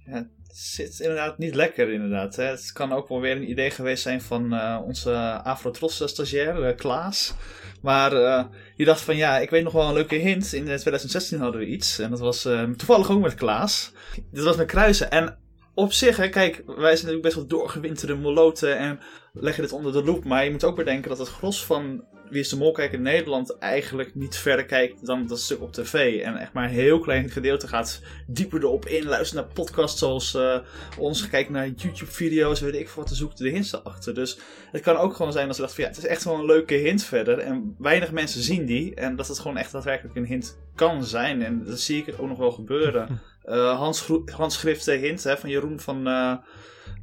Ja, 0.06 0.28
het 0.48 0.58
zit 0.58 1.00
inderdaad 1.00 1.38
niet 1.38 1.56
lekker, 1.56 1.92
inderdaad. 1.94 2.36
Hè. 2.36 2.44
Het 2.44 2.72
kan 2.72 2.92
ook 2.92 3.08
wel 3.08 3.22
weer 3.22 3.36
een 3.36 3.50
idee 3.50 3.72
geweest 3.72 4.04
zijn 4.04 4.22
van 4.22 4.54
eh, 4.54 4.82
onze 4.86 5.42
Afro-Tros 5.44 6.08
stagiair, 6.08 6.64
eh, 6.64 6.76
Klaas. 6.76 7.34
Maar 7.82 8.14
eh, 8.14 8.44
die 8.76 8.86
dacht 8.86 9.02
van, 9.02 9.16
ja, 9.16 9.38
ik 9.38 9.50
weet 9.50 9.64
nog 9.64 9.74
wel 9.74 9.88
een 9.88 9.94
leuke 9.94 10.16
hint. 10.16 10.54
In 10.54 10.64
2016 10.64 11.40
hadden 11.40 11.60
we 11.60 11.68
iets. 11.68 12.00
En 12.00 12.10
dat 12.10 12.20
was 12.20 12.46
eh, 12.46 12.64
toevallig 12.64 13.12
ook 13.12 13.22
met 13.22 13.36
Klaas. 13.36 13.92
Dit 14.32 14.44
was 14.44 14.56
met 14.56 14.68
kruisen. 14.68 15.12
En 15.12 15.38
op 15.74 15.94
zich, 15.94 16.18
hè, 16.18 16.30
kijk, 16.30 16.64
wij 16.66 16.76
zijn 16.76 16.90
natuurlijk 16.92 17.22
best 17.22 17.36
wel 17.36 17.48
doorgewinterde 17.48 18.16
moloten 18.16 18.78
en 18.78 19.00
leggen 19.34 19.64
dit 19.64 19.72
onder 19.72 19.92
de 19.92 20.04
loep. 20.04 20.26
Maar 20.26 20.44
je 20.44 20.52
moet 20.52 20.64
ook 20.64 20.76
bedenken 20.76 21.10
dat 21.10 21.18
het 21.18 21.28
gros 21.28 21.66
van 21.66 22.04
Wie 22.30 22.40
is 22.40 22.50
de 22.50 22.58
Mol 22.58 22.72
kijkt 22.72 22.94
in 22.94 23.02
Nederland 23.02 23.58
eigenlijk 23.58 24.16
niet 24.16 24.38
verder 24.38 24.66
kijkt 24.66 25.06
dan 25.06 25.28
dat 25.28 25.40
stuk 25.40 25.62
op 25.62 25.74
tv. 25.74 26.22
En 26.22 26.38
echt 26.38 26.54
maar 26.54 26.64
een 26.64 26.70
heel 26.70 27.00
klein 27.00 27.30
gedeelte 27.30 27.68
gaat 27.68 28.02
dieper 28.28 28.60
erop 28.60 28.86
in. 28.86 29.06
Luistert 29.06 29.44
naar 29.44 29.54
podcasts 29.54 30.00
zoals 30.00 30.34
eh, 30.36 30.60
ons. 30.98 31.30
Kijkt 31.30 31.50
naar 31.50 31.68
YouTube-video's. 31.68 32.60
Weet 32.60 32.76
ik 32.76 32.90
veel 32.90 33.02
wat. 33.02 33.08
te 33.08 33.16
zoeken 33.16 33.38
de 33.38 33.50
hints 33.50 33.74
erachter. 33.74 34.14
Dus 34.14 34.40
het 34.72 34.82
kan 34.82 34.96
ook 34.96 35.16
gewoon 35.16 35.32
zijn 35.32 35.46
dat 35.46 35.56
ze 35.56 35.62
dachten 35.62 35.84
van 35.84 35.92
ja, 35.92 35.98
het 35.98 36.06
is 36.06 36.10
echt 36.12 36.24
wel 36.24 36.34
een 36.34 36.46
leuke 36.46 36.74
hint 36.74 37.04
verder. 37.04 37.40
En 37.40 37.76
weinig 37.78 38.12
mensen 38.12 38.42
zien 38.42 38.66
die. 38.66 38.96
En 38.96 39.16
dat 39.16 39.28
het 39.28 39.40
gewoon 39.40 39.58
echt 39.58 39.72
daadwerkelijk 39.72 40.16
een 40.16 40.26
hint 40.26 40.58
kan 40.76 41.04
zijn. 41.04 41.42
En 41.42 41.64
dat 41.64 41.80
zie 41.80 42.04
ik 42.06 42.16
ook 42.18 42.28
nog 42.28 42.38
wel 42.38 42.52
gebeuren. 42.52 43.08
Uh, 43.46 43.80
Hans 44.26 44.58
Grifte 44.58 44.92
hint 44.92 45.24
hè, 45.24 45.38
van 45.38 45.50
Jeroen 45.50 45.80
van 45.80 46.08
uh, 46.08 46.36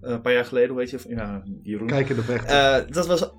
een 0.00 0.20
paar 0.20 0.32
jaar 0.32 0.44
geleden. 0.44 0.70
Hoe 0.70 0.80
heet 0.80 0.90
je? 0.90 0.98
Ja, 1.08 1.42
Jeroen. 1.62 1.86
Kijk 1.86 2.08
in 2.08 2.16
de 2.16 2.22
vechten. 2.22 2.56
Uh, 2.56 2.92
dat 2.94 3.06
was. 3.06 3.30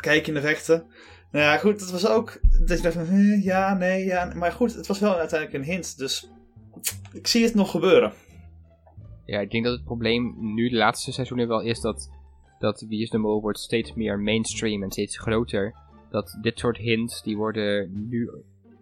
Kijk 0.00 0.26
in 0.26 0.34
de 0.34 0.40
vechten. 0.40 0.86
Nou 1.30 1.44
ja, 1.44 1.56
goed, 1.56 1.78
dat 1.78 1.90
was 1.90 2.06
ook. 2.06 2.40
Dat 2.66 2.76
je 2.76 2.82
dacht 2.82 2.94
van, 2.94 3.40
ja, 3.42 3.74
nee, 3.74 4.04
ja. 4.04 4.32
Maar 4.34 4.52
goed, 4.52 4.74
het 4.74 4.86
was 4.86 4.98
wel 4.98 5.16
uiteindelijk 5.16 5.58
een 5.58 5.72
hint. 5.72 5.98
Dus 5.98 6.30
ik 7.12 7.26
zie 7.26 7.44
het 7.44 7.54
nog 7.54 7.70
gebeuren. 7.70 8.12
Ja, 9.24 9.40
ik 9.40 9.50
denk 9.50 9.64
dat 9.64 9.72
het 9.72 9.84
probleem 9.84 10.34
nu 10.54 10.68
de 10.68 10.76
laatste 10.76 11.12
seizoenen 11.12 11.48
wel 11.48 11.60
is 11.60 11.80
dat, 11.80 12.10
dat 12.58 12.84
Wie 12.88 13.02
is 13.02 13.10
de 13.10 13.18
Mol 13.18 13.40
wordt 13.40 13.58
steeds 13.58 13.94
meer 13.94 14.18
mainstream 14.18 14.82
en 14.82 14.90
steeds 14.90 15.18
groter. 15.18 15.74
Dat 16.10 16.38
dit 16.42 16.58
soort 16.58 16.76
hints, 16.76 17.22
die 17.22 17.36
worden 17.36 17.90
nu 18.08 18.30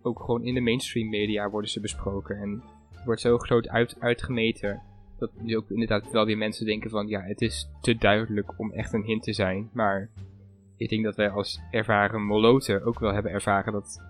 ook 0.02 0.20
gewoon 0.20 0.44
in 0.44 0.54
de 0.54 0.60
mainstream 0.60 1.08
media 1.08 1.50
worden 1.50 1.70
ze 1.70 1.80
besproken. 1.80 2.36
En 2.36 2.62
het 2.94 3.04
wordt 3.04 3.20
zo 3.20 3.38
groot 3.38 3.68
uit, 3.68 3.96
uitgemeten 3.98 4.82
dat 5.18 5.30
nu 5.40 5.56
ook 5.56 5.70
inderdaad 5.70 6.10
wel 6.10 6.24
weer 6.24 6.38
mensen 6.38 6.66
denken 6.66 6.90
van 6.90 7.06
ja, 7.06 7.20
het 7.20 7.40
is 7.40 7.68
te 7.80 7.96
duidelijk 7.96 8.58
om 8.58 8.72
echt 8.72 8.92
een 8.92 9.04
hint 9.04 9.22
te 9.22 9.32
zijn. 9.32 9.70
Maar 9.72 10.10
ik 10.78 10.88
denk 10.88 11.04
dat 11.04 11.16
wij 11.16 11.30
als 11.30 11.60
ervaren 11.70 12.22
moloten 12.22 12.84
ook 12.84 12.98
wel 12.98 13.12
hebben 13.12 13.32
ervaren 13.32 13.72
dat 13.72 14.02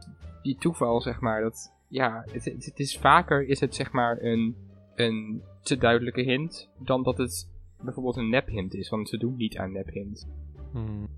die 0.42 0.56
toeval, 0.56 1.00
zeg 1.00 1.20
maar, 1.20 1.40
dat 1.40 1.72
ja, 1.88 2.24
het, 2.30 2.44
het, 2.44 2.78
is 2.78 2.98
vaker 2.98 3.48
is 3.48 3.60
het 3.60 3.74
zeg 3.74 3.92
maar 3.92 4.22
een, 4.22 4.56
een 4.94 5.42
te 5.62 5.76
duidelijke 5.76 6.22
hint 6.22 6.68
dan 6.78 7.02
dat 7.02 7.18
het 7.18 7.48
bijvoorbeeld 7.80 8.16
een 8.16 8.28
nephint 8.28 8.74
is, 8.74 8.88
want 8.88 9.08
ze 9.08 9.18
doen 9.18 9.36
niet 9.36 9.56
aan 9.56 9.72
nephint. 9.72 10.28
Hmm. 10.72 11.08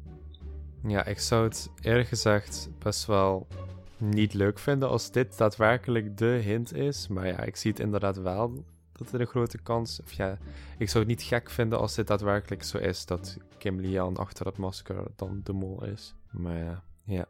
Ja, 0.86 1.04
ik 1.04 1.18
zou 1.18 1.44
het 1.44 1.70
eerlijk 1.80 2.08
gezegd 2.08 2.70
best 2.78 3.06
wel 3.06 3.46
niet 3.98 4.34
leuk 4.34 4.58
vinden 4.58 4.88
als 4.88 5.10
dit 5.10 5.38
daadwerkelijk 5.38 6.16
de 6.16 6.40
hint 6.44 6.74
is. 6.74 7.08
Maar 7.08 7.26
ja, 7.26 7.42
ik 7.42 7.56
zie 7.56 7.70
het 7.70 7.80
inderdaad 7.80 8.16
wel 8.16 8.64
dat 9.04 9.12
er 9.12 9.20
een 9.20 9.26
grote 9.26 9.58
kans... 9.58 10.00
Of 10.02 10.12
ja, 10.12 10.38
ik 10.78 10.88
zou 10.88 11.04
het 11.04 11.12
niet 11.12 11.22
gek 11.22 11.50
vinden 11.50 11.78
als 11.78 11.94
dit 11.94 12.06
daadwerkelijk 12.06 12.62
zo 12.62 12.78
is 12.78 13.06
dat 13.06 13.36
Kim 13.58 13.80
Lian 13.80 14.16
achter 14.16 14.46
het 14.46 14.56
masker 14.56 15.04
dan 15.16 15.40
de 15.44 15.52
mol 15.52 15.84
is. 15.84 16.14
Maar 16.30 16.58
ja, 16.58 16.82
ja. 17.04 17.26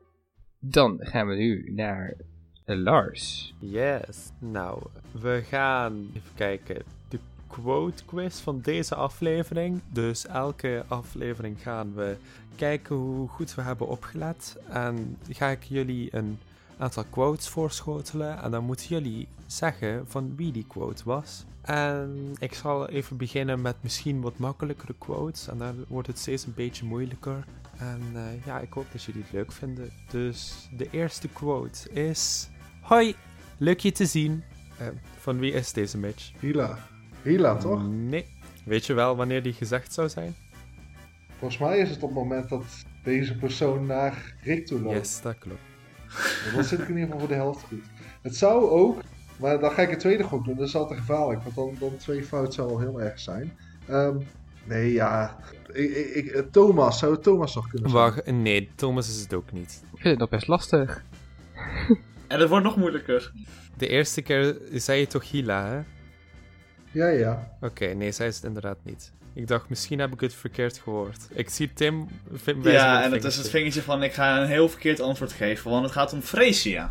Dan 0.59 0.99
gaan 1.01 1.27
we 1.27 1.35
nu 1.35 1.73
naar 1.75 2.17
Lars. 2.65 3.55
Yes. 3.59 4.31
Nou, 4.39 4.83
we 5.21 5.43
gaan 5.45 6.11
even 6.15 6.35
kijken. 6.35 6.83
De 7.09 7.19
quote 7.47 8.05
quiz 8.05 8.41
van 8.41 8.61
deze 8.61 8.95
aflevering. 8.95 9.81
Dus 9.93 10.27
elke 10.27 10.85
aflevering 10.89 11.63
gaan 11.63 11.95
we 11.95 12.17
kijken 12.57 12.97
hoe 12.97 13.29
goed 13.29 13.55
we 13.55 13.63
hebben 13.63 13.89
opgelet. 13.89 14.57
En 14.69 15.19
ga 15.29 15.49
ik 15.49 15.63
jullie 15.63 16.17
een 16.17 16.39
aantal 16.81 17.05
quotes 17.11 17.49
voorschotelen. 17.49 18.43
En 18.43 18.51
dan 18.51 18.65
moeten 18.65 18.87
jullie 18.87 19.29
zeggen 19.47 20.05
van 20.09 20.37
wie 20.37 20.53
die 20.53 20.67
quote 20.67 21.03
was. 21.05 21.45
En 21.63 22.35
ik 22.39 22.55
zal 22.55 22.89
even 22.89 23.17
beginnen 23.17 23.61
met 23.61 23.77
misschien 23.81 24.21
wat 24.21 24.39
makkelijkere 24.39 24.95
quotes. 24.99 25.49
En 25.49 25.59
dan 25.59 25.85
wordt 25.89 26.09
het 26.09 26.19
steeds 26.19 26.47
een 26.47 26.55
beetje 26.55 26.85
moeilijker. 26.85 27.45
En 27.77 28.01
uh, 28.13 28.45
ja, 28.45 28.59
ik 28.59 28.73
hoop 28.73 28.87
dat 28.93 29.03
jullie 29.03 29.23
het 29.23 29.33
leuk 29.33 29.53
vinden. 29.53 29.91
Dus 30.11 30.69
de 30.77 30.89
eerste 30.91 31.29
quote 31.29 31.91
is... 31.91 32.49
Hoi, 32.81 33.15
leuk 33.57 33.81
je 33.81 33.93
te 33.93 34.07
zien. 34.07 34.43
Uh, 34.81 34.87
van 35.19 35.39
wie 35.39 35.53
is 35.53 35.73
deze 35.73 35.99
Mitch? 35.99 36.33
Hila. 36.41 36.79
Hila, 37.23 37.57
toch? 37.57 37.89
Nee. 37.89 38.27
Weet 38.65 38.87
je 38.87 38.93
wel 38.93 39.17
wanneer 39.17 39.43
die 39.43 39.53
gezegd 39.53 39.93
zou 39.93 40.09
zijn? 40.09 40.35
Volgens 41.39 41.61
mij 41.61 41.79
is 41.79 41.91
het 41.91 42.03
op 42.03 42.09
het 42.09 42.19
moment 42.19 42.49
dat 42.49 42.65
deze 43.05 43.37
persoon 43.37 43.87
naar 43.87 44.35
Rick 44.43 44.67
toe 44.67 44.81
loopt. 44.81 44.97
Yes, 44.97 45.21
dat 45.23 45.39
klopt. 45.39 45.70
Dan 46.55 46.65
zit 46.65 46.79
ik 46.79 46.89
in 46.89 46.95
ieder 46.95 47.05
geval 47.05 47.19
voor 47.19 47.29
de 47.29 47.35
helft 47.35 47.63
goed. 47.65 47.83
Het 48.23 48.37
zou 48.37 48.71
ook 48.71 49.01
Maar 49.37 49.59
dan 49.61 49.71
ga 49.71 49.83
ik 49.83 49.93
een 49.93 49.99
tweede 49.99 50.23
gok 50.23 50.45
doen. 50.45 50.57
Dat 50.57 50.69
is 50.69 50.77
altijd 50.77 51.01
gevaarlijk. 51.01 51.43
Want 51.43 51.55
dan, 51.55 51.77
dan 51.81 51.97
twee 51.97 52.25
fout 52.25 52.55
zou 52.55 52.69
wel 52.69 52.79
heel 52.81 53.01
erg 53.01 53.21
zijn. 53.21 53.57
Ehm, 53.87 54.17
nee, 54.65 54.93
ja. 54.93 55.37
Ik, 55.73 55.91
ik, 55.91 56.15
ik- 56.15 56.27
eh, 56.27 56.43
Thomas. 56.51 56.99
Zou 56.99 57.13
het 57.13 57.23
Thomas 57.23 57.55
nog 57.55 57.69
kunnen 57.69 57.91
zijn? 57.91 58.03
Wacht, 58.03 58.27
nee, 58.27 58.71
Thomas 58.75 59.09
is 59.09 59.21
het 59.21 59.35
ook 59.35 59.53
niet. 59.53 59.83
Ik 59.83 59.89
vind 60.01 60.05
het 60.11 60.19
nog 60.19 60.29
best 60.29 60.47
lastig. 60.49 61.05
En 62.27 62.41
het 62.41 62.49
wordt 62.49 62.65
nog 62.65 62.77
moeilijker. 62.77 63.33
De 63.77 63.87
eerste 63.89 64.23
keer 64.23 64.57
zei 64.73 65.01
je 65.01 65.07
toch 65.07 65.31
Hila, 65.31 65.67
hè? 65.69 65.81
Ja, 66.93 67.07
ja. 67.09 67.57
Oké, 67.61 67.87
nee, 67.87 68.13
zij 68.13 68.27
is 68.27 68.35
het 68.37 68.45
inderdaad 68.45 68.79
niet. 68.83 69.13
Ik 69.35 69.47
dacht, 69.47 69.69
misschien 69.69 69.99
heb 69.99 70.13
ik 70.13 70.21
het 70.21 70.35
verkeerd 70.35 70.79
gehoord. 70.79 71.29
Ik 71.31 71.49
zie 71.51 71.73
Tim 71.73 72.09
wijzen 72.45 72.73
Ja, 72.73 73.03
en 73.03 73.13
het 73.13 73.23
dat 73.23 73.31
is 73.31 73.37
het 73.37 73.49
vingertje. 73.49 73.51
vingertje 73.51 73.83
van 73.83 74.03
ik 74.03 74.13
ga 74.13 74.41
een 74.41 74.49
heel 74.49 74.69
verkeerd 74.69 75.01
antwoord 75.01 75.33
geven, 75.33 75.71
want 75.71 75.83
het 75.83 75.93
gaat 75.93 76.13
om 76.13 76.21
Freesia. 76.23 76.91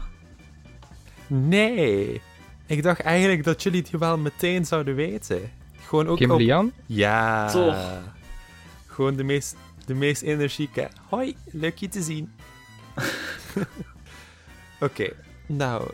Nee. 1.28 2.22
Ik 2.66 2.84
dacht 2.84 3.02
eigenlijk 3.02 3.44
dat 3.44 3.64
jullie 3.64 3.82
het 3.82 4.00
wel 4.00 4.18
meteen 4.18 4.66
zouden 4.66 4.96
weten. 4.96 5.52
Gewoon 5.86 6.08
ook 6.08 6.18
Kim 6.18 6.32
op... 6.32 6.40
Lian? 6.40 6.72
Ja. 6.86 7.52
Toch. 7.52 8.02
Gewoon 8.88 9.16
de 9.16 9.24
meest, 9.24 9.56
de 9.86 9.94
meest 9.94 10.22
energieke. 10.22 10.90
Hoi, 11.10 11.36
leuk 11.46 11.78
je 11.78 11.88
te 11.88 12.02
zien. 12.02 12.32
Oké, 14.80 15.10
nou, 15.46 15.92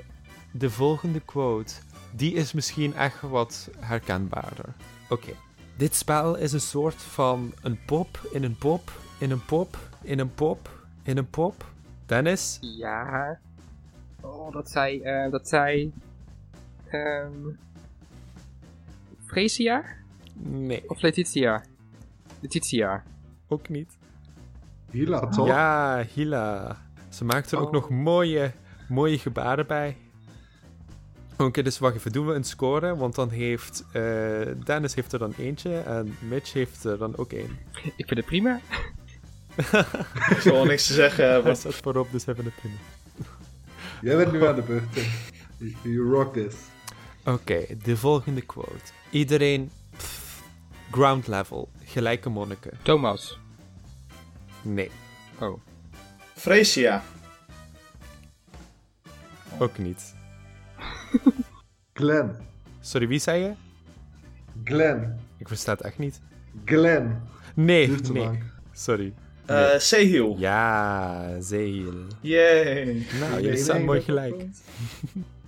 de 0.52 0.70
volgende 0.70 1.20
quote. 1.20 1.74
Die 2.12 2.34
is 2.34 2.54
misschien 2.54 2.96
echt 2.96 3.22
wat 3.22 3.70
herkenbaarder. 3.80 4.74
Oké. 5.10 5.32
Dit 5.78 5.96
spel 5.96 6.36
is 6.36 6.52
een 6.54 6.62
soort 6.62 6.96
van 7.02 7.54
een 7.62 7.80
pop 7.86 8.20
in 8.32 8.44
een 8.44 8.56
pop 8.58 8.92
in 9.20 9.32
een 9.32 9.46
pop 9.46 9.78
in 10.02 10.20
een 10.20 10.34
pop 10.34 10.70
in 11.04 11.18
een 11.18 11.30
pop. 11.30 11.66
Dennis? 12.06 12.58
Ja. 12.62 13.40
Oh, 14.22 14.52
dat 14.54 14.70
zei... 14.70 15.02
eh 15.02 15.32
dat 15.32 15.48
zei... 15.48 15.94
ehm 16.90 17.34
Freesia? 19.26 19.84
Nee, 20.34 20.90
Of 20.90 21.02
Letitia? 21.02 21.64
Letitia. 22.40 23.04
ook 23.48 23.70
niet. 23.70 23.98
Hila, 24.92 25.28
toch? 25.28 25.48
Ja, 25.48 26.04
Hila. 26.14 26.78
Ze 27.10 27.26
maakt 27.26 27.52
er 27.52 27.60
ook 27.60 27.68
Oh. 27.68 27.74
nog 27.74 27.90
mooie, 27.90 28.52
mooie 28.90 29.18
gebaren 29.20 29.68
bij. 29.68 29.98
Oké, 31.38 31.62
dus 31.62 31.80
wacht 31.80 31.96
even. 31.96 32.12
Doen 32.12 32.28
we 32.28 32.34
een 32.34 32.44
score? 32.44 32.96
Want 32.96 33.16
dan 33.16 33.30
heeft 33.30 33.84
eh, 33.92 34.02
Dennis 34.64 34.96
heeft 34.96 35.14
er 35.14 35.20
dan 35.20 35.34
eentje 35.38 35.78
en 35.80 36.18
Mitch 36.20 36.54
heeft 36.54 36.84
er 36.84 36.98
dan 36.98 37.18
ook 37.18 37.32
één. 37.32 37.58
Ik 37.96 38.08
vind 38.08 38.10
het 38.16 38.26
prima. 38.26 38.60
Ik 40.30 40.38
zal 40.42 40.52
wel 40.54 40.66
niks 40.66 40.88
te 40.88 40.94
zeggen 40.94 41.24
Hij 41.26 41.34
hebben. 41.34 41.56
staat 41.58 41.76
voorop, 41.76 42.12
dus 42.12 42.26
hebben 42.26 42.46
het 42.46 42.56
prima. 42.56 42.76
Jij 44.02 44.16
bent 44.18 44.32
nu 44.32 44.46
aan 44.48 44.56
de 44.56 44.62
beurt. 44.62 44.98
You- 45.84 46.10
rock 46.12 46.34
this. 46.34 46.56
Oké, 47.26 47.66
de 47.84 47.98
volgende 47.98 48.42
quote. 48.42 48.92
Iedereen... 49.10 49.72
pff, 49.98 50.44
ground 50.92 51.28
level. 51.28 51.70
Gelijke 51.84 52.30
monniken. 52.30 52.72
Thomas. 52.82 53.40
Nee, 54.62 54.92
Oh. 55.40 55.60
Freesia. 56.36 57.04
ook 59.60 59.78
niet. 59.78 60.15
Glenn. 61.94 62.36
Sorry, 62.80 63.08
wie 63.08 63.20
zei 63.20 63.42
je? 63.44 63.52
Glenn. 64.64 65.20
Ik 65.38 65.48
versta 65.48 65.72
het 65.72 65.82
echt 65.82 65.98
niet. 65.98 66.22
Glenn. 66.66 67.22
Nee, 67.54 67.88
nee. 67.88 68.24
lang. 68.24 68.44
Sorry. 68.72 69.14
Eh 69.46 69.78
Sehil. 69.78 70.36
Ja, 70.38 71.42
Zeel. 71.42 71.94
Yay. 72.22 73.06
Nou, 73.20 73.42
jullie 73.42 73.58
staan 73.58 73.84
mooi 73.84 73.98
dat- 73.98 74.06
gelijk. 74.08 74.36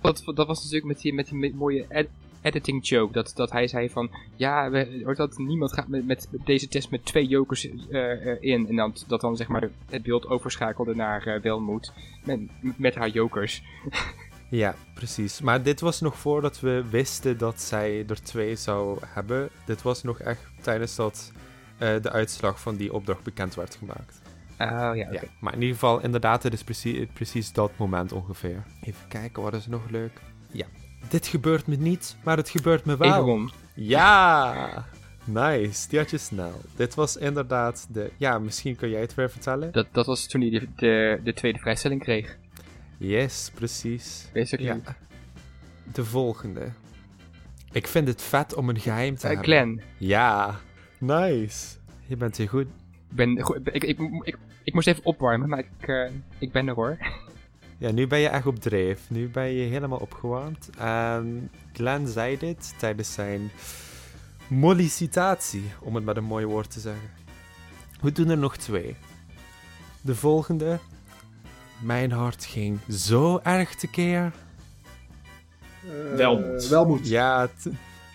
Dat, 0.00 0.22
dat 0.34 0.46
was 0.46 0.58
natuurlijk 0.58 0.84
met 0.86 1.00
die, 1.00 1.14
met 1.14 1.26
die 1.28 1.54
mooie 1.54 1.84
ed- 1.88 2.08
editing 2.42 2.88
joke. 2.88 3.12
Dat, 3.12 3.32
dat 3.34 3.50
hij 3.52 3.68
zei 3.68 3.90
van... 3.90 4.10
Ja, 4.36 4.70
we, 4.70 5.00
hoort 5.04 5.16
dat 5.16 5.38
niemand 5.38 5.72
gaat 5.72 5.88
met, 5.88 6.06
met 6.06 6.28
deze 6.44 6.68
test 6.68 6.90
met 6.90 7.04
twee 7.04 7.26
jokers 7.26 7.68
eh, 7.90 8.30
eh, 8.30 8.36
in. 8.40 8.68
En 8.68 8.76
dan, 8.76 8.94
dat 9.06 9.20
dan 9.20 9.36
zeg 9.36 9.48
maar 9.48 9.68
het 9.90 10.02
beeld 10.02 10.26
overschakelde 10.26 10.94
naar 10.94 11.26
eh, 11.26 11.40
Welmoed. 11.42 11.92
Met, 12.24 12.40
met 12.76 12.94
haar 12.94 13.08
jokers. 13.08 13.62
Ja, 14.48 14.74
precies. 14.94 15.40
Maar 15.40 15.62
dit 15.62 15.80
was 15.80 16.00
nog 16.00 16.18
voordat 16.18 16.60
we 16.60 16.84
wisten 16.90 17.38
dat 17.38 17.60
zij 17.60 18.04
er 18.08 18.22
twee 18.22 18.56
zou 18.56 18.98
hebben. 19.06 19.48
Dit 19.64 19.82
was 19.82 20.02
nog 20.02 20.20
echt 20.20 20.40
tijdens 20.60 20.96
dat 20.96 21.32
eh, 21.78 22.02
de 22.02 22.10
uitslag 22.10 22.60
van 22.60 22.76
die 22.76 22.92
opdracht 22.92 23.22
bekend 23.22 23.54
werd 23.54 23.74
gemaakt. 23.74 24.20
Oh 24.58 24.68
ja, 24.68 24.90
oké. 24.90 25.12
Ja, 25.12 25.22
maar 25.40 25.52
in 25.52 25.60
ieder 25.60 25.74
geval, 25.74 26.00
inderdaad, 26.00 26.42
het 26.42 26.52
is 26.52 26.64
precies, 26.64 27.06
precies 27.12 27.52
dat 27.52 27.70
moment 27.76 28.12
ongeveer. 28.12 28.62
Even 28.82 29.08
kijken, 29.08 29.42
wat 29.42 29.54
is 29.54 29.66
nog 29.66 29.90
leuk? 29.90 30.20
Ja. 30.50 30.66
Dit 31.08 31.26
gebeurt 31.26 31.66
me 31.66 31.76
niet, 31.76 32.16
maar 32.24 32.36
het 32.36 32.48
gebeurt 32.48 32.84
me 32.84 32.96
wel. 32.96 33.22
Egon. 33.22 33.50
Ja! 33.74 34.84
Nice, 35.24 35.88
die 35.88 35.98
had 35.98 36.10
je 36.10 36.18
snel. 36.18 36.60
Dit 36.76 36.94
was 36.94 37.16
inderdaad 37.16 37.86
de... 37.90 38.10
Ja, 38.16 38.38
misschien 38.38 38.76
kun 38.76 38.88
jij 38.90 39.00
het 39.00 39.14
weer 39.14 39.30
vertellen? 39.30 39.72
Dat, 39.72 39.86
dat 39.92 40.06
was 40.06 40.26
toen 40.26 40.40
hij 40.40 40.50
de, 40.50 40.68
de, 40.76 41.20
de 41.24 41.32
tweede 41.32 41.58
vrijstelling 41.58 42.02
kreeg. 42.02 42.38
Yes, 42.98 43.50
precies. 43.54 44.28
Basically. 44.32 44.80
Ja. 44.84 44.96
De 45.92 46.04
volgende. 46.04 46.68
Ik 47.72 47.86
vind 47.86 48.08
het 48.08 48.22
vet 48.22 48.54
om 48.54 48.68
een 48.68 48.80
geheim 48.80 49.14
te 49.16 49.22
Eh, 49.22 49.34
hebben. 49.34 49.44
Glenn. 49.44 49.80
Ja, 49.96 50.60
nice. 50.98 51.76
Je 52.06 52.16
bent 52.16 52.36
hier 52.36 52.48
goed. 52.48 52.66
Ik, 53.10 53.16
ben, 53.16 53.40
goed, 53.40 53.56
ik, 53.72 53.84
ik, 53.84 53.98
ik, 54.22 54.38
ik, 54.64 54.74
moest 54.74 54.86
even 54.86 55.04
opwarmen, 55.04 55.48
maar 55.48 55.58
ik, 55.58 55.88
eh, 55.88 56.10
ik 56.38 56.52
ben 56.52 56.68
er 56.68 56.74
hoor. 56.74 56.96
Ja, 57.80 57.90
nu 57.90 58.06
ben 58.06 58.18
je 58.18 58.28
echt 58.28 58.46
op 58.46 58.58
dreef. 58.58 59.10
Nu 59.10 59.28
ben 59.28 59.50
je 59.50 59.68
helemaal 59.68 59.98
opgewarmd. 59.98 60.70
En 60.78 61.50
Glenn 61.72 62.06
zei 62.06 62.38
dit 62.38 62.74
tijdens 62.78 63.12
zijn 63.12 63.50
mollicitatie, 64.48 65.62
om 65.80 65.94
het 65.94 66.04
met 66.04 66.16
een 66.16 66.24
mooi 66.24 66.46
woord 66.46 66.70
te 66.70 66.80
zeggen. 66.80 67.10
We 68.00 68.12
doen 68.12 68.28
er 68.28 68.38
nog 68.38 68.56
twee. 68.56 68.96
De 70.00 70.14
volgende. 70.14 70.78
Mijn 71.78 72.12
hart 72.12 72.44
ging 72.44 72.78
zo 72.90 73.40
erg 73.42 73.74
tekeer. 73.74 74.32
Eh, 75.84 76.16
Welmoed. 76.16 76.68
Welmoed. 76.68 77.08
Ja, 77.08 77.48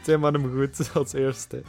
Tim 0.03 0.23
had 0.23 0.33
hem 0.33 0.51
goed 0.51 0.89
als 0.93 1.13
eerste. 1.13 1.61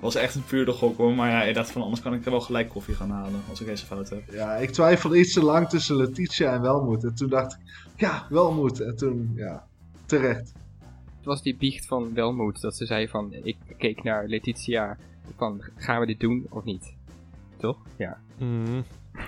was 0.00 0.14
echt 0.14 0.34
een 0.34 0.44
puur 0.44 0.64
de 0.64 0.72
gok 0.72 0.96
hoor, 0.96 1.14
maar 1.14 1.30
ja, 1.30 1.42
ik 1.42 1.54
dacht 1.54 1.70
van 1.70 1.82
anders 1.82 2.02
kan 2.02 2.14
ik 2.14 2.24
er 2.24 2.30
wel 2.30 2.40
gelijk 2.40 2.68
koffie 2.68 2.94
gaan 2.94 3.10
halen 3.10 3.40
als 3.50 3.60
ik 3.60 3.66
deze 3.66 3.86
fout 3.86 4.08
heb. 4.08 4.22
Ja, 4.30 4.54
ik 4.56 4.70
twijfelde 4.70 5.18
iets 5.18 5.32
te 5.32 5.42
lang 5.44 5.68
tussen 5.68 5.96
Letitia 5.96 6.52
en 6.52 6.60
Welmoed. 6.62 7.04
En 7.04 7.14
toen 7.14 7.28
dacht 7.28 7.52
ik, 7.52 7.58
ja, 7.96 8.26
Welmoed. 8.28 8.80
En 8.80 8.96
toen, 8.96 9.32
ja, 9.34 9.66
terecht. 10.06 10.52
Het 11.16 11.24
was 11.24 11.42
die 11.42 11.56
biecht 11.56 11.86
van 11.86 12.14
Welmoed, 12.14 12.60
dat 12.60 12.76
ze 12.76 12.86
zei 12.86 13.08
van, 13.08 13.32
ik 13.32 13.56
keek 13.78 14.02
naar 14.02 14.26
Letitia 14.26 14.96
van, 15.36 15.62
gaan 15.76 16.00
we 16.00 16.06
dit 16.06 16.20
doen 16.20 16.46
of 16.48 16.64
niet? 16.64 16.94
Toch? 17.56 17.76
Ja. 17.96 18.18
Mhm. 18.38 18.80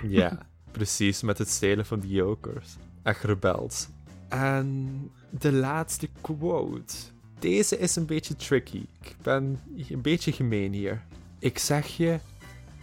Ja, 0.07 0.37
precies, 0.79 1.21
met 1.21 1.37
het 1.37 1.49
stelen 1.49 1.85
van 1.85 1.99
die 1.99 2.11
jokers. 2.11 2.75
Echt 3.03 3.23
rebels. 3.23 3.87
En 4.29 5.11
de 5.29 5.51
laatste 5.51 6.09
quote. 6.21 6.93
Deze 7.39 7.77
is 7.77 7.95
een 7.95 8.05
beetje 8.05 8.35
tricky. 8.35 8.85
Ik 9.01 9.15
ben 9.21 9.59
een 9.89 10.01
beetje 10.01 10.31
gemeen 10.31 10.73
hier. 10.73 11.01
Ik 11.39 11.57
zeg 11.57 11.87
je, 11.87 12.19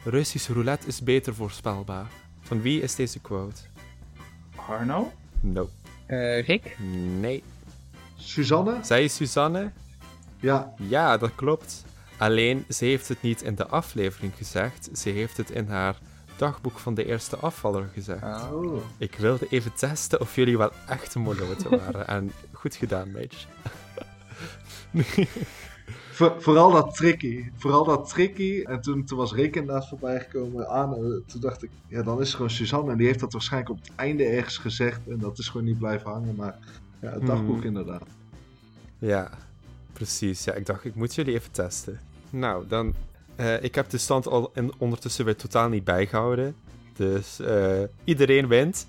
Russisch 0.04 0.48
roulette 0.48 0.86
is 0.86 1.02
beter 1.02 1.34
voorspelbaar. 1.34 2.06
Van 2.40 2.60
wie 2.60 2.80
is 2.80 2.94
deze 2.94 3.20
quote? 3.20 3.60
Arno? 4.68 5.12
Nope. 5.40 5.70
Eh, 6.06 6.46
Rick? 6.46 6.76
Nee. 7.20 7.42
Suzanne? 8.16 8.78
Zij 8.82 9.04
is 9.04 9.14
Suzanne? 9.14 9.70
Ja, 10.40 10.74
Ja, 10.78 11.16
dat 11.16 11.34
klopt. 11.34 11.84
Alleen, 12.18 12.64
ze 12.68 12.84
heeft 12.84 13.08
het 13.08 13.22
niet 13.22 13.42
in 13.42 13.54
de 13.54 13.66
aflevering 13.66 14.32
gezegd. 14.36 14.88
Ze 14.92 15.08
heeft 15.08 15.36
het 15.36 15.50
in 15.50 15.68
haar 15.68 15.98
dagboek 16.36 16.78
van 16.78 16.94
de 16.94 17.04
eerste 17.04 17.36
afvaller 17.36 17.88
gezegd. 17.92 18.22
oh. 18.52 18.76
Ik 18.98 19.14
wilde 19.14 19.46
even 19.48 19.74
testen 19.74 20.20
of 20.20 20.34
jullie 20.34 20.58
wel 20.58 20.70
echte 20.88 21.18
moloten 21.18 21.70
waren. 21.70 22.06
En 22.08 22.32
goed 22.52 22.74
gedaan. 22.74 23.08
Voor- 26.10 26.34
vooral 26.38 26.70
dat 26.70 26.94
tricky. 26.94 27.50
Vooral 27.56 27.84
dat 27.84 28.08
tricky. 28.08 28.62
En 28.62 28.80
toen, 28.80 29.04
toen 29.04 29.18
was 29.18 29.32
Rick 29.32 29.56
inderdaad 29.56 29.88
voorbij 29.88 30.20
gekomen 30.20 30.68
aan. 30.68 30.94
en 30.94 31.22
toen 31.26 31.40
dacht 31.40 31.62
ik, 31.62 31.70
ja, 31.88 32.02
dan 32.02 32.20
is 32.20 32.26
het 32.26 32.36
gewoon 32.36 32.50
Suzanne. 32.50 32.90
En 32.90 32.96
die 32.98 33.06
heeft 33.06 33.20
dat 33.20 33.32
waarschijnlijk 33.32 33.72
op 33.72 33.78
het 33.80 33.92
einde 33.96 34.24
ergens 34.24 34.56
gezegd. 34.58 35.00
En 35.08 35.18
dat 35.18 35.38
is 35.38 35.48
gewoon 35.48 35.66
niet 35.66 35.78
blijven 35.78 36.10
hangen. 36.10 36.34
Maar 36.34 36.58
ja, 37.00 37.10
het 37.12 37.26
dagboek 37.26 37.56
Hmm. 37.56 37.64
inderdaad. 37.66 38.02
Ja, 38.98 39.30
precies. 39.92 40.44
Ja, 40.44 40.52
ik 40.52 40.66
dacht, 40.66 40.84
ik 40.84 40.94
moet 40.94 41.14
jullie 41.14 41.34
even 41.34 41.50
testen. 41.52 42.00
Nou, 42.30 42.66
dan... 42.68 42.94
eh, 43.36 43.62
ik 43.62 43.74
heb 43.74 43.88
de 43.90 43.98
stand 43.98 44.26
al 44.28 44.50
in, 44.54 44.72
ondertussen 44.78 45.24
weer 45.24 45.36
totaal 45.36 45.68
niet 45.68 45.84
bijgehouden. 45.84 46.54
Dus 46.96 47.40
eh, 47.40 47.72
iedereen 48.04 48.48
wint. 48.48 48.86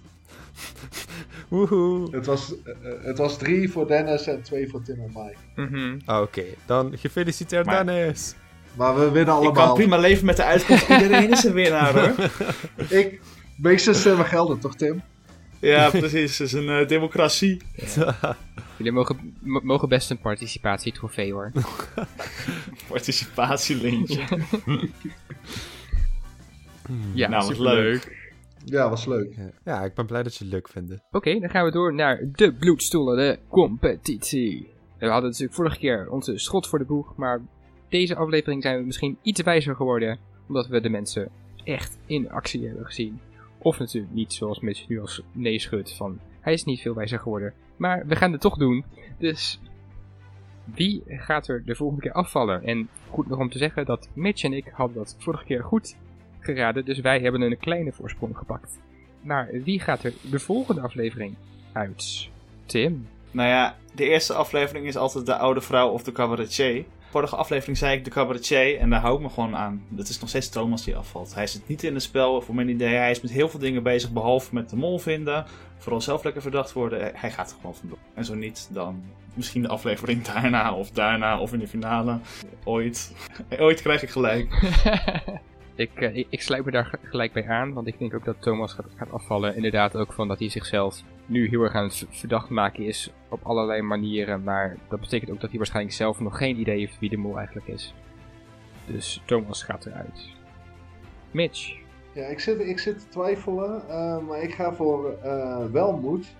Woehoe. 1.47 2.15
Het 2.15 2.25
was, 2.25 2.53
eh, 2.63 2.73
het 3.01 3.17
was 3.17 3.37
drie 3.37 3.71
voor 3.71 3.87
Dennis 3.87 4.27
en 4.27 4.41
twee 4.41 4.69
voor 4.69 4.81
Tim 4.83 4.95
en 4.99 5.11
Mike. 5.13 5.71
Mhm. 5.75 5.99
Ah, 6.05 6.21
Oké, 6.21 6.43
dan 6.65 6.97
gefeliciteerd 6.97 7.65
Maar- 7.65 7.85
Dennis. 7.85 8.35
Maar 8.73 8.95
we 8.99 9.11
winnen 9.11 9.21
Ik 9.21 9.25
kan 9.25 9.55
allemaal. 9.55 9.73
prima 9.73 9.97
leven 9.97 10.25
met 10.25 10.35
de 10.37 10.43
uitkomst. 10.43 10.89
Iedereen 10.89 11.31
is 11.31 11.43
een 11.43 11.53
winnaar 11.53 11.99
hoor. 11.99 12.29
Ik, 12.99 13.21
meeste 13.57 13.93
stemmen 13.93 14.25
gelden 14.25 14.59
toch, 14.59 14.75
Tim? 14.75 15.01
Ja, 15.59 15.89
precies. 15.89 16.37
Het 16.37 16.47
is 16.47 16.53
een 16.53 16.69
eh, 16.69 16.87
democratie. 16.87 17.61
Jullie 18.77 18.91
mogen, 18.91 19.37
mogen 19.41 19.89
best 19.89 20.09
een 20.09 20.19
participatietrofee 20.19 21.33
hoor. 21.33 21.51
Participatielintje. 22.89 24.23
Ja, 27.13 27.27
Nou, 27.29 27.45
wat 27.45 27.55
superleuk. 27.55 28.25
Ja, 28.65 28.89
was 28.89 29.05
leuk. 29.05 29.37
Ja. 29.63 29.83
ik 29.83 29.93
ben 29.93 30.05
blij 30.05 30.23
dat 30.23 30.35
je 30.35 30.43
het 30.43 30.53
leuk 30.53 30.69
vindt. 30.69 30.93
Oké, 31.11 31.39
dan 31.39 31.49
gaan 31.49 31.65
we 31.65 31.71
door 31.71 31.93
naar 31.93 32.29
de 32.31 32.53
bloedstoelen, 32.53 33.17
de 33.17 33.39
competitie. 33.49 34.67
We 34.99 35.07
hadden 35.07 35.29
natuurlijk 35.29 35.57
vorige 35.57 35.77
keer 35.77 36.09
onze 36.09 36.37
schot 36.37 36.67
voor 36.67 36.79
de 36.79 36.85
boeg, 36.85 37.15
maar 37.15 37.41
deze 37.89 38.15
aflevering 38.15 38.63
zijn 38.63 38.77
we 38.79 38.85
misschien 38.85 39.17
iets 39.21 39.41
wijzer 39.41 39.75
geworden, 39.75 40.19
omdat 40.47 40.67
we 40.67 40.81
de 40.81 40.89
mensen 40.89 41.29
echt 41.63 41.97
in 42.05 42.29
actie 42.29 42.65
hebben 42.65 42.85
gezien. 42.85 43.19
Of 43.67 43.79
natuurlijk 43.79 44.13
niet 44.13 44.33
zoals 44.33 44.59
Mitch 44.59 44.87
nu 44.87 44.99
als 44.99 45.21
nee 45.31 45.59
schudt 45.59 45.93
van, 45.93 46.19
hij 46.39 46.53
is 46.53 46.63
niet 46.63 46.81
veel 46.81 46.93
wijzer 46.93 47.19
geworden. 47.19 47.53
Maar 47.77 48.05
we 48.05 48.15
gaan 48.15 48.31
het 48.31 48.41
toch 48.41 48.57
doen, 48.57 48.85
dus 49.17 49.59
wie 50.63 51.03
gaat 51.07 51.47
er 51.47 51.65
de 51.65 51.75
volgende 51.75 52.01
keer 52.01 52.11
afvallen? 52.11 52.63
En 52.63 52.89
goed 53.09 53.27
nog 53.27 53.39
om 53.39 53.49
te 53.49 53.57
zeggen 53.57 53.85
dat 53.85 54.09
Mitch 54.13 54.43
en 54.43 54.53
ik 54.53 54.67
hadden 54.73 54.97
dat 54.97 55.15
vorige 55.19 55.43
keer 55.43 55.63
goed 55.63 55.95
geraden, 56.39 56.85
dus 56.85 56.99
wij 56.99 57.19
hebben 57.19 57.41
een 57.41 57.57
kleine 57.57 57.91
voorsprong 57.91 58.37
gepakt. 58.37 58.79
Maar 59.21 59.49
wie 59.63 59.79
gaat 59.79 60.03
er 60.03 60.13
de 60.31 60.39
volgende 60.39 60.81
aflevering 60.81 61.35
uit? 61.71 62.29
Tim. 62.65 63.07
Nou 63.31 63.49
ja, 63.49 63.77
de 63.95 64.05
eerste 64.05 64.33
aflevering 64.33 64.85
is 64.85 64.97
altijd 64.97 65.25
de 65.25 65.37
oude 65.37 65.61
vrouw 65.61 65.89
of 65.89 66.03
de 66.03 66.11
cabaretier. 66.11 66.85
Vorige 67.17 67.35
aflevering 67.35 67.77
zei 67.77 67.97
ik 67.97 68.03
de 68.03 68.09
cabaretier 68.09 68.79
en 68.79 68.89
daar 68.89 68.99
hou 68.99 69.15
ik 69.15 69.21
me 69.21 69.29
gewoon 69.29 69.55
aan. 69.55 69.85
Dat 69.89 70.07
is 70.07 70.19
nog 70.19 70.29
steeds 70.29 70.49
Thomas 70.49 70.83
die 70.83 70.95
afvalt. 70.95 71.33
Hij 71.33 71.47
zit 71.47 71.67
niet 71.67 71.83
in 71.83 71.93
het 71.93 72.03
spel, 72.03 72.41
voor 72.41 72.55
mijn 72.55 72.69
idee. 72.69 72.95
Hij 72.95 73.11
is 73.11 73.21
met 73.21 73.31
heel 73.31 73.49
veel 73.49 73.59
dingen 73.59 73.83
bezig, 73.83 74.11
behalve 74.11 74.53
met 74.53 74.69
de 74.69 74.75
mol 74.75 74.99
vinden. 74.99 75.45
Vooral 75.77 76.01
zelf 76.01 76.23
lekker 76.23 76.41
verdacht 76.41 76.73
worden. 76.73 77.11
Hij 77.15 77.31
gaat 77.31 77.49
er 77.49 77.55
gewoon 77.55 77.75
vandoor. 77.75 77.97
En 78.13 78.25
zo 78.25 78.35
niet, 78.35 78.69
dan 78.71 79.03
misschien 79.33 79.61
de 79.61 79.67
aflevering 79.67 80.23
daarna 80.23 80.73
of 80.73 80.91
daarna 80.91 81.39
of 81.39 81.53
in 81.53 81.59
de 81.59 81.67
finale. 81.67 82.19
Ooit. 82.63 83.13
Ooit 83.59 83.81
krijg 83.81 84.03
ik 84.03 84.09
gelijk. 84.09 84.49
ik, 85.79 85.91
eh, 85.95 86.25
ik, 86.29 86.41
sluit 86.41 86.65
me 86.65 86.71
daar 86.71 86.85
ge- 86.85 86.97
gelijk 87.03 87.33
bij 87.33 87.47
aan, 87.47 87.73
want 87.73 87.87
ik 87.87 87.99
denk 87.99 88.13
ook 88.13 88.25
dat 88.25 88.41
Thomas 88.41 88.73
gaat, 88.73 88.85
gaat 88.95 89.11
afvallen. 89.11 89.55
Inderdaad 89.55 89.95
ook 89.95 90.13
van 90.13 90.27
dat 90.27 90.39
hij 90.39 90.49
zichzelf 90.49 91.01
nu 91.25 91.47
heel 91.49 91.61
erg 91.61 91.73
aan 91.73 91.83
het 91.83 92.05
verdacht 92.09 92.49
maken 92.49 92.85
is 92.85 93.11
op 93.29 93.39
allerlei 93.43 93.81
manieren. 93.81 94.43
Maar 94.43 94.77
dat 94.89 94.99
betekent 94.99 95.31
ook 95.31 95.39
dat 95.41 95.49
hij 95.49 95.57
waarschijnlijk 95.57 95.95
zelf 95.95 96.19
nog 96.19 96.37
geen 96.37 96.59
idee 96.59 96.79
heeft 96.79 96.99
wie 96.99 97.09
de 97.09 97.17
mol 97.17 97.37
eigenlijk 97.37 97.67
is. 97.67 97.93
Dus 98.85 99.21
Thomas 99.25 99.63
gaat 99.63 99.85
eruit. 99.85 100.29
Mitch. 101.31 101.75
Ja, 102.13 102.25
ik 102.25 102.39
zit, 102.39 102.59
ik 102.59 102.79
zit 102.79 102.99
te 102.99 103.07
twijfelen, 103.09 103.89
eh, 103.89 104.17
maar 104.27 104.41
ik 104.43 104.53
ga 104.53 104.73
voor 104.73 105.17
eh 105.23 105.65
Welmoed. 105.71 106.35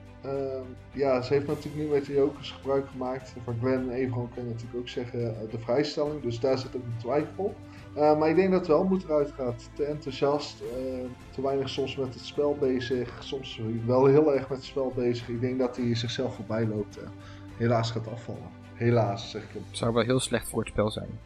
Ja, 0.92 1.22
ze 1.22 1.34
heeft 1.34 1.48
natuurlijk 1.48 1.76
nu 1.76 1.86
met 1.90 2.06
de 2.06 2.14
Jokers 2.14 2.52
gebruik 2.52 2.88
gemaakt. 2.88 3.34
Van 3.44 3.56
Glenn 3.60 3.90
en 3.90 3.96
Evron 3.96 4.30
kan 4.36 4.44
je 4.44 4.50
natuurlijk 4.50 4.80
ook 4.80 4.88
zeggen 4.90 5.20
de 5.52 5.60
vrijstelling, 5.60 6.22
dus 6.22 6.40
daar 6.40 6.58
zit 6.58 6.76
ook 6.76 6.84
een 6.84 6.98
twijfel. 7.00 7.56
Eh, 7.96 8.18
maar 8.20 8.30
ik 8.30 8.36
denk 8.36 8.52
dat 8.52 8.68
Welmoed 8.68 9.04
eruit 9.04 9.32
gaat. 9.32 9.70
Te 9.74 9.84
enthousiast, 9.84 10.62
eh, 10.62 10.68
te 11.30 11.42
weinig 11.42 11.70
soms 11.70 11.96
met 11.96 12.14
het 12.14 12.24
spel 12.26 12.56
bezig, 12.60 13.24
soms 13.24 13.62
wel 13.86 14.06
heel 14.06 14.34
erg 14.34 14.50
met 14.50 14.58
het 14.58 14.68
spel 14.68 14.92
bezig. 14.96 15.28
Ik 15.30 15.42
denk 15.42 15.60
dat 15.60 15.78
hij 15.78 15.96
zichzelf 15.96 16.36
voorbij 16.36 16.66
loopt 16.68 16.98
en 16.98 17.12
helaas 17.58 17.92
gaat 17.92 18.08
afvallen. 18.08 18.50
Helaas, 18.74 19.30
zeg 19.32 19.44
ik 19.44 19.50
hem. 19.54 19.64
Zou 19.72 19.94
wel 19.94 20.04
heel 20.04 20.20
slecht 20.20 20.50
voor 20.50 20.60
het 20.60 20.70
spel 20.70 20.92
zijn. 20.92 21.20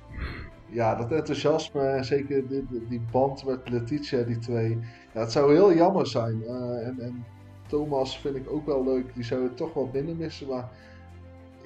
Ja, 0.70 0.96
dat 0.96 1.12
enthousiasme, 1.12 1.98
zeker 2.04 2.48
die, 2.48 2.66
die- 2.90 3.02
band 3.12 3.46
met 3.46 3.70
Letitia, 3.70 4.22
die 4.24 4.38
twee. 4.40 4.80
Ja, 5.14 5.20
het 5.20 5.32
zou 5.32 5.54
heel 5.54 5.74
jammer 5.74 6.08
zijn. 6.08 6.44
Eh, 6.44 6.88
en, 6.88 7.00
en 7.00 7.26
Thomas 7.68 8.20
vind 8.20 8.36
ik 8.36 8.50
ook 8.52 8.66
wel 8.66 8.84
leuk. 8.84 9.14
Die 9.14 9.24
zou 9.24 9.44
het 9.44 9.58
toch 9.58 9.74
wat 9.74 9.94
minder 9.94 10.16
missen. 10.16 10.48
Maar 10.48 10.70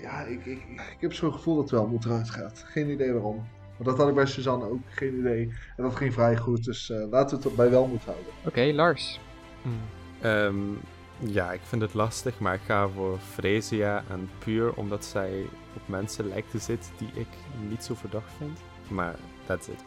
ja, 0.01 0.21
ik, 0.21 0.45
ik, 0.45 0.59
ik 0.67 0.97
heb 0.99 1.13
zo'n 1.13 1.33
gevoel 1.33 1.55
dat 1.55 1.63
het 1.63 1.71
wel 1.79 1.87
moet 1.87 2.05
eruit 2.05 2.29
gaat. 2.29 2.63
Geen 2.67 2.89
idee 2.89 3.11
waarom. 3.13 3.43
Maar 3.77 3.87
dat 3.87 3.97
had 3.97 4.07
ik 4.07 4.15
bij 4.15 4.25
Suzanne 4.25 4.69
ook. 4.69 4.81
Geen 4.85 5.19
idee. 5.19 5.53
En 5.77 5.83
dat 5.83 5.95
ging 5.95 6.13
vrij 6.13 6.37
goed. 6.37 6.63
Dus 6.63 6.89
eh, 6.89 7.09
laten 7.09 7.37
we 7.37 7.47
het 7.47 7.55
bij 7.55 7.69
wel 7.69 7.87
moeten 7.87 8.11
houden. 8.11 8.33
Oké, 8.45 8.71
Lars. 8.73 9.19
Hmm. 9.61 9.79
Ehm, 10.21 10.73
ja, 11.17 11.51
ik 11.51 11.61
vind 11.63 11.81
het 11.81 11.93
lastig, 11.93 12.39
maar 12.39 12.53
ik 12.53 12.61
ga 12.65 12.87
voor 12.87 13.17
Fresia 13.19 14.03
en 14.09 14.29
puur 14.39 14.73
omdat 14.73 15.05
zij 15.05 15.45
op 15.75 15.81
mensen 15.85 16.27
lijkt 16.27 16.51
te 16.51 16.59
zitten 16.59 16.91
die 16.97 17.09
ik 17.13 17.27
niet 17.69 17.83
zo 17.83 17.93
verdacht 17.95 18.31
vind. 18.37 18.59
Maar 18.87 19.15
that's 19.45 19.67
it. 19.67 19.83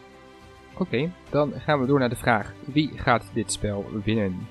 Oké, 0.79 1.11
dan 1.31 1.53
gaan 1.57 1.81
we 1.81 1.87
door 1.87 1.99
naar 1.99 2.09
de 2.09 2.17
vraag: 2.17 2.53
wie 2.65 2.91
gaat 2.95 3.25
dit 3.33 3.53
spel 3.53 3.87
winnen? 4.05 4.49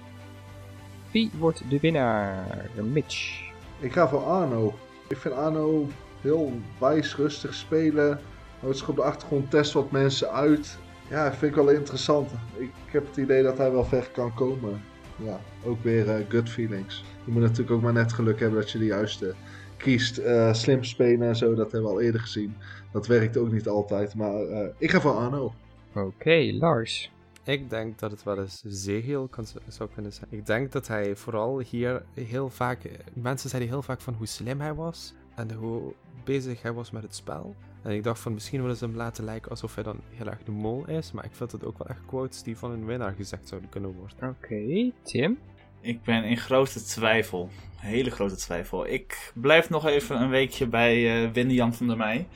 Wie 1.12 1.32
wordt 1.38 1.64
de 1.70 1.80
winnaar? 1.80 2.46
Mitch. 2.92 3.46
Ik 3.80 3.92
ga 3.92 4.08
voor 4.08 4.24
Arno. 4.24 4.74
Ik 5.08 5.18
vind 5.18 5.34
Arno 5.34 5.88
heel 6.22 6.60
wijs, 6.80 7.16
rustig 7.16 7.54
spelen. 7.54 8.20
Houdt 8.60 8.78
zich 8.78 8.90
op 8.90 8.96
de 8.96 9.04
achtergrond, 9.04 9.52
test 9.52 9.74
wat 9.74 9.92
mensen 9.92 10.32
uit. 10.32 10.78
Ja, 11.10 11.34
vind 11.34 11.52
ik 11.52 11.64
wel 11.64 11.70
interessant. 11.70 12.32
Ik, 12.56 12.72
ik 12.86 12.92
heb 12.92 13.08
het 13.08 13.18
idee 13.18 13.44
dat 13.44 13.58
hij 13.58 13.72
wel 13.72 13.86
ver 13.86 14.10
kan 14.14 14.34
komen. 14.34 14.82
Ja, 15.24 15.40
ook 15.64 15.84
weer 15.84 16.10
eh, 16.10 16.26
gut 16.30 16.50
feelings. 16.50 17.04
Je 17.26 17.32
moet 17.32 17.42
natuurlijk 17.42 17.72
ook 17.72 17.82
maar 17.82 17.94
net 17.94 18.14
geluk 18.14 18.40
hebben 18.40 18.60
dat 18.60 18.72
je 18.72 18.78
de 18.78 18.86
juiste 18.86 19.36
kiest. 19.78 20.18
Eh, 20.18 20.54
slim 20.54 20.84
spelen 20.84 21.28
en 21.28 21.36
zo, 21.36 21.56
dat 21.56 21.72
hebben 21.72 21.90
we 21.90 21.96
al 21.96 22.02
eerder 22.02 22.22
gezien. 22.22 22.56
Dat 22.92 23.08
werkt 23.08 23.38
ook 23.38 23.52
niet 23.52 23.68
altijd, 23.68 24.16
maar 24.16 24.42
eh, 24.42 24.68
ik 24.78 24.92
ga 24.92 25.02
voor 25.02 25.12
Arno. 25.12 25.54
Oké, 25.94 26.52
Lars. 26.60 27.12
Ik 27.44 27.70
denk 27.70 28.00
dat 28.00 28.12
het 28.12 28.24
wel 28.24 28.40
eens 28.40 28.62
Zegel 28.66 29.28
kan, 29.28 29.46
zou 29.68 29.90
kunnen 29.94 30.14
zijn. 30.14 30.28
Ik 30.30 30.46
denk 30.46 30.72
dat 30.72 30.88
hij 30.88 31.16
vooral 31.16 31.60
hier 31.60 32.04
heel 32.14 32.50
vaak... 32.50 32.90
Mensen 33.14 33.50
zeiden 33.50 33.72
heel 33.72 33.82
vaak 33.82 34.02
van 34.02 34.14
hoe 34.14 34.28
slim 34.28 34.62
hij 34.62 34.74
was 34.74 35.14
en 35.36 35.54
hoe 35.54 35.94
bezig 36.24 36.62
hij 36.62 36.74
was 36.74 36.92
met 36.92 37.04
het 37.04 37.16
spel. 37.16 37.56
En 37.84 37.92
ik 37.92 38.04
dacht 38.04 38.20
van 38.20 38.34
misschien 38.34 38.62
willen 38.62 38.76
ze 38.76 38.86
hem 38.86 38.96
laten 38.96 39.24
lijken 39.24 39.50
alsof 39.50 39.76
hij 39.76 39.84
dan 39.84 40.00
heel 40.10 40.26
erg 40.26 40.44
de 40.44 40.52
mol 40.52 40.88
is. 40.88 41.12
Maar 41.12 41.26
ik 41.26 41.36
vind 41.36 41.52
het 41.52 41.66
ook 41.66 41.78
wel 41.78 41.88
echt 41.88 42.06
quotes 42.06 42.44
die 42.44 42.58
van 42.58 42.72
een 42.72 42.86
winnaar 42.86 43.14
gezegd 43.14 43.48
zouden 43.48 43.70
kunnen 43.70 43.94
worden. 43.94 44.30
Oké, 44.30 44.92
Tim. 45.04 45.40
Ik 45.82 46.04
ben 46.04 46.24
in 46.24 46.38
grote 46.38 46.84
twijfel. 46.84 47.50
Hele 47.76 48.12
grote 48.12 48.36
twijfel. 48.36 48.88
Ik 48.88 49.32
blijf 49.34 49.70
nog 49.70 49.86
even 49.86 50.22
een 50.22 50.30
weekje 50.30 50.68
bij 50.68 51.24
eh 51.24 51.32
Winnie 51.32 51.56
Jan 51.56 51.74
van 51.74 51.88
der 51.88 51.98
Meij. 51.98 52.28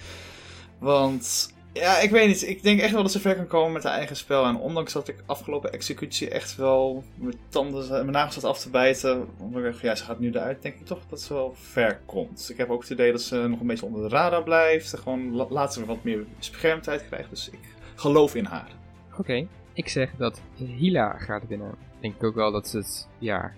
Want, 0.79 1.53
ja, 1.73 1.97
ik 1.99 2.09
weet 2.09 2.27
niet. 2.27 2.47
Ik 2.47 2.63
denk 2.63 2.79
echt 2.79 2.91
wel 2.93 3.01
dat 3.01 3.11
ze 3.11 3.19
ver 3.19 3.35
kan 3.35 3.47
komen 3.47 3.71
met 3.71 3.83
haar 3.83 3.93
eigen 3.93 4.15
spel. 4.15 4.45
En 4.45 4.55
ondanks 4.55 4.93
dat 4.93 5.07
ik 5.07 5.23
afgelopen 5.25 5.73
executie 5.73 6.29
echt 6.29 6.55
wel 6.55 7.03
mijn 7.15 7.35
tanden, 7.49 7.89
mijn 7.89 8.11
nagels 8.11 8.33
zat 8.33 8.43
af 8.43 8.59
te 8.59 8.69
bijten. 8.69 9.27
Omdat 9.39 9.59
ik 9.63 9.71
dacht 9.71 9.81
ja, 9.81 9.95
ze 9.95 10.03
gaat 10.03 10.19
nu 10.19 10.29
eruit. 10.31 10.61
Denk 10.61 10.75
ik 10.75 10.85
toch 10.85 10.99
dat 11.09 11.21
ze 11.21 11.33
wel 11.33 11.53
ver 11.55 11.99
komt. 12.05 12.49
Ik 12.51 12.57
heb 12.57 12.69
ook 12.69 12.81
het 12.81 12.89
idee 12.89 13.11
dat 13.11 13.21
ze 13.21 13.35
nog 13.47 13.59
een 13.59 13.67
beetje 13.67 13.85
onder 13.85 14.01
de 14.09 14.15
radar 14.15 14.43
blijft. 14.43 14.97
Gewoon 14.99 15.35
la- 15.35 15.47
laat 15.49 15.73
ze 15.73 15.85
wat 15.85 16.03
meer 16.03 16.25
beschermdheid 16.37 17.05
krijgen. 17.07 17.29
Dus 17.29 17.49
ik 17.49 17.59
geloof 17.95 18.35
in 18.35 18.45
haar. 18.45 18.71
Oké, 19.17 19.47
ik 19.73 19.87
zeg 19.87 20.09
dat 20.17 20.41
Hila 20.55 21.17
gaat 21.17 21.47
winnen. 21.47 21.69
Ik 21.69 22.01
denk 22.01 22.23
ook 22.23 22.35
wel 22.35 22.51
dat 22.51 22.71
het, 22.71 23.07
ja, 23.19 23.51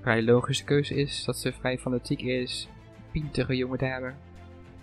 vrij 0.00 0.22
logische 0.22 0.64
keuze 0.64 0.94
is. 0.94 1.24
Dat 1.24 1.36
ze 1.36 1.52
vrij 1.52 1.78
fanatiek 1.78 2.22
is. 2.22 2.68
Pintere 3.12 3.56
jonge 3.56 3.76
dame. 3.76 4.12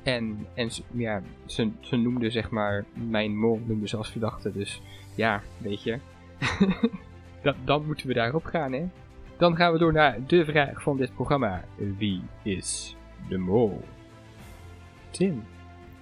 En, 0.08 0.48
en 0.54 0.70
ja, 0.92 1.22
ze, 1.46 1.70
ze 1.80 1.96
noemde 1.96 2.30
zeg 2.30 2.50
maar, 2.50 2.86
mijn 2.94 3.38
mol 3.38 3.62
noemde 3.66 3.88
ze 3.88 3.98
als 3.98 4.10
verdachte. 4.12 4.52
Dus 4.52 4.82
ja, 5.16 5.42
weet 5.58 5.84
je. 5.84 6.00
dat, 7.44 7.56
dan 7.64 7.86
moeten 7.86 8.08
we 8.08 8.14
daarop 8.14 8.46
gaan, 8.46 8.72
hè. 8.72 8.88
Dan 9.38 9.56
gaan 9.56 9.72
we 9.72 9.78
door 9.78 9.94
naar 9.94 10.18
de 10.28 10.46
vraag 10.46 10.82
van 10.82 10.98
dit 10.98 11.14
programma. 11.14 11.64
Wie 11.98 12.22
is 12.44 12.96
de 13.30 13.38
mol? 13.38 13.84
Tim. 15.10 15.44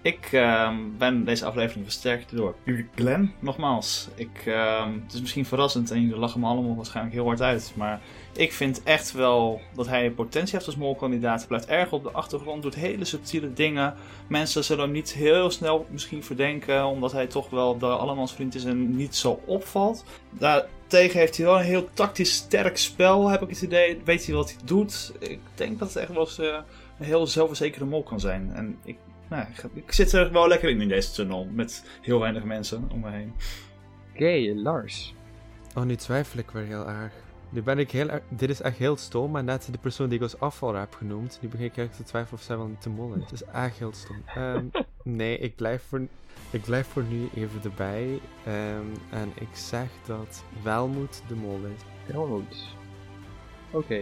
Ik 0.06 0.30
ehm, 0.32 0.76
ben 0.98 1.24
deze 1.24 1.46
aflevering 1.46 1.86
versterkt 1.86 2.36
door 2.36 2.56
Glenn. 2.96 3.34
Nogmaals, 3.40 4.08
ik, 4.16 4.44
ehm, 4.46 4.94
het 5.04 5.14
is 5.14 5.22
misschien 5.22 5.46
verrassend 5.46 5.92
en 5.92 6.02
jullie 6.02 6.18
lachen 6.18 6.40
me 6.40 6.46
allemaal 6.48 6.76
waarschijnlijk 6.76 7.16
heel 7.16 7.26
hard 7.26 7.42
uit. 7.42 7.74
Maar 7.76 8.02
ik 8.34 8.54
vind 8.54 8.84
echt 8.84 9.12
wel 9.12 9.62
dat 9.76 9.88
hij 9.88 10.12
potentie 10.12 10.54
heeft 10.54 10.66
als 10.66 10.76
molkandidaat. 10.76 11.38
Hij 11.38 11.48
blijft 11.48 11.68
erg 11.68 11.92
op 11.92 12.04
de 12.04 12.12
achtergrond, 12.12 12.62
doet 12.62 12.76
hele 12.76 13.06
subtiele 13.06 13.54
dingen. 13.54 13.94
Mensen 14.28 14.64
zullen 14.64 14.84
hem 14.84 14.94
niet 14.94 15.14
heel 15.14 15.52
snel 15.52 15.86
misschien 15.90 16.24
verdenken, 16.24 16.86
omdat 16.86 17.12
hij 17.12 17.28
toch 17.28 17.50
wel 17.50 17.78
de 17.78 17.86
allemansvriend 17.86 18.56
is 18.56 18.64
en 18.64 18.96
niet 18.96 19.16
zo 19.16 19.42
opvalt. 19.46 20.04
Daartegen 20.30 21.20
heeft 21.20 21.38
hij 21.38 21.46
wel 21.46 21.58
een 21.58 21.66
heel 21.66 21.90
tactisch 21.94 22.34
sterk 22.34 22.78
spel, 22.78 23.30
heb 23.30 23.42
ik 23.42 23.50
het 23.50 23.62
idee. 23.62 24.02
Weet 24.04 24.26
hij 24.26 24.36
wat 24.36 24.50
hij 24.50 24.60
doet. 24.66 25.14
Ik 25.20 25.40
denk 25.56 25.80
dat 25.80 25.88
het 25.88 25.98
echt 25.98 26.14
wel 26.14 26.24
eens 26.24 26.40
eh, 26.40 26.58
een 27.00 27.06
heel 27.06 27.28
zelfverzekerde 27.28 27.86
mol 27.86 28.04
kan 28.04 28.20
zijn. 28.20 28.52
En 28.54 28.78
ik 28.84 28.98
nou, 29.30 29.46
ik 29.74 29.92
zit 29.92 30.12
er 30.12 30.32
wel 30.32 30.48
lekker 30.48 30.70
in 30.70 30.82
in 30.82 30.88
deze 30.88 31.12
tunnel. 31.12 31.48
Met 31.52 31.84
heel 32.02 32.20
weinig 32.20 32.44
mensen 32.44 32.90
om 32.92 33.00
me 33.00 33.12
heen. 33.12 33.34
Oké, 34.14 34.54
Lars. 34.56 35.14
Oh, 35.76 35.84
nu 35.84 35.96
twijfel 35.96 36.40
ik 36.40 36.50
weer 36.52 36.66
heel 36.66 36.90
erg. 36.90 37.14
Nu 37.50 37.62
ben 37.62 37.80
ik 37.80 37.92
heel 37.92 38.10
erg... 38.10 38.22
Dit 38.30 38.50
is 38.50 38.62
echt 38.62 38.78
heel 38.78 38.98
stom, 38.98 39.32
maar 39.32 39.44
net 39.44 39.68
de 39.72 39.78
persoon 39.78 40.08
die 40.08 40.18
ik 40.18 40.24
als 40.24 40.40
afvaller 40.40 40.80
heb 40.80 40.94
genoemd, 40.94 41.40
nu 41.42 41.48
begin 41.48 41.66
ik 41.66 41.78
echt 41.78 41.96
te 41.96 42.04
twijfelen 42.04 42.40
of 42.40 42.46
zij 42.46 42.58
wel 42.58 42.72
te 42.80 42.90
mol 42.90 43.14
is. 43.14 43.22
Het 43.22 43.32
is 43.32 43.44
echt 43.44 43.78
heel 43.78 43.94
stom. 43.94 44.24
Ehm, 44.36 44.66
nee, 45.04 45.38
ik 45.38 45.56
blijf, 45.56 45.84
voor, 45.88 46.02
ik 46.50 46.62
blijf 46.62 46.88
voor 46.88 47.04
nu 47.04 47.30
even 47.36 47.64
erbij. 47.64 48.20
Ehm, 48.46 48.86
en 49.10 49.32
ik 49.40 49.48
zeg 49.54 49.88
dat 50.06 50.44
Welmoed 50.64 51.24
de 51.28 51.36
mol 51.36 51.60
is. 51.76 52.12
Helmoet. 52.14 52.76
Oké. 53.72 54.02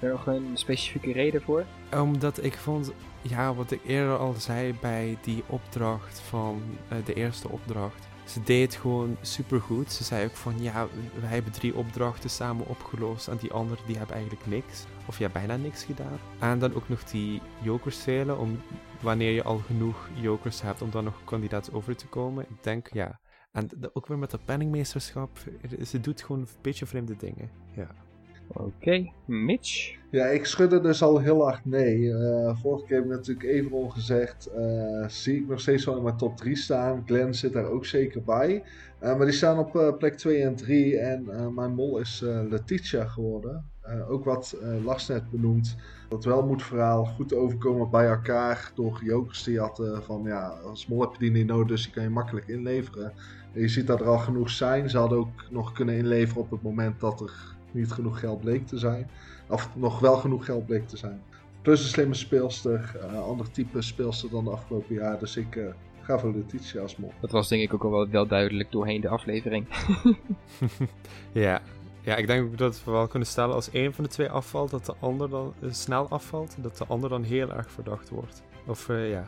Er 0.00 0.10
nog 0.10 0.26
een 0.26 0.50
specifieke 0.54 1.12
reden 1.12 1.42
voor? 1.42 1.64
Omdat 1.94 2.44
ik 2.44 2.54
vond, 2.54 2.92
ja, 3.28 3.54
wat 3.54 3.70
ik 3.70 3.80
eerder 3.86 4.16
al 4.16 4.34
zei 4.34 4.74
bij 4.80 5.18
die 5.22 5.42
opdracht 5.46 6.20
van 6.20 6.62
eh, 6.88 6.98
de 7.04 7.14
eerste 7.14 7.48
opdracht. 7.48 8.08
Ze 8.26 8.42
deed 8.42 8.74
gewoon 8.74 9.16
supergoed. 9.20 9.92
Ze 9.92 10.04
zei 10.04 10.24
ook 10.24 10.36
van, 10.36 10.62
ja, 10.62 10.86
wij 11.20 11.30
hebben 11.30 11.52
drie 11.52 11.74
opdrachten 11.74 12.30
samen 12.30 12.66
opgelost 12.66 13.28
en 13.28 13.36
die 13.36 13.52
anderen 13.52 13.86
die 13.86 13.96
hebben 13.96 14.16
eigenlijk 14.16 14.46
niks. 14.46 14.84
Of 15.06 15.18
ja, 15.18 15.28
bijna 15.28 15.56
niks 15.56 15.84
gedaan. 15.84 16.18
En 16.38 16.58
dan 16.58 16.74
ook 16.74 16.88
nog 16.88 17.04
die 17.04 17.40
jokers 17.62 17.96
velen, 17.96 18.38
om 18.38 18.60
wanneer 19.00 19.32
je 19.32 19.42
al 19.42 19.58
genoeg 19.58 20.08
jokers 20.14 20.62
hebt 20.62 20.82
om 20.82 20.90
dan 20.90 21.04
nog 21.04 21.24
kandidaat 21.24 21.72
over 21.72 21.96
te 21.96 22.06
komen. 22.06 22.46
Ik 22.48 22.62
denk, 22.62 22.88
ja. 22.92 23.20
En 23.52 23.70
ook 23.92 24.06
weer 24.06 24.18
met 24.18 24.30
dat 24.30 24.44
penningmeesterschap, 24.44 25.38
ze 25.84 26.00
doet 26.00 26.22
gewoon 26.22 26.40
een 26.40 26.48
beetje 26.60 26.86
vreemde 26.86 27.16
dingen. 27.16 27.50
Ja. 27.74 28.05
Oké, 28.48 29.10
Mitch. 29.24 29.94
Ja, 30.10 30.24
ik 30.26 30.44
schudde 30.46 30.80
dus 30.80 31.02
al 31.02 31.18
heel 31.18 31.42
hard 31.42 31.64
nee. 31.64 32.12
Eh, 32.12 32.56
vorige 32.62 32.84
keer 32.86 32.96
heb 32.96 33.04
ik 33.04 33.10
natuurlijk 33.10 33.46
Everon 33.46 33.92
gezegd. 33.92 34.46
eh, 34.46 35.08
zie 35.08 35.36
ik 35.36 35.48
nog 35.48 35.60
steeds 35.60 35.84
wel 35.84 35.96
in 35.96 36.02
mijn 36.02 36.16
top 36.16 36.36
3 36.36 36.56
staan. 36.56 37.02
Glenn 37.06 37.34
zit 37.34 37.52
daar 37.52 37.66
ook 37.70 37.84
zeker 37.86 38.22
bij. 38.22 38.62
Eh, 38.98 39.16
maar 39.16 39.26
die 39.26 39.34
staan 39.34 39.58
op 39.58 39.94
plek 39.98 40.14
2 40.16 40.42
en 40.42 40.54
3. 40.56 40.98
En 40.98 41.54
mijn 41.54 41.74
mol 41.74 41.98
is 41.98 42.20
Letitia 42.50 43.04
geworden. 43.04 43.70
Ook 44.08 44.24
wat 44.24 44.56
Lars 44.84 45.06
net 45.06 45.30
benoemd. 45.30 45.76
Dat 46.08 46.24
welmoedverhaal 46.24 47.04
goed 47.04 47.34
overkomen 47.34 47.90
bij 47.90 48.06
elkaar. 48.06 48.70
Door 48.74 49.00
jokers 49.04 49.42
die 49.42 49.58
hadden 49.58 50.02
van 50.02 50.22
ja, 50.24 50.48
als 50.48 50.86
mol 50.86 51.00
heb 51.00 51.12
je 51.12 51.18
die 51.18 51.30
niet 51.30 51.46
nodig. 51.46 51.66
Dus 51.66 51.82
die 51.84 51.92
kan 51.92 52.02
je 52.02 52.08
makkelijk 52.08 52.48
inleveren. 52.48 53.12
En 53.54 53.60
je 53.60 53.68
ziet 53.68 53.86
dat 53.86 54.00
er 54.00 54.06
al 54.06 54.18
genoeg 54.18 54.50
zijn. 54.50 54.90
Ze 54.90 54.98
hadden 54.98 55.18
ook 55.18 55.50
nog 55.50 55.72
kunnen 55.72 55.96
inleveren 55.96 56.42
op 56.42 56.50
het 56.50 56.62
moment 56.62 57.00
dat 57.00 57.20
er 57.20 57.55
niet 57.76 57.92
genoeg 57.92 58.20
geld 58.20 58.40
bleek 58.40 58.66
te 58.66 58.78
zijn. 58.78 59.10
Of 59.48 59.68
nog 59.74 59.98
wel 59.98 60.16
genoeg 60.16 60.44
geld 60.44 60.66
bleek 60.66 60.88
te 60.88 60.96
zijn. 60.96 61.22
Plus 61.62 61.82
een 61.82 61.88
slimme 61.88 62.14
speelster. 62.14 62.96
eh 63.00 63.22
ander 63.22 63.50
type 63.50 63.82
speelster 63.82 64.30
dan 64.30 64.44
de 64.44 64.50
afgelopen 64.50 64.94
jaar. 64.94 65.18
Dus 65.18 65.36
ik 65.36 65.56
eh, 65.56 65.64
ga 66.00 66.18
voor 66.18 66.32
Letitia 66.34 66.80
als 66.82 66.96
mol. 66.96 67.12
Dat 67.20 67.30
was 67.30 67.48
denk 67.48 67.62
ik 67.62 67.74
ook 67.74 67.84
al 67.84 67.90
wel, 67.90 68.08
wel 68.08 68.26
duidelijk 68.26 68.70
doorheen 68.72 69.00
de 69.00 69.08
aflevering. 69.08 69.66
ja. 71.32 71.60
ja, 72.00 72.16
ik 72.16 72.26
denk 72.26 72.58
dat 72.58 72.84
we 72.84 72.90
wel 72.90 73.06
kunnen 73.06 73.28
stellen 73.28 73.54
als 73.54 73.70
één 73.70 73.94
van 73.94 74.04
de 74.04 74.10
twee 74.10 74.30
afvalt, 74.30 74.70
dat 74.70 74.86
de 74.86 74.94
ander 75.00 75.28
dan 75.30 75.54
eh, 75.60 75.68
snel 75.70 76.08
afvalt. 76.08 76.54
En 76.56 76.62
dat 76.62 76.76
de 76.78 76.84
ander 76.86 77.08
dan 77.10 77.22
heel 77.22 77.52
erg 77.52 77.70
verdacht 77.70 78.08
wordt. 78.08 78.42
Of 78.66 78.88
eh, 78.88 79.10
ja. 79.10 79.24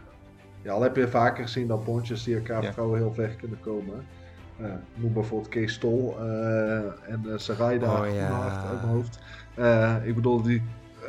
Ja, 0.62 0.72
al 0.72 0.82
heb 0.82 0.96
je 0.96 1.08
vaker 1.08 1.42
gezien 1.44 1.66
dat 1.66 1.84
bondjes 1.84 2.22
die 2.24 2.34
elkaar 2.36 2.62
Ja. 2.62 2.72
vrouwen 2.72 2.98
heel 2.98 3.12
ver 3.14 3.28
kunnen 3.28 3.60
komen. 3.60 4.06
Eh 4.60 4.70
noem 4.94 5.12
bijvoorbeeld 5.12 5.48
Kees 5.50 5.72
Stol 5.72 6.16
eh, 6.18 6.76
en 6.84 7.22
uh, 7.26 7.32
Sarayda 7.38 8.00
Oh, 8.00 8.14
ja. 8.14 8.62
uit 8.68 8.82
mijn 8.82 8.94
hoofd. 8.94 9.18
Eh, 9.54 9.96
ik 10.04 10.14
bedoel, 10.14 10.42
die 10.42 10.62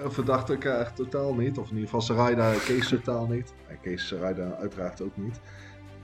verdachten 0.08 0.54
elkaar 0.54 0.94
totaal 0.94 1.34
niet. 1.34 1.58
Of 1.58 1.66
in 1.70 1.74
ieder 1.74 1.90
geval 1.90 2.02
Sarayda 2.02 2.54
en 2.54 2.60
Kees 2.60 2.88
totaal 2.88 3.28
niet. 3.28 3.54
En 3.68 3.78
Kees 3.82 4.08
Sarayda 4.08 4.56
uiteraard 4.60 5.02
ook 5.02 5.18
niet. 5.18 5.40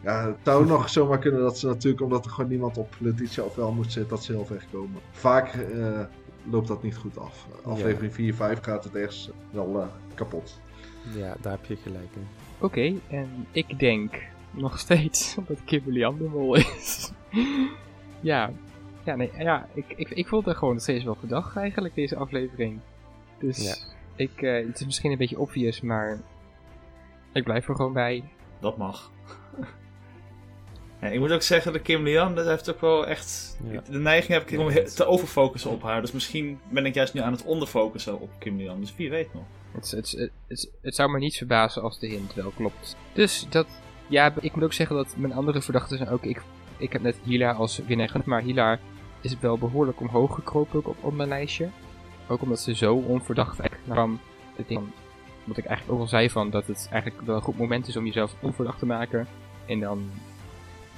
Ja, 0.04 0.26
het 0.26 0.36
zou 0.44 0.66
nog 0.66 0.90
zomaar 1.00 1.20
kunnen 1.20 1.42
dat 1.42 1.58
ze 1.58 1.68
natuurlijk, 1.68 2.04
omdat 2.04 2.26
er 2.26 2.32
gewoon 2.32 2.50
niemand 2.50 2.78
op 2.78 2.96
Letitia 3.00 3.44
of 3.44 3.56
wel 3.56 3.72
moet 3.72 3.92
zitten, 3.92 4.10
dat 4.16 4.24
ze 4.24 4.32
heel 4.32 4.46
ver 4.46 4.66
komen. 4.72 5.02
Vaak 5.12 5.54
eh, 5.54 6.00
loopt 6.50 6.68
dat 6.68 6.84
niet 6.84 6.96
goed 6.96 7.18
af. 7.18 7.48
Aflevering 7.64 8.14
4, 8.14 8.34
5 8.34 8.60
gaat 8.62 8.84
het 8.84 8.96
ergens 8.96 9.30
wel 9.52 9.82
eh, 9.82 9.88
kapot. 10.14 10.60
ja, 11.16 11.36
daar 11.42 11.52
heb 11.52 11.66
je 11.66 11.76
gelijk 11.76 12.16
in. 12.16 12.28
Oké, 12.60 12.94
en 13.10 13.48
ik 13.52 13.80
denk 13.80 14.22
nog 14.52 14.80
steeds 14.80 15.36
dat 15.48 15.58
Kimberly 15.66 16.04
Andermol 16.04 16.56
is. 16.56 17.12
ja, 18.22 18.52
ja, 19.04 19.16
nee, 19.16 19.32
ja 19.38 19.68
ik, 19.74 19.86
ik, 19.96 20.10
ik 20.10 20.28
vond 20.28 20.46
het 20.46 20.58
gewoon 20.58 20.80
steeds 20.80 21.04
wel 21.04 21.16
verdacht 21.16 21.56
eigenlijk, 21.58 21.96
deze 21.96 22.16
aflevering. 22.16 22.80
Dus 23.40 23.64
Ja. 23.64 23.76
ik, 24.16 24.42
eh, 24.42 24.66
het 24.68 24.80
is 24.80 24.86
misschien 24.86 25.12
een 25.12 25.18
beetje 25.18 25.40
obvious, 25.40 25.82
maar 25.82 26.22
ik 27.34 27.44
blijf 27.44 27.68
er 27.68 27.76
gewoon 27.76 27.94
bij. 27.94 28.24
Dat 28.60 28.78
mag. 28.78 29.12
Ja, 31.02 31.08
ik 31.08 31.20
moet 31.20 31.32
ook 31.32 31.42
zeggen, 31.42 31.74
de 31.74 31.82
Kim 31.82 32.04
Lian, 32.04 32.36
dat 32.36 32.46
heeft 32.46 32.70
ook 32.70 32.82
wel 32.82 33.08
echt... 33.08 33.58
Ja. 33.70 33.82
De 33.90 33.98
neiging 34.00 34.34
heb 34.34 34.50
ik 34.50 34.60
om 34.60 34.74
dat 34.74 34.96
te 34.96 35.06
overfocussen 35.06 35.72
op 35.72 35.84
haar. 35.84 36.02
Dus 36.02 36.12
misschien 36.12 36.60
ben 36.70 36.86
ik 36.86 36.94
juist 36.94 37.14
nu 37.14 37.22
aan 37.22 37.32
het 37.32 37.44
onderfocussen 37.44 38.20
op 38.20 38.30
Kim 38.40 38.58
Lian. 38.58 38.80
Dus 38.80 38.96
wie 38.96 39.10
weet 39.10 39.34
nog. 39.34 39.44
Het, 39.72 39.92
het, 39.92 40.12
het, 40.12 40.32
het, 40.48 40.72
het 40.82 40.96
zou 40.96 41.12
me 41.12 41.20
niet 41.20 41.38
verbazen 41.38 41.82
als 41.82 42.00
de 42.00 42.08
hint 42.08 42.34
wel 42.34 42.52
klopt. 42.56 42.96
Dus 43.14 43.46
dat, 43.50 43.68
ja, 44.08 44.34
ik 44.42 44.56
moet 44.56 44.64
ook 44.64 44.74
zeggen 44.74 44.96
dat 44.96 45.16
mijn 45.18 45.34
andere 45.34 45.62
verdachten 45.62 45.98
zijn 45.98 46.10
ook. 46.10 46.24
Ik, 46.24 46.42
ik 46.78 46.94
heb 46.94 47.02
net 47.02 47.20
Hila 47.24 47.52
als 47.52 47.78
winnaar 47.78 48.08
genoemd, 48.08 48.26
maar 48.28 48.42
Hila 48.42 48.80
is 49.22 49.40
wel 49.40 49.58
behoorlijk 49.58 50.00
omhoog 50.00 50.36
gekropen 50.36 50.86
op, 50.86 50.96
op 51.02 51.14
mijn 51.14 51.30
lijstje. 51.30 51.70
Ook 52.28 52.42
omdat 52.42 52.60
ze 52.60 52.76
zo 52.76 52.96
onverdacht 52.96 53.60
eigenlijk 53.60 53.92
kwam. 53.92 54.20
Wat 55.44 55.58
ik 55.58 55.66
eigenlijk 55.66 55.98
ook 55.98 56.00
al 56.00 56.08
zei 56.08 56.30
van 56.30 56.50
dat 56.50 56.68
het 56.68 56.88
eigenlijk 56.92 57.26
wel 57.26 57.36
een 57.36 57.42
goed 57.42 57.58
moment 57.58 57.88
is 57.88 57.98
om 57.98 58.06
jezelf 58.06 58.36
onverdacht 58.40 58.80
te 58.80 58.86
maken. 58.86 59.28
En 59.66 59.80
dan 59.80 60.10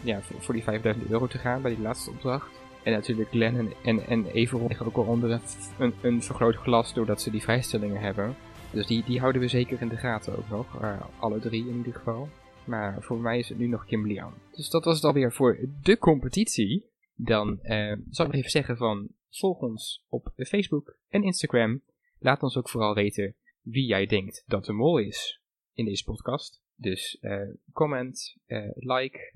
ja, 0.01 0.19
voor, 0.39 0.53
die 0.53 0.63
5000 0.63 1.09
euro 1.09 1.27
te 1.27 1.37
gaan 1.37 1.61
bij 1.61 1.75
die 1.75 1.83
laatste 1.83 2.09
opdracht. 2.09 2.49
En 2.83 2.91
natuurlijk 2.93 3.29
Glenn 3.29 3.57
en, 3.57 3.71
en, 3.83 4.07
en 4.07 4.25
Everon 4.25 4.67
liggen 4.67 4.85
ook 4.85 4.95
al 4.95 5.03
onder 5.03 5.31
een, 5.31 5.41
een, 5.77 5.93
een 6.01 6.23
vergrootglas 6.23 6.93
doordat 6.93 7.21
ze 7.21 7.31
die 7.31 7.41
vrijstellingen 7.41 8.01
hebben. 8.01 8.35
Dus 8.71 8.87
die, 8.87 9.03
die 9.05 9.19
houden 9.19 9.41
we 9.41 9.47
zeker 9.47 9.81
in 9.81 9.87
de 9.87 9.97
gaten 9.97 10.37
ook 10.37 10.49
nog. 10.49 10.81
eh, 10.81 10.89
alle 11.19 11.39
drie 11.39 11.67
in 11.67 11.77
ieder 11.77 11.93
geval. 11.93 12.29
Maar 12.67 13.03
voor 13.03 13.17
mij 13.17 13.39
is 13.39 13.49
het 13.49 13.57
nu 13.57 13.67
nog 13.67 13.85
Kimberly. 13.85 14.23
Dus 14.51 14.69
dat 14.69 14.83
was 14.83 14.95
het 14.95 15.03
alweer 15.03 15.33
voor 15.33 15.69
de 15.81 15.97
competitie. 15.97 16.85
Dan 17.15 17.61
eh, 17.61 17.97
zal 18.09 18.25
ik 18.25 18.33
even 18.33 18.49
zeggen 18.49 18.77
van 18.77 19.07
volg 19.29 19.59
ons 19.59 20.05
op 20.09 20.31
Facebook 20.35 20.97
en 21.07 21.23
Instagram. 21.23 21.81
Laat 22.19 22.43
ons 22.43 22.57
ook 22.57 22.69
vooral 22.69 22.93
weten 22.93 23.35
wie 23.61 23.85
jij 23.85 24.05
denkt 24.05 24.43
dat 24.45 24.65
de 24.65 24.73
mol 24.73 24.97
is 24.97 25.41
in 25.73 25.85
deze 25.85 26.03
podcast. 26.03 26.61
Dus 26.75 27.17
eh, 27.19 27.49
comment, 27.71 28.37
eh, 28.45 28.69
like, 28.73 29.33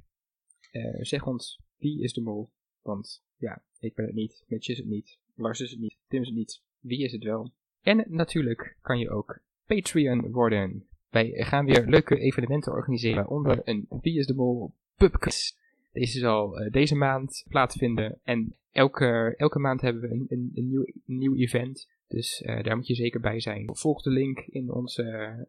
zeg 1.00 1.26
ons 1.28 1.60
wie 1.78 2.02
is 2.02 2.14
de 2.14 2.22
mol. 2.22 2.52
Want 2.82 3.24
ja, 3.38 3.64
ik 3.80 3.96
ben 3.96 4.06
het 4.06 4.16
niet, 4.16 4.44
Mitch 4.48 4.68
is 4.68 4.78
het 4.78 4.88
niet, 4.88 5.20
Lars 5.36 5.60
is 5.60 5.72
het 5.72 5.80
niet, 5.80 5.98
Tim 6.08 6.22
is 6.22 6.28
het 6.28 6.38
niet. 6.38 6.62
Wie 6.80 7.04
is 7.04 7.12
het 7.12 7.24
wel? 7.24 7.52
En 7.82 8.06
natuurlijk 8.08 8.78
kan 8.82 9.00
je 9.00 9.10
ook 9.10 9.40
Patreon 9.66 10.32
worden. 10.32 10.88
Wij 11.12 11.32
gaan 11.34 11.66
weer 11.66 11.86
leuke 11.86 12.20
evenementen 12.20 12.72
organiseren, 12.72 13.28
onder 13.28 13.62
een 13.64 13.86
Wie 14.02 14.20
is 14.20 14.26
de 14.26 14.34
Mol 14.34 14.74
pubquiz. 14.96 15.52
Deze 15.92 16.20
zal 16.20 16.60
eh, 16.60 16.72
deze 16.72 16.96
maand 16.96 17.46
plaatsvinden 17.50 18.20
en 18.24 18.56
elke, 18.72 19.34
elke 19.38 19.60
maand 19.60 19.82
hebben 19.82 20.02
we 20.02 20.10
een, 20.10 20.26
een, 20.30 20.52
een, 20.54 20.68
nieuw, 20.68 20.86
nieuw 21.06 21.36
event. 21.36 21.90
Dus 22.08 22.42
eh, 22.42 22.64
daar 22.64 22.76
moet 22.76 22.88
je 22.88 22.96
zeker 22.96 23.20
bij 23.20 23.40
zijn. 23.40 23.70
Volg 23.74 24.02
de 24.02 24.10
link 24.10 24.40
in 24.40 24.72
onze, 24.72 25.04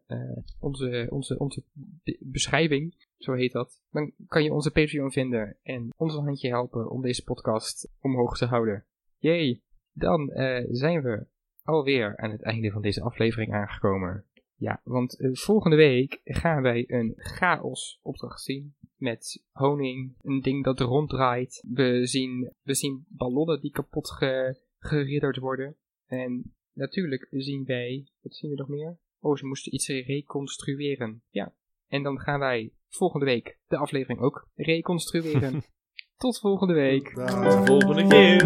eh, 0.07 0.37
onze, 0.59 1.07
onze, 1.09 1.39
onze 1.39 1.63
be- 2.03 2.17
beschrijving, 2.19 3.07
zo 3.17 3.33
heet 3.33 3.51
dat. 3.51 3.81
Dan 3.91 4.11
kan 4.27 4.43
je 4.43 4.53
onze 4.53 4.71
Patreon 4.71 5.11
vinden 5.11 5.57
en 5.63 5.89
ons 5.97 6.15
een 6.15 6.23
handje 6.23 6.49
helpen 6.49 6.89
om 6.89 7.01
deze 7.01 7.23
podcast 7.23 7.89
omhoog 8.01 8.37
te 8.37 8.45
houden. 8.45 8.85
Yay! 9.17 9.61
Dan 9.93 10.31
zijn 10.69 11.01
we 11.01 11.25
alweer 11.63 12.17
aan 12.17 12.31
het 12.31 12.41
einde 12.41 12.71
van 12.71 12.81
deze 12.81 13.01
aflevering 13.01 13.53
aangekomen. 13.53 14.25
Ja, 14.55 14.81
want 14.83 15.19
eh, 15.19 15.29
volgende 15.33 15.75
week 15.75 16.21
gaan 16.23 16.61
wij 16.61 16.83
een 16.87 17.13
chaos 17.17 17.99
opdracht 18.01 18.41
zien. 18.41 18.75
Met 18.95 19.43
honing, 19.51 20.15
een 20.21 20.41
ding 20.41 20.63
dat 20.63 20.79
ronddraait. 20.79 21.63
We 21.67 22.07
zien, 22.07 22.53
we 22.61 22.73
zien 22.73 23.05
ballonnen 23.07 23.61
die 23.61 23.71
kapot 23.71 24.11
ge, 24.11 24.59
geridderd 24.79 25.37
worden. 25.37 25.75
En 26.05 26.53
natuurlijk 26.73 27.27
zien 27.29 27.65
wij, 27.65 28.07
wat 28.21 28.35
zien 28.35 28.49
we 28.49 28.55
nog 28.55 28.67
meer? 28.67 28.97
Oh, 29.19 29.37
ze 29.37 29.45
moesten 29.45 29.73
iets 29.73 29.87
reconstrueren. 29.87 31.23
Ja, 31.29 31.53
en 31.87 32.03
dan 32.03 32.19
gaan 32.19 32.39
wij 32.39 32.73
volgende 32.89 33.25
week 33.25 33.59
de 33.67 33.77
aflevering 33.77 34.19
ook 34.19 34.49
reconstrueren. 34.55 35.63
Tot 36.17 36.39
volgende 36.39 36.73
week. 36.73 37.15
Daag. 37.15 37.65
Volgende 37.65 38.07
keer. 38.07 38.39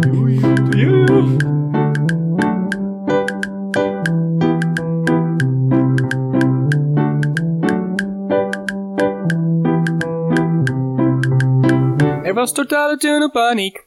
Doei. 0.00 0.40
Er 0.40 1.61
was 12.42 12.52
totaal 12.52 12.90
en 12.90 13.30
paniek. 13.30 13.86